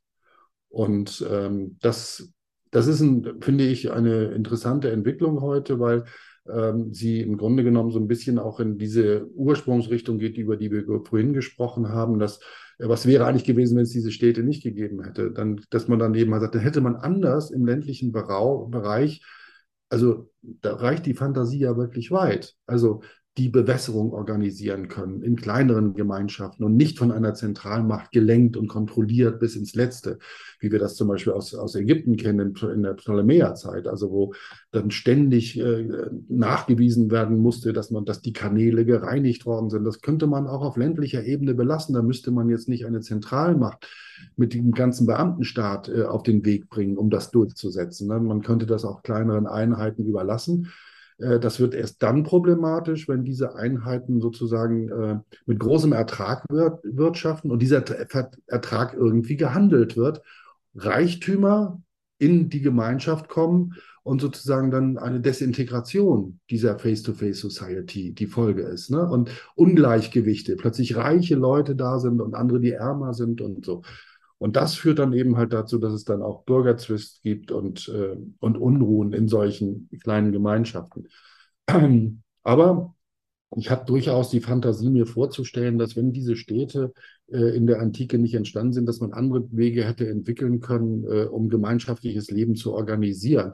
Und 0.69 1.25
ähm, 1.31 1.77
das, 1.81 2.33
das 2.71 2.87
ist, 2.87 3.01
ein, 3.01 3.41
finde 3.41 3.65
ich, 3.65 3.93
eine 3.93 4.33
interessante 4.33 4.91
Entwicklung 4.91 5.41
heute, 5.41 5.79
weil 5.79 6.05
ähm, 6.49 6.93
sie 6.93 7.21
im 7.21 7.37
Grunde 7.37 7.63
genommen 7.63 7.91
so 7.91 8.01
ein 8.01 8.09
bisschen 8.09 8.39
auch 8.39 8.59
in 8.59 8.79
diese 8.79 9.29
Ursprungsrichtung 9.35 10.19
geht, 10.19 10.37
über 10.37 10.57
die 10.57 10.73
wir 10.73 10.85
vorhin 11.05 11.33
gesprochen 11.33 11.91
haben, 11.91 12.19
dass 12.19 12.41
was 12.79 13.07
wäre 13.07 13.27
eigentlich 13.27 13.45
gewesen, 13.45 13.77
wenn 13.77 13.85
es 13.85 13.91
diese 13.91 14.11
Städte 14.11 14.43
nicht 14.43 14.63
gegeben 14.63 15.03
hätte? 15.03 15.31
Dann, 15.31 15.61
dass 15.71 15.89
man 15.89 15.99
dann 15.99 16.15
eben 16.15 16.31
mal 16.31 16.41
sagt, 16.41 16.55
dann 16.55 16.63
hätte 16.63 16.81
man 16.81 16.97
anders 16.97 17.51
im 17.51 17.67
ländlichen 17.67 18.13
Bereich, 18.13 19.23
also 19.89 20.31
da 20.43 20.75
reicht 20.75 21.07
die 21.07 21.15
Fantasie 21.15 21.61
ja 21.61 21.77
wirklich 21.77 22.11
weit. 22.11 22.55
Also 22.67 23.03
die 23.39 23.49
Bewässerung 23.49 24.13
organisieren 24.13 24.89
können 24.89 25.23
in 25.23 25.37
kleineren 25.37 25.95
Gemeinschaften 25.95 26.65
und 26.65 26.77
nicht 26.77 26.99
von 26.99 27.11
einer 27.11 27.33
Zentralmacht 27.33 28.13
gelenkt 28.13 28.59
und 28.59 28.69
kontrolliert 28.69 29.41
bis 29.41 29.57
ins 29.57 29.75
Letzte, 29.75 30.19
wie 30.61 30.71
wir 30.71 30.79
das 30.79 30.97
zum 30.97 31.09
Beispiel 31.09 31.33
aus, 31.33 31.55
aus 31.55 31.75
Ägypten 31.75 32.17
kennen 32.17 32.55
in 32.75 32.83
der 32.83 32.93
Ptolemäerzeit, 32.93 33.87
also 33.87 34.11
wo 34.11 34.35
dann 34.71 34.91
ständig 34.91 35.59
äh, 35.59 36.11
nachgewiesen 36.29 37.11
werden 37.11 37.39
musste, 37.39 37.73
dass 37.73 37.91
man, 37.91 38.05
dass 38.05 38.21
die 38.21 38.35
Kanäle 38.35 38.85
gereinigt 38.85 39.47
worden 39.47 39.71
sind. 39.71 39.85
Das 39.85 40.03
könnte 40.03 40.27
man 40.27 40.47
auch 40.47 40.61
auf 40.61 40.77
ländlicher 40.77 41.25
Ebene 41.25 41.55
belassen. 41.55 41.95
Da 41.95 42.03
müsste 42.03 42.33
man 42.33 42.51
jetzt 42.51 42.69
nicht 42.69 42.85
eine 42.85 43.01
Zentralmacht 43.01 43.89
mit 44.37 44.53
dem 44.53 44.73
ganzen 44.73 45.07
Beamtenstaat 45.07 45.89
äh, 45.89 46.03
auf 46.03 46.23
den 46.23 46.45
Weg 46.45 46.69
bringen, 46.69 46.99
um 46.99 47.09
das 47.09 47.31
durchzusetzen. 47.31 48.09
Ne? 48.09 48.21
Man 48.21 48.43
könnte 48.43 48.67
das 48.67 48.85
auch 48.85 49.03
kleineren 49.03 49.47
Einheiten 49.47 50.05
überlassen. 50.05 50.71
Äh, 51.19 51.39
das 51.39 51.61
wird 51.61 51.75
erst 51.75 52.03
dann 52.03 52.23
problematisch, 52.25 53.09
wenn 53.09 53.25
diese 53.25 53.55
Einheiten 53.55 54.21
sozusagen 54.21 54.89
äh, 54.89 55.19
mit 55.47 55.59
großem 55.59 55.93
Ertrag 55.93 56.45
wirtschaften 56.49 57.51
und 57.51 57.61
dieser 57.61 57.85
Ertrag 58.47 58.95
irgendwie 58.95 59.37
gehandelt 59.37 59.97
wird. 59.97 60.23
Reichtümer 60.75 61.83
in 62.19 62.49
die 62.49 62.61
Gemeinschaft 62.61 63.29
kommen 63.29 63.75
und 64.05 64.21
sozusagen 64.21 64.71
dann 64.71 64.99
eine 64.99 65.21
Desintegration 65.21 66.41
dieser 66.51 66.79
Face-to-Face-Society 66.79 68.13
die 68.15 68.27
Folge 68.27 68.63
ist. 68.63 68.91
Ne? 68.91 69.09
Und 69.09 69.31
Ungleichgewichte, 69.55 70.57
plötzlich 70.57 70.97
reiche 70.97 71.37
Leute 71.37 71.77
da 71.77 71.99
sind 71.99 72.21
und 72.21 72.35
andere, 72.35 72.61
die 72.61 72.73
ärmer 72.73 73.15
sind 73.15 73.41
und 73.41 73.65
so. 73.65 73.83
Und 74.43 74.57
das 74.57 74.75
führt 74.75 74.99
dann 74.99 75.13
eben 75.13 75.37
halt 75.37 75.53
dazu, 75.53 75.79
dass 75.79 75.93
es 75.93 76.03
dann 76.03 76.21
auch 76.21 76.43
Bürgerzwist 76.43 77.23
gibt 77.23 77.53
und, 77.53 77.89
äh, 77.89 78.17
und 78.41 78.59
Unruhen 78.59 79.13
in 79.13 79.29
solchen 79.29 79.89
kleinen 80.03 80.33
Gemeinschaften. 80.33 81.07
Aber 82.43 82.97
ich 83.57 83.71
habe 83.71 83.85
durchaus 83.87 84.31
die 84.31 84.41
Fantasie, 84.41 84.91
mir 84.91 85.07
vorzustellen, 85.07 85.79
dass 85.79 85.95
wenn 85.95 86.13
diese 86.13 86.35
Städte 86.35 86.93
äh, 87.29 87.57
in 87.57 87.69
der 87.69 87.81
Antike 87.81 88.19
nicht 88.19 88.35
entstanden 88.35 88.73
sind, 88.73 88.87
dass 88.87 88.99
man 88.99 89.13
andere 89.13 89.47
Wege 89.53 89.85
hätte 89.85 90.09
entwickeln 90.09 90.59
können, 90.59 91.05
äh, 91.05 91.27
um 91.27 91.49
gemeinschaftliches 91.49 92.29
Leben 92.33 92.57
zu 92.57 92.73
organisieren. 92.73 93.53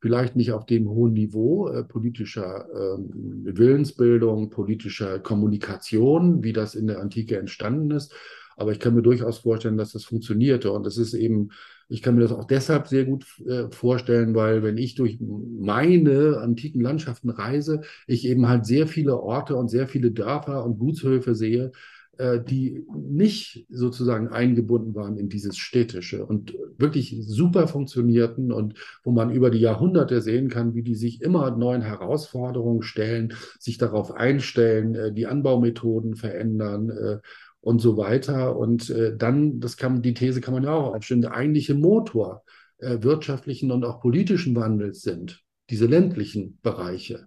Vielleicht 0.00 0.36
nicht 0.36 0.52
auf 0.52 0.64
dem 0.64 0.88
hohen 0.88 1.12
Niveau 1.12 1.68
äh, 1.68 1.84
politischer 1.84 2.66
ähm, 2.74 3.44
Willensbildung, 3.44 4.48
politischer 4.48 5.18
Kommunikation, 5.18 6.42
wie 6.42 6.54
das 6.54 6.74
in 6.74 6.86
der 6.86 7.00
Antike 7.00 7.36
entstanden 7.38 7.90
ist, 7.90 8.14
aber 8.60 8.72
ich 8.72 8.78
kann 8.78 8.94
mir 8.94 9.02
durchaus 9.02 9.38
vorstellen, 9.38 9.78
dass 9.78 9.92
das 9.92 10.04
funktionierte. 10.04 10.70
Und 10.70 10.84
das 10.84 10.98
ist 10.98 11.14
eben, 11.14 11.48
ich 11.88 12.02
kann 12.02 12.14
mir 12.14 12.20
das 12.20 12.32
auch 12.32 12.44
deshalb 12.44 12.88
sehr 12.88 13.06
gut 13.06 13.24
äh, 13.46 13.70
vorstellen, 13.70 14.34
weil 14.34 14.62
wenn 14.62 14.76
ich 14.76 14.94
durch 14.94 15.18
meine 15.18 16.38
antiken 16.38 16.82
Landschaften 16.82 17.30
reise, 17.30 17.80
ich 18.06 18.26
eben 18.26 18.48
halt 18.48 18.66
sehr 18.66 18.86
viele 18.86 19.18
Orte 19.18 19.56
und 19.56 19.68
sehr 19.68 19.88
viele 19.88 20.10
Dörfer 20.10 20.64
und 20.64 20.78
Gutshöfe 20.78 21.34
sehe, 21.34 21.72
äh, 22.18 22.38
die 22.38 22.84
nicht 22.94 23.64
sozusagen 23.70 24.28
eingebunden 24.28 24.94
waren 24.94 25.16
in 25.16 25.30
dieses 25.30 25.56
Städtische 25.56 26.26
und 26.26 26.54
wirklich 26.76 27.16
super 27.26 27.66
funktionierten 27.66 28.52
und 28.52 28.74
wo 29.04 29.10
man 29.10 29.30
über 29.30 29.48
die 29.50 29.60
Jahrhunderte 29.60 30.20
sehen 30.20 30.50
kann, 30.50 30.74
wie 30.74 30.82
die 30.82 30.96
sich 30.96 31.22
immer 31.22 31.50
neuen 31.56 31.80
Herausforderungen 31.80 32.82
stellen, 32.82 33.32
sich 33.58 33.78
darauf 33.78 34.12
einstellen, 34.12 34.94
äh, 34.94 35.12
die 35.14 35.26
Anbaumethoden 35.26 36.14
verändern 36.14 37.20
und 37.60 37.80
so 37.80 37.96
weiter. 37.96 38.56
Und 38.56 38.90
äh, 38.90 39.16
dann, 39.16 39.60
das 39.60 39.76
kann, 39.76 40.02
die 40.02 40.14
These 40.14 40.40
kann 40.40 40.54
man 40.54 40.64
ja 40.64 40.72
auch 40.72 40.94
aufstellen, 40.94 41.22
der 41.22 41.34
eigentliche 41.34 41.74
Motor 41.74 42.42
äh, 42.78 42.98
wirtschaftlichen 43.02 43.70
und 43.70 43.84
auch 43.84 44.00
politischen 44.00 44.56
Wandels 44.56 45.02
sind, 45.02 45.42
diese 45.68 45.86
ländlichen 45.86 46.58
Bereiche. 46.62 47.26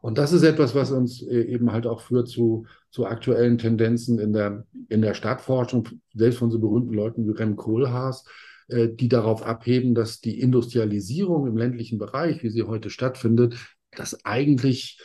Und 0.00 0.18
das 0.18 0.32
ist 0.32 0.42
etwas, 0.42 0.74
was 0.74 0.90
uns 0.90 1.22
äh, 1.22 1.42
eben 1.42 1.72
halt 1.72 1.86
auch 1.86 2.00
führt 2.00 2.28
zu, 2.28 2.66
zu 2.90 3.06
aktuellen 3.06 3.58
Tendenzen 3.58 4.18
in 4.18 4.32
der, 4.32 4.64
in 4.88 5.02
der 5.02 5.14
Stadtforschung, 5.14 5.88
selbst 6.14 6.38
von 6.38 6.50
so 6.50 6.58
berühmten 6.58 6.94
Leuten 6.94 7.26
wie 7.26 7.32
Rem 7.32 7.56
Koolhaas, 7.56 8.24
äh, 8.68 8.88
die 8.88 9.08
darauf 9.08 9.42
abheben, 9.42 9.94
dass 9.94 10.20
die 10.20 10.40
Industrialisierung 10.40 11.46
im 11.46 11.56
ländlichen 11.56 11.98
Bereich, 11.98 12.42
wie 12.42 12.50
sie 12.50 12.64
heute 12.64 12.90
stattfindet, 12.90 13.56
das 13.92 14.24
eigentlich 14.24 15.00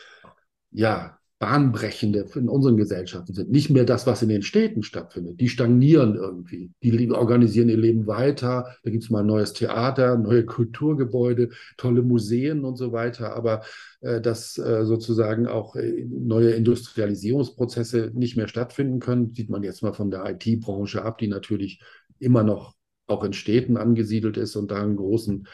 ja 0.70 1.18
bahnbrechende 1.38 2.26
in 2.36 2.48
unseren 2.48 2.76
Gesellschaften 2.76 3.34
sind. 3.34 3.50
Nicht 3.50 3.68
mehr 3.68 3.84
das, 3.84 4.06
was 4.06 4.22
in 4.22 4.28
den 4.28 4.42
Städten 4.42 4.82
stattfindet. 4.82 5.40
Die 5.40 5.48
stagnieren 5.48 6.14
irgendwie. 6.14 6.70
Die 6.82 7.10
organisieren 7.10 7.68
ihr 7.68 7.76
Leben 7.76 8.06
weiter. 8.06 8.76
Da 8.82 8.90
gibt 8.90 9.02
es 9.02 9.10
mal 9.10 9.20
ein 9.20 9.26
neues 9.26 9.52
Theater, 9.52 10.16
neue 10.16 10.44
Kulturgebäude, 10.44 11.50
tolle 11.76 12.02
Museen 12.02 12.64
und 12.64 12.76
so 12.76 12.92
weiter. 12.92 13.34
Aber 13.34 13.62
äh, 14.00 14.20
dass 14.20 14.58
äh, 14.58 14.84
sozusagen 14.84 15.46
auch 15.46 15.74
äh, 15.76 16.06
neue 16.08 16.50
Industrialisierungsprozesse 16.50 18.12
nicht 18.14 18.36
mehr 18.36 18.48
stattfinden 18.48 19.00
können, 19.00 19.34
sieht 19.34 19.50
man 19.50 19.64
jetzt 19.64 19.82
mal 19.82 19.92
von 19.92 20.10
der 20.10 20.24
IT-Branche 20.26 21.04
ab, 21.04 21.18
die 21.18 21.28
natürlich 21.28 21.82
immer 22.20 22.44
noch 22.44 22.74
auch 23.06 23.24
in 23.24 23.32
Städten 23.32 23.76
angesiedelt 23.76 24.36
ist 24.36 24.56
und 24.56 24.70
da 24.70 24.82
einen 24.82 24.96
großen 24.96 25.46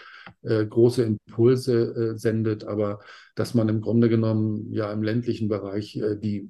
äh, 0.42 0.64
große 0.64 1.02
Impulse 1.02 2.12
äh, 2.14 2.18
sendet, 2.18 2.64
aber 2.64 3.00
dass 3.34 3.54
man 3.54 3.68
im 3.68 3.80
Grunde 3.80 4.08
genommen 4.08 4.72
ja 4.72 4.92
im 4.92 5.02
ländlichen 5.02 5.48
Bereich 5.48 5.96
äh, 5.96 6.16
die, 6.16 6.48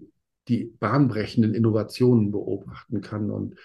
die 0.48 0.64
bahnbrechenden 0.78 1.54
Innovationen 1.54 2.30
beobachten 2.30 3.00
kann. 3.00 3.30
Und 3.30 3.56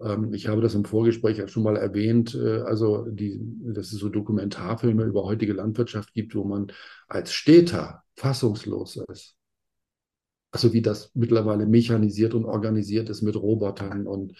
ähm, 0.00 0.32
ich 0.32 0.48
habe 0.48 0.60
das 0.60 0.74
im 0.74 0.84
Vorgespräch 0.84 1.38
ja 1.38 1.48
schon 1.48 1.62
mal 1.62 1.76
erwähnt, 1.76 2.34
äh, 2.34 2.60
also 2.60 3.06
die, 3.10 3.40
dass 3.40 3.92
es 3.92 3.98
so 3.98 4.08
Dokumentarfilme 4.08 5.04
über 5.04 5.24
heutige 5.24 5.52
Landwirtschaft 5.52 6.12
gibt, 6.14 6.34
wo 6.34 6.44
man 6.44 6.72
als 7.08 7.32
Städter 7.32 8.02
fassungslos 8.16 8.96
ist. 9.08 9.36
Also 10.52 10.72
wie 10.72 10.82
das 10.82 11.12
mittlerweile 11.14 11.66
mechanisiert 11.66 12.34
und 12.34 12.44
organisiert 12.44 13.08
ist 13.08 13.22
mit 13.22 13.36
Robotern 13.36 14.06
und 14.06 14.34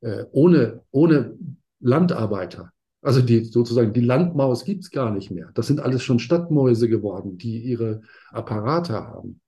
äh, 0.00 0.24
ohne, 0.32 0.82
ohne 0.90 1.38
Landarbeiter. 1.80 2.72
Also 3.02 3.20
die 3.22 3.44
sozusagen 3.44 3.92
die 3.92 4.00
Landmaus 4.00 4.64
gibt 4.64 4.82
es 4.82 4.90
gar 4.90 5.10
nicht 5.12 5.30
mehr. 5.30 5.50
Das 5.54 5.66
sind 5.66 5.80
alles 5.80 6.02
schon 6.02 6.18
Stadtmäuse 6.18 6.88
geworden, 6.88 7.38
die 7.38 7.58
ihre 7.58 8.02
Apparate 8.30 8.94
haben. 8.94 9.40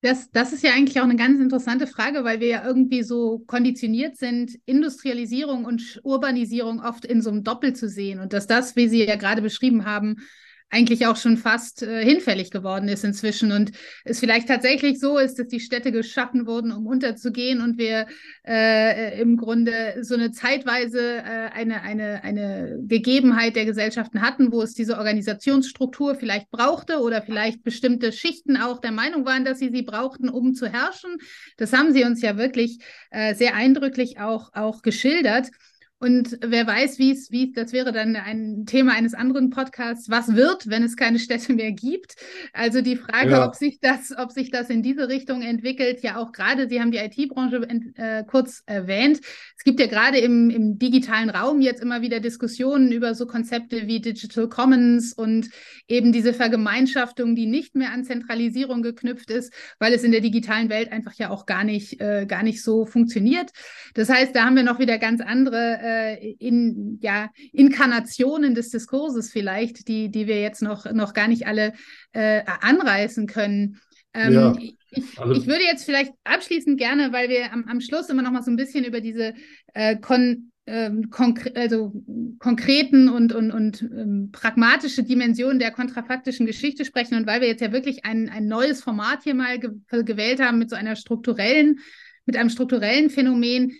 Das, 0.00 0.30
das 0.30 0.52
ist 0.52 0.62
ja 0.62 0.72
eigentlich 0.72 1.00
auch 1.00 1.04
eine 1.04 1.16
ganz 1.16 1.40
interessante 1.40 1.88
Frage, 1.88 2.22
weil 2.22 2.38
wir 2.38 2.46
ja 2.46 2.64
irgendwie 2.64 3.02
so 3.02 3.40
konditioniert 3.48 4.16
sind, 4.16 4.52
Industrialisierung 4.64 5.64
und 5.64 6.00
Urbanisierung 6.04 6.80
oft 6.80 7.04
in 7.04 7.20
so 7.20 7.30
einem 7.30 7.42
Doppel 7.42 7.74
zu 7.74 7.88
sehen. 7.88 8.20
Und 8.20 8.32
dass 8.32 8.46
das, 8.46 8.76
wie 8.76 8.88
Sie 8.88 9.04
ja 9.04 9.16
gerade 9.16 9.42
beschrieben 9.42 9.84
haben, 9.84 10.18
eigentlich 10.70 11.06
auch 11.06 11.16
schon 11.16 11.36
fast 11.36 11.82
äh, 11.82 12.04
hinfällig 12.04 12.50
geworden 12.50 12.88
ist 12.88 13.04
inzwischen 13.04 13.52
und 13.52 13.72
es 14.04 14.20
vielleicht 14.20 14.48
tatsächlich 14.48 15.00
so 15.00 15.18
ist, 15.18 15.38
dass 15.38 15.48
die 15.48 15.60
Städte 15.60 15.92
geschaffen 15.92 16.46
wurden, 16.46 16.72
um 16.72 16.86
unterzugehen 16.86 17.62
und 17.62 17.78
wir 17.78 18.06
äh, 18.46 19.20
im 19.20 19.36
Grunde 19.36 19.98
so 20.02 20.14
eine 20.14 20.30
zeitweise 20.30 21.18
äh, 21.18 21.50
eine, 21.54 21.82
eine, 21.82 22.22
eine 22.22 22.78
Gegebenheit 22.82 23.56
der 23.56 23.64
Gesellschaften 23.64 24.20
hatten, 24.20 24.52
wo 24.52 24.60
es 24.62 24.74
diese 24.74 24.98
Organisationsstruktur 24.98 26.14
vielleicht 26.14 26.50
brauchte 26.50 27.00
oder 27.00 27.22
vielleicht 27.22 27.62
bestimmte 27.62 28.12
Schichten 28.12 28.56
auch 28.56 28.80
der 28.80 28.92
Meinung 28.92 29.24
waren, 29.24 29.44
dass 29.44 29.58
sie 29.58 29.70
sie 29.70 29.82
brauchten, 29.82 30.28
um 30.28 30.54
zu 30.54 30.66
herrschen. 30.66 31.16
Das 31.56 31.72
haben 31.72 31.92
sie 31.92 32.04
uns 32.04 32.20
ja 32.20 32.36
wirklich 32.36 32.78
äh, 33.10 33.34
sehr 33.34 33.54
eindrücklich 33.54 34.20
auch, 34.20 34.52
auch 34.52 34.82
geschildert. 34.82 35.48
Und 36.00 36.38
wer 36.42 36.64
weiß, 36.64 37.00
wie 37.00 37.10
es, 37.10 37.32
wie 37.32 37.50
das 37.50 37.72
wäre 37.72 37.90
dann 37.90 38.14
ein 38.14 38.66
Thema 38.66 38.92
eines 38.92 39.14
anderen 39.14 39.50
Podcasts, 39.50 40.08
was 40.08 40.36
wird, 40.36 40.68
wenn 40.68 40.84
es 40.84 40.96
keine 40.96 41.18
Städte 41.18 41.52
mehr 41.52 41.72
gibt. 41.72 42.14
Also 42.52 42.82
die 42.82 42.94
Frage, 42.94 43.32
ja. 43.32 43.46
ob 43.46 43.56
sich 43.56 43.80
das, 43.80 44.14
ob 44.16 44.30
sich 44.30 44.52
das 44.52 44.70
in 44.70 44.84
diese 44.84 45.08
Richtung 45.08 45.42
entwickelt, 45.42 46.00
ja 46.02 46.16
auch 46.16 46.30
gerade, 46.30 46.68
Sie 46.68 46.80
haben 46.80 46.92
die 46.92 46.98
IT-Branche 46.98 47.66
äh, 47.96 48.22
kurz 48.24 48.62
erwähnt. 48.66 49.20
Es 49.56 49.64
gibt 49.64 49.80
ja 49.80 49.86
gerade 49.86 50.18
im, 50.18 50.50
im 50.50 50.78
digitalen 50.78 51.30
Raum 51.30 51.60
jetzt 51.60 51.82
immer 51.82 52.00
wieder 52.00 52.20
Diskussionen 52.20 52.92
über 52.92 53.16
so 53.16 53.26
Konzepte 53.26 53.88
wie 53.88 54.00
Digital 54.00 54.48
Commons 54.48 55.12
und 55.12 55.50
eben 55.88 56.12
diese 56.12 56.32
Vergemeinschaftung, 56.32 57.34
die 57.34 57.46
nicht 57.46 57.74
mehr 57.74 57.92
an 57.92 58.04
Zentralisierung 58.04 58.82
geknüpft 58.82 59.32
ist, 59.32 59.52
weil 59.80 59.92
es 59.92 60.04
in 60.04 60.12
der 60.12 60.20
digitalen 60.20 60.68
Welt 60.68 60.92
einfach 60.92 61.14
ja 61.14 61.30
auch 61.30 61.44
gar 61.44 61.64
nicht, 61.64 62.00
äh, 62.00 62.24
gar 62.26 62.44
nicht 62.44 62.62
so 62.62 62.86
funktioniert. 62.86 63.50
Das 63.94 64.08
heißt, 64.08 64.36
da 64.36 64.44
haben 64.44 64.54
wir 64.54 64.62
noch 64.62 64.78
wieder 64.78 64.98
ganz 64.98 65.20
andere 65.20 65.87
äh, 65.88 66.32
in, 66.38 66.98
ja, 67.00 67.30
Inkarnationen 67.52 68.54
des 68.54 68.70
Diskurses 68.70 69.30
vielleicht, 69.30 69.88
die, 69.88 70.10
die 70.10 70.26
wir 70.26 70.40
jetzt 70.40 70.62
noch, 70.62 70.90
noch 70.92 71.14
gar 71.14 71.28
nicht 71.28 71.46
alle 71.46 71.72
äh, 72.12 72.42
anreißen 72.60 73.26
können. 73.26 73.80
Ähm, 74.14 74.32
ja, 74.32 74.56
ich, 74.58 75.18
also, 75.18 75.32
ich, 75.32 75.46
würde 75.46 75.64
jetzt 75.64 75.84
vielleicht 75.84 76.12
abschließend 76.24 76.78
gerne, 76.78 77.12
weil 77.12 77.28
wir 77.28 77.52
am, 77.52 77.64
am 77.68 77.80
Schluss 77.80 78.08
immer 78.08 78.22
noch 78.22 78.32
mal 78.32 78.42
so 78.42 78.50
ein 78.50 78.56
bisschen 78.56 78.84
über 78.84 79.00
diese 79.00 79.34
äh, 79.74 79.96
kon, 79.96 80.52
ähm, 80.66 81.08
konkre 81.10 81.54
also 81.56 81.92
konkreten 82.38 83.08
und, 83.08 83.32
und, 83.34 83.50
und 83.50 83.82
ähm, 83.82 84.30
pragmatische 84.32 85.02
Dimensionen 85.02 85.58
der 85.58 85.70
kontrafaktischen 85.70 86.46
Geschichte 86.46 86.84
sprechen 86.84 87.16
und 87.16 87.26
weil 87.26 87.40
wir 87.40 87.48
jetzt 87.48 87.62
ja 87.62 87.72
wirklich 87.72 88.04
ein, 88.04 88.28
ein 88.28 88.46
neues 88.46 88.82
Format 88.82 89.22
hier 89.22 89.34
mal 89.34 89.58
ge 89.58 89.70
gewählt 89.90 90.40
haben 90.40 90.58
mit 90.58 90.68
so 90.68 90.76
einer 90.76 90.96
strukturellen, 90.96 91.78
mit 92.26 92.36
einem 92.36 92.50
strukturellen 92.50 93.08
Phänomen, 93.08 93.72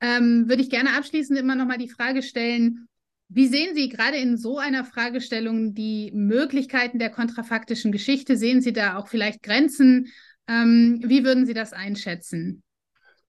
ähm, 0.00 0.48
würde 0.48 0.62
ich 0.62 0.70
gerne 0.70 0.96
abschließend 0.96 1.38
immer 1.38 1.54
noch 1.54 1.66
mal 1.66 1.78
die 1.78 1.88
Frage 1.88 2.22
stellen, 2.22 2.88
wie 3.28 3.48
sehen 3.48 3.74
Sie 3.74 3.88
gerade 3.88 4.16
in 4.16 4.36
so 4.36 4.58
einer 4.58 4.84
Fragestellung 4.84 5.74
die 5.74 6.12
Möglichkeiten 6.14 6.98
der 6.98 7.10
kontrafaktischen 7.10 7.90
Geschichte? 7.90 8.36
Sehen 8.36 8.60
Sie 8.60 8.72
da 8.72 8.96
auch 8.96 9.08
vielleicht 9.08 9.42
Grenzen? 9.42 10.08
Ähm, 10.46 11.00
wie 11.04 11.24
würden 11.24 11.44
Sie 11.44 11.54
das 11.54 11.72
einschätzen? 11.72 12.62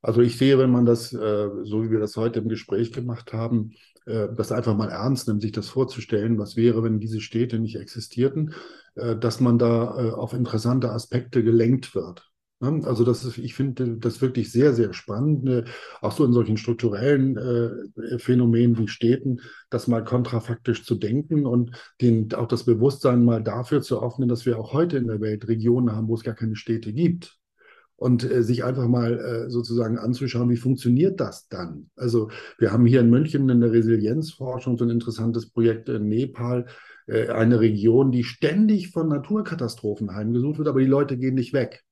Also 0.01 0.21
ich 0.21 0.37
sehe, 0.37 0.59
wenn 0.59 0.69
man 0.69 0.85
das, 0.85 1.11
äh, 1.13 1.49
so 1.63 1.83
wie 1.83 1.89
wir 1.89 1.99
das 1.99 2.15
heute 2.15 2.39
im 2.39 2.47
Gespräch 2.47 2.91
gemacht 2.91 3.33
haben, 3.33 3.71
äh, 4.05 4.27
das 4.35 4.51
einfach 4.51 4.75
mal 4.75 4.89
ernst 4.89 5.27
nimmt, 5.27 5.41
sich 5.41 5.51
das 5.51 5.67
vorzustellen, 5.67 6.37
was 6.37 6.55
wäre, 6.55 6.83
wenn 6.83 6.99
diese 6.99 7.19
Städte 7.19 7.57
nicht 7.57 7.77
existierten, 7.77 8.53
äh, 8.95 9.17
dass 9.17 9.39
man 9.39 9.57
da 9.57 9.97
äh, 9.99 10.11
auf 10.11 10.33
interessante 10.33 10.91
Aspekte 10.91 11.43
gelenkt 11.43 11.95
wird. 11.95 12.29
Ne? 12.59 12.81
Also 12.85 13.03
das 13.03 13.23
ist, 13.23 13.37
ich 13.37 13.53
finde 13.53 13.97
das 13.97 14.21
wirklich 14.21 14.51
sehr, 14.51 14.73
sehr 14.73 14.93
spannend, 14.93 15.43
ne? 15.43 15.65
auch 16.01 16.11
so 16.11 16.25
in 16.25 16.33
solchen 16.33 16.57
strukturellen 16.57 17.37
äh, 17.37 18.19
Phänomenen 18.19 18.77
wie 18.77 18.87
Städten, 18.87 19.41
das 19.69 19.87
mal 19.87 20.03
kontrafaktisch 20.03 20.83
zu 20.83 20.95
denken 20.95 21.45
und 21.45 21.71
den, 22.01 22.33
auch 22.33 22.47
das 22.47 22.63
Bewusstsein 22.65 23.23
mal 23.23 23.43
dafür 23.43 23.81
zu 23.81 24.01
öffnen, 24.01 24.29
dass 24.29 24.45
wir 24.45 24.57
auch 24.59 24.73
heute 24.73 24.97
in 24.97 25.07
der 25.07 25.21
Welt 25.21 25.47
Regionen 25.47 25.91
haben, 25.91 26.07
wo 26.07 26.15
es 26.15 26.23
gar 26.23 26.35
keine 26.35 26.55
Städte 26.55 26.93
gibt. 26.93 27.37
Und 27.99 28.23
äh, 28.29 28.43
sich 28.43 28.63
einfach 28.63 28.87
mal 28.87 29.17
äh, 29.17 29.49
sozusagen 29.49 29.97
anzuschauen, 29.97 30.51
wie 30.51 30.57
funktioniert 30.57 31.19
das 31.19 31.47
dann? 31.47 31.89
Also 31.95 32.29
wir 32.59 32.71
haben 32.71 32.85
hier 32.85 32.99
in 32.99 33.09
München 33.09 33.49
in 33.49 33.59
der 33.59 33.71
Resilienzforschung 33.71 34.77
so 34.77 34.85
ein 34.85 34.91
interessantes 34.91 35.49
Projekt 35.49 35.89
in 35.89 36.07
Nepal, 36.07 36.67
äh, 37.07 37.29
eine 37.29 37.59
Region, 37.59 38.11
die 38.11 38.23
ständig 38.23 38.91
von 38.91 39.07
Naturkatastrophen 39.07 40.13
heimgesucht 40.13 40.59
wird, 40.59 40.67
aber 40.67 40.79
die 40.79 40.85
Leute 40.85 41.17
gehen 41.17 41.33
nicht 41.33 41.53
weg. 41.53 41.86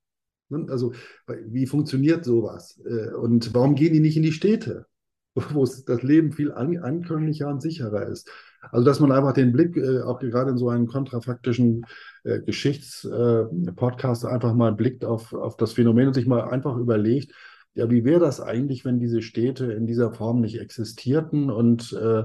Ne? 0.50 0.66
Also 0.70 0.94
wie 1.28 1.68
funktioniert 1.68 2.26
sowas? 2.26 2.82
Äh, 2.86 3.14
und 3.14 3.54
warum 3.54 3.76
gehen 3.76 3.94
die 3.94 4.00
nicht 4.00 4.18
in 4.18 4.24
die 4.24 4.32
Städte? 4.32 4.86
wo 5.54 5.66
das 5.66 6.02
Leben 6.02 6.32
viel 6.32 6.52
an, 6.54 6.78
ankömmlicher 6.78 7.48
und 7.48 7.62
sicherer 7.62 8.08
ist. 8.08 8.30
Also 8.72 8.86
dass 8.86 9.00
man 9.00 9.12
einfach 9.12 9.34
den 9.34 9.52
Blick, 9.52 9.76
äh, 9.78 10.02
auch 10.02 10.20
gerade 10.20 10.52
in 10.52 10.58
so 10.58 10.70
einem 10.70 10.88
kontrafaktischen 10.88 11.86
äh, 12.24 12.40
Geschichtspodcast, 12.40 14.26
einfach 14.26 14.54
mal 14.54 14.74
blickt 14.74 15.06
auf, 15.06 15.34
auf 15.34 15.58
das 15.58 15.74
Phänomen 15.74 16.08
und 16.08 16.14
sich 16.14 16.26
mal 16.26 16.50
einfach 16.50 16.78
überlegt, 16.78 17.34
ja, 17.76 17.90
wie 17.92 18.06
wäre 18.06 18.20
das 18.20 18.42
eigentlich, 18.42 18.86
wenn 18.86 19.00
diese 19.00 19.22
Städte 19.22 19.72
in 19.72 19.86
dieser 19.86 20.12
Form 20.12 20.42
nicht 20.42 20.60
existierten 20.60 21.50
und 21.52 21.94
äh, 21.94 22.24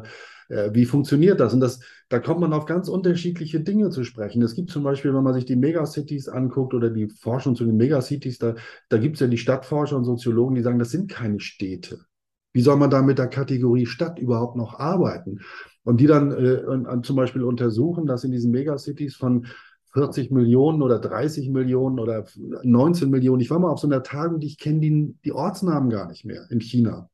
äh, 0.49 0.71
wie 0.73 0.85
funktioniert 0.85 1.41
das? 1.41 1.53
Und 1.53 1.61
das, 1.61 1.81
da 2.09 2.21
kommt 2.21 2.41
man 2.41 2.53
auf 2.53 2.67
ganz 2.67 2.89
unterschiedliche 2.89 3.61
Dinge 3.61 3.91
zu 3.91 4.05
sprechen. 4.05 4.43
Es 4.43 4.55
gibt 4.55 4.71
zum 4.71 4.85
Beispiel, 4.85 5.13
wenn 5.13 5.25
man 5.25 5.35
sich 5.35 5.45
die 5.45 5.57
Megacities 5.57 6.29
anguckt 6.29 6.73
oder 6.73 6.91
die 6.91 7.09
Forschung 7.09 7.57
zu 7.57 7.65
den 7.65 7.77
Megacities, 7.77 8.39
da, 8.39 8.55
da 8.89 8.99
gibt 8.99 9.17
es 9.17 9.21
ja 9.21 9.27
die 9.27 9.39
Stadtforscher 9.39 9.97
und 9.97 10.05
Soziologen, 10.05 10.55
die 10.55 10.63
sagen, 10.63 10.79
das 10.79 10.91
sind 10.91 11.11
keine 11.11 11.41
Städte. 11.41 12.01
Wie 12.53 12.63
soll 12.63 12.77
man 12.77 12.91
da 12.91 13.03
mit 13.03 13.19
der 13.19 13.29
Kategorie 13.29 13.87
Stadt 13.87 14.19
überhaupt 14.19 14.57
noch 14.57 14.79
arbeiten? 14.79 15.41
Und 15.83 16.01
die 16.01 16.07
dann 16.07 16.33
äh, 16.33 16.65
und, 16.65 17.07
zum 17.07 17.17
Beispiel 17.17 17.43
untersuchen, 17.43 18.07
dass 18.07 18.25
in 18.25 18.33
diesen 18.33 18.51
Megacities 18.51 19.17
von 19.17 19.47
40 19.93 20.31
Millionen 20.31 20.83
oder 20.83 20.99
30 20.99 21.51
Millionen 21.51 21.99
oder 21.99 22.25
19 22.63 23.11
Millionen. 23.11 23.41
Ich 23.41 23.51
war 23.51 23.59
mal 23.59 23.71
auf 23.71 23.81
so 23.81 23.87
einer 23.87 24.03
Tagung, 24.03 24.41
die 24.41 24.47
ich 24.47 24.59
kenne 24.59 24.81
die, 24.81 25.15
die 25.25 25.33
Ortsnamen 25.33 25.91
gar 25.91 26.07
nicht 26.09 26.25
mehr 26.25 26.47
in 26.51 26.61
China. 26.61 27.11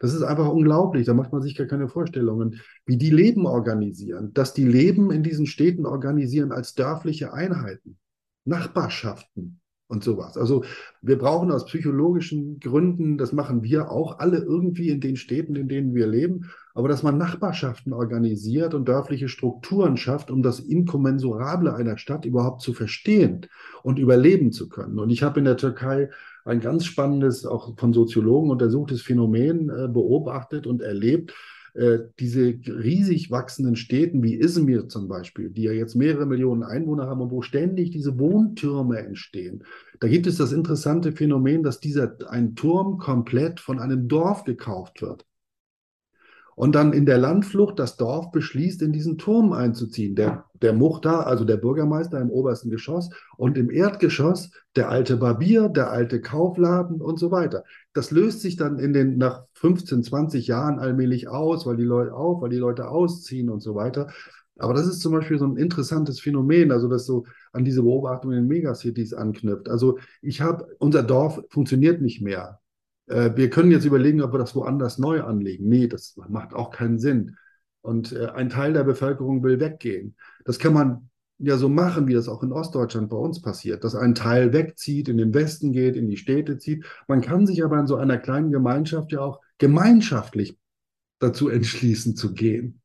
Das 0.00 0.14
ist 0.14 0.22
einfach 0.22 0.48
unglaublich. 0.48 1.06
Da 1.06 1.14
macht 1.14 1.32
man 1.32 1.42
sich 1.42 1.56
gar 1.56 1.66
keine 1.66 1.88
Vorstellungen, 1.88 2.60
wie 2.86 2.96
die 2.96 3.10
Leben 3.10 3.46
organisieren, 3.46 4.32
dass 4.32 4.54
die 4.54 4.64
Leben 4.64 5.10
in 5.10 5.22
diesen 5.22 5.46
Städten 5.46 5.86
organisieren 5.86 6.52
als 6.52 6.74
dörfliche 6.74 7.32
Einheiten, 7.32 7.98
Nachbarschaften 8.44 9.60
und 9.90 10.04
sowas. 10.04 10.36
Also 10.36 10.64
wir 11.02 11.18
brauchen 11.18 11.50
aus 11.50 11.66
psychologischen 11.66 12.60
Gründen, 12.60 13.18
das 13.18 13.32
machen 13.32 13.62
wir 13.64 13.90
auch 13.90 14.20
alle 14.20 14.38
irgendwie 14.38 14.88
in 14.88 15.00
den 15.00 15.16
Städten, 15.16 15.56
in 15.56 15.68
denen 15.68 15.94
wir 15.94 16.06
leben, 16.06 16.50
aber 16.74 16.88
dass 16.88 17.02
man 17.02 17.18
Nachbarschaften 17.18 17.92
organisiert 17.92 18.72
und 18.72 18.88
dörfliche 18.88 19.28
Strukturen 19.28 19.96
schafft, 19.96 20.30
um 20.30 20.42
das 20.42 20.60
Inkommensurable 20.60 21.74
einer 21.74 21.98
Stadt 21.98 22.24
überhaupt 22.24 22.62
zu 22.62 22.72
verstehen 22.72 23.46
und 23.82 23.98
überleben 23.98 24.52
zu 24.52 24.68
können. 24.68 25.00
Und 25.00 25.10
ich 25.10 25.24
habe 25.24 25.40
in 25.40 25.44
der 25.44 25.56
Türkei 25.56 26.08
ein 26.44 26.60
ganz 26.60 26.84
spannendes, 26.84 27.44
auch 27.44 27.76
von 27.76 27.92
Soziologen 27.92 28.50
untersuchtes 28.50 29.02
Phänomen 29.02 29.68
äh, 29.70 29.88
beobachtet 29.88 30.66
und 30.66 30.82
erlebt. 30.82 31.34
Äh, 31.74 31.98
diese 32.18 32.54
riesig 32.66 33.30
wachsenden 33.30 33.76
Städten 33.76 34.22
wie 34.22 34.34
Izmir 34.34 34.88
zum 34.88 35.08
Beispiel, 35.08 35.50
die 35.50 35.62
ja 35.62 35.72
jetzt 35.72 35.94
mehrere 35.94 36.26
Millionen 36.26 36.62
Einwohner 36.62 37.06
haben 37.06 37.20
und 37.20 37.30
wo 37.30 37.42
ständig 37.42 37.90
diese 37.90 38.18
Wohntürme 38.18 38.98
entstehen. 38.98 39.64
Da 40.00 40.08
gibt 40.08 40.26
es 40.26 40.36
das 40.36 40.52
interessante 40.52 41.12
Phänomen, 41.12 41.62
dass 41.62 41.80
dieser 41.80 42.16
ein 42.28 42.54
Turm 42.56 42.98
komplett 42.98 43.60
von 43.60 43.78
einem 43.78 44.08
Dorf 44.08 44.44
gekauft 44.44 45.02
wird 45.02 45.26
und 46.54 46.74
dann 46.74 46.92
in 46.92 47.06
der 47.06 47.18
Landflucht 47.18 47.78
das 47.78 47.96
Dorf 47.96 48.30
beschließt, 48.30 48.82
in 48.82 48.92
diesen 48.92 49.18
Turm 49.18 49.52
einzuziehen. 49.52 50.14
Der, 50.14 50.44
der 50.60 50.72
Muchtar, 50.72 51.26
also 51.26 51.44
der 51.44 51.56
Bürgermeister 51.56 52.20
im 52.20 52.30
obersten 52.30 52.70
Geschoss 52.70 53.10
und 53.36 53.56
im 53.56 53.70
Erdgeschoss 53.70 54.50
der 54.76 54.90
alte 54.90 55.16
Barbier, 55.16 55.68
der 55.68 55.90
alte 55.90 56.20
Kaufladen 56.20 57.00
und 57.00 57.18
so 57.18 57.30
weiter. 57.30 57.64
Das 57.92 58.10
löst 58.10 58.40
sich 58.40 58.56
dann 58.56 58.78
in 58.78 58.92
den 58.92 59.16
nach 59.18 59.44
15, 59.54 60.04
20 60.04 60.46
Jahren 60.46 60.78
allmählich 60.78 61.28
aus, 61.28 61.66
weil 61.66 61.76
die 61.76 61.84
Leute 61.84 62.14
auf, 62.14 62.42
weil 62.42 62.50
die 62.50 62.56
Leute 62.56 62.88
ausziehen 62.88 63.48
und 63.50 63.60
so 63.60 63.74
weiter. 63.74 64.08
Aber 64.58 64.74
das 64.74 64.86
ist 64.86 65.00
zum 65.00 65.12
Beispiel 65.12 65.38
so 65.38 65.46
ein 65.46 65.56
interessantes 65.56 66.20
Phänomen, 66.20 66.70
also 66.70 66.88
das 66.88 67.06
so 67.06 67.24
an 67.52 67.64
diese 67.64 67.82
Beobachtung 67.82 68.32
in 68.32 68.46
Megacities 68.46 69.14
anknüpft. 69.14 69.68
Also 69.68 69.98
ich 70.20 70.42
habe, 70.42 70.66
unser 70.78 71.02
Dorf 71.02 71.40
funktioniert 71.48 72.02
nicht 72.02 72.20
mehr. 72.20 72.60
Äh, 73.10 73.36
wir 73.36 73.50
können 73.50 73.70
jetzt 73.70 73.84
überlegen, 73.84 74.22
ob 74.22 74.32
wir 74.32 74.38
das 74.38 74.54
woanders 74.54 74.98
neu 74.98 75.22
anlegen. 75.22 75.68
Nee, 75.68 75.88
das 75.88 76.16
macht 76.28 76.54
auch 76.54 76.70
keinen 76.70 76.98
Sinn. 76.98 77.36
Und 77.82 78.12
äh, 78.12 78.26
ein 78.28 78.48
Teil 78.48 78.72
der 78.72 78.84
Bevölkerung 78.84 79.42
will 79.42 79.60
weggehen. 79.60 80.16
Das 80.44 80.58
kann 80.58 80.72
man 80.72 81.10
ja 81.38 81.56
so 81.56 81.68
machen, 81.68 82.06
wie 82.06 82.14
das 82.14 82.28
auch 82.28 82.42
in 82.42 82.52
Ostdeutschland 82.52 83.08
bei 83.08 83.16
uns 83.16 83.40
passiert, 83.40 83.82
dass 83.82 83.94
ein 83.94 84.14
Teil 84.14 84.52
wegzieht, 84.52 85.08
in 85.08 85.16
den 85.16 85.32
Westen 85.34 85.72
geht, 85.72 85.96
in 85.96 86.08
die 86.08 86.18
Städte 86.18 86.58
zieht. 86.58 86.84
Man 87.08 87.22
kann 87.22 87.46
sich 87.46 87.64
aber 87.64 87.78
in 87.80 87.86
so 87.86 87.96
einer 87.96 88.18
kleinen 88.18 88.52
Gemeinschaft 88.52 89.12
ja 89.12 89.20
auch 89.20 89.40
gemeinschaftlich 89.58 90.58
dazu 91.18 91.48
entschließen 91.48 92.14
zu 92.16 92.34
gehen 92.34 92.80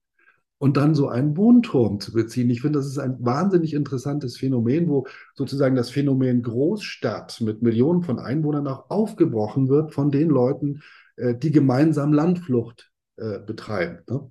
und 0.58 0.78
dann 0.78 0.95
so 0.95 1.10
einen 1.10 1.36
Wohnturm 1.36 1.99
zu 1.99 2.14
beziehen. 2.14 2.49
Ich 2.49 2.62
finde, 2.62 2.80
das 2.80 2.88
ist 2.88 2.97
ein 2.97 3.18
wahnsinnig 3.20 3.74
interessantes 3.74 4.38
Phänomen, 4.38 4.88
wo 4.88 5.06
sozusagen 5.34 5.76
das 5.76 5.89
Phänomen 5.89 6.43
Großstadt 6.43 7.41
mit 7.41 7.62
Millionen 7.62 8.03
von 8.03 8.20
Einwohnern 8.20 8.68
auch 8.68 8.89
aufgebrochen 8.89 9.68
wird 9.68 9.93
von 9.93 10.12
den 10.12 10.30
Leuten, 10.30 10.82
äh, 11.18 11.36
die 11.36 11.51
gemeinsam 11.51 12.14
Landflucht 12.14 12.91
äh, 13.18 13.39
betreiben. 13.39 13.99
Ne? 14.10 14.30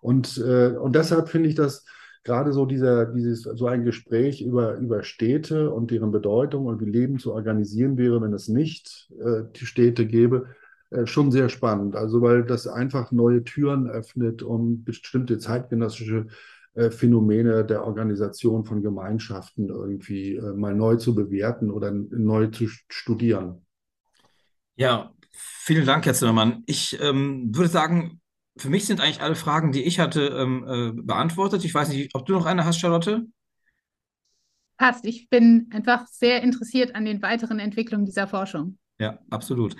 Und, 0.00 0.38
äh, 0.38 0.68
und 0.68 0.94
deshalb 0.94 1.28
finde 1.28 1.50
ich 1.50 1.54
das 1.54 1.84
gerade 2.24 2.52
so 2.52 2.64
dieser, 2.66 3.06
dieses, 3.06 3.42
so 3.42 3.66
ein 3.66 3.84
Gespräch 3.84 4.42
über, 4.42 4.76
über 4.76 5.02
Städte 5.02 5.70
und 5.70 5.90
deren 5.90 6.12
Bedeutung 6.12 6.66
und 6.66 6.80
wie 6.80 6.90
Leben 6.90 7.18
zu 7.18 7.32
organisieren 7.32 7.96
wäre, 7.96 8.20
wenn 8.20 8.34
es 8.34 8.48
nicht 8.48 9.10
die 9.56 9.64
Städte 9.64 10.04
gäbe, 10.04 10.48
äh, 10.90 11.06
schon 11.06 11.30
sehr 11.30 11.48
spannend. 11.48 11.96
Also 11.96 12.22
weil 12.22 12.44
das 12.44 12.66
einfach 12.66 13.12
neue 13.12 13.44
Türen 13.44 13.88
öffnet, 13.88 14.42
um 14.42 14.84
bestimmte 14.84 15.38
zeitgenössische 15.38 16.26
äh, 16.74 16.90
Phänomene 16.90 17.64
der 17.64 17.84
Organisation 17.84 18.64
von 18.64 18.82
Gemeinschaften 18.82 19.68
irgendwie 19.68 20.36
äh, 20.36 20.52
mal 20.54 20.74
neu 20.74 20.96
zu 20.96 21.14
bewerten 21.14 21.70
oder 21.70 21.90
neu 21.90 22.46
zu 22.46 22.68
studieren. 22.88 23.66
Ja, 24.76 25.12
vielen 25.30 25.84
Dank, 25.84 26.06
Herr 26.06 26.14
Zimmermann. 26.14 26.62
Ich 26.66 26.98
ähm, 27.00 27.54
würde 27.54 27.68
sagen, 27.68 28.20
für 28.56 28.70
mich 28.70 28.86
sind 28.86 29.00
eigentlich 29.00 29.20
alle 29.20 29.34
Fragen, 29.34 29.72
die 29.72 29.82
ich 29.82 29.98
hatte, 29.98 30.28
ähm, 30.28 30.64
äh, 30.68 31.02
beantwortet. 31.02 31.64
Ich 31.64 31.74
weiß 31.74 31.88
nicht, 31.88 32.14
ob 32.14 32.26
du 32.26 32.32
noch 32.32 32.46
eine 32.46 32.64
hast, 32.64 32.78
Charlotte? 32.78 33.26
Passt. 34.76 35.04
Ich 35.04 35.28
bin 35.28 35.68
einfach 35.72 36.06
sehr 36.06 36.42
interessiert 36.42 36.94
an 36.94 37.04
den 37.04 37.20
weiteren 37.22 37.58
Entwicklungen 37.58 38.06
dieser 38.06 38.28
Forschung. 38.28 38.78
Ja, 39.00 39.20
absolut. 39.30 39.76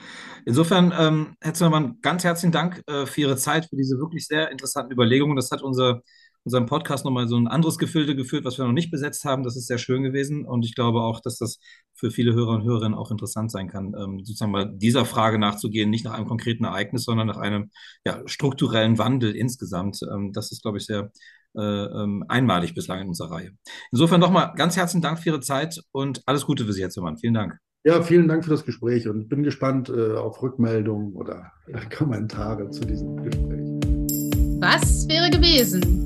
Insofern, 0.47 0.95
ähm, 0.97 1.35
Herr 1.41 1.53
Zimmermann, 1.55 1.99
ganz 2.03 2.23
herzlichen 2.23 2.53
Dank 2.53 2.83
äh, 2.87 3.05
für 3.05 3.23
Ihre 3.23 3.37
Zeit, 3.37 3.67
für 3.67 3.75
diese 3.75 3.99
wirklich 3.99 4.27
sehr 4.29 4.53
interessanten 4.53 4.93
Überlegungen. 4.93 5.35
Das 5.35 5.51
hat 5.51 5.61
unser, 5.61 6.03
unserem 6.45 6.67
Podcast 6.67 7.05
nochmal 7.05 7.27
so 7.27 7.37
ein 7.37 7.49
anderes 7.49 7.79
Gefilde 7.79 8.15
geführt, 8.15 8.45
was 8.45 8.59
wir 8.59 8.65
noch 8.65 8.73
nicht 8.73 8.93
besetzt 8.93 9.25
haben. 9.25 9.43
Das 9.43 9.57
ist 9.57 9.67
sehr 9.67 9.79
schön 9.79 10.05
gewesen. 10.05 10.47
Und 10.47 10.65
ich 10.65 10.77
glaube 10.77 11.01
auch, 11.01 11.21
dass 11.21 11.37
das 11.37 11.59
für 11.95 12.13
viele 12.13 12.33
Hörer 12.33 12.53
und 12.53 12.63
Hörerinnen 12.63 12.97
auch 12.97 13.11
interessant 13.11 13.51
sein 13.51 13.69
kann, 13.69 13.93
ähm, 13.99 14.21
sozusagen 14.25 14.53
mal 14.53 14.73
dieser 14.73 15.05
Frage 15.05 15.41
nachzugehen, 15.41 15.91
nicht 15.91 16.05
nach 16.05 16.15
einem 16.15 16.29
konkreten 16.29 16.63
Ereignis, 16.65 17.03
sondern 17.05 17.27
nach 17.27 17.39
einem 17.39 17.71
ja, 18.07 18.23
strukturellen 18.27 18.99
Wandel 18.99 19.35
insgesamt. 19.35 20.01
Ähm, 20.03 20.33
das 20.33 20.53
ist, 20.53 20.63
glaube 20.63 20.79
ich, 20.79 20.87
sehr 20.87 21.11
äh, 21.57 21.61
ähm, 21.61 22.25
einmalig 22.29 22.75
bislang 22.75 23.01
in 23.01 23.09
unserer 23.09 23.33
Reihe. 23.33 23.51
Insofern 23.91 24.21
nochmal 24.21 24.53
ganz 24.55 24.77
herzlichen 24.77 25.03
Dank 25.03 25.19
für 25.19 25.31
Ihre 25.31 25.41
Zeit 25.41 25.83
und 25.91 26.23
alles 26.27 26.47
Gute 26.47 26.65
für 26.65 26.73
Sie, 26.73 26.83
Herr 26.83 26.91
Zimmermann. 26.91 27.19
Vielen 27.19 27.35
Dank. 27.35 27.68
Ja, 27.85 28.03
vielen 28.03 28.27
Dank 28.27 28.43
für 28.45 28.51
das 28.51 28.65
Gespräch 28.65 29.09
und 29.09 29.29
bin 29.29 29.45
gespannt 29.45 29.89
äh, 29.89 30.15
auf 30.15 30.43
Rückmeldungen 30.43 31.15
oder 31.15 31.53
äh, 31.69 31.79
Kommentare 31.97 32.69
zu 32.71 32.85
diesem 32.85 33.17
Gespräch. 33.23 33.69
Was 34.61 35.09
wäre 35.09 35.31
gewesen? 35.31 36.05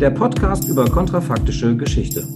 Der 0.00 0.10
Podcast 0.10 0.66
über 0.68 0.86
kontrafaktische 0.86 1.76
Geschichte. 1.76 2.26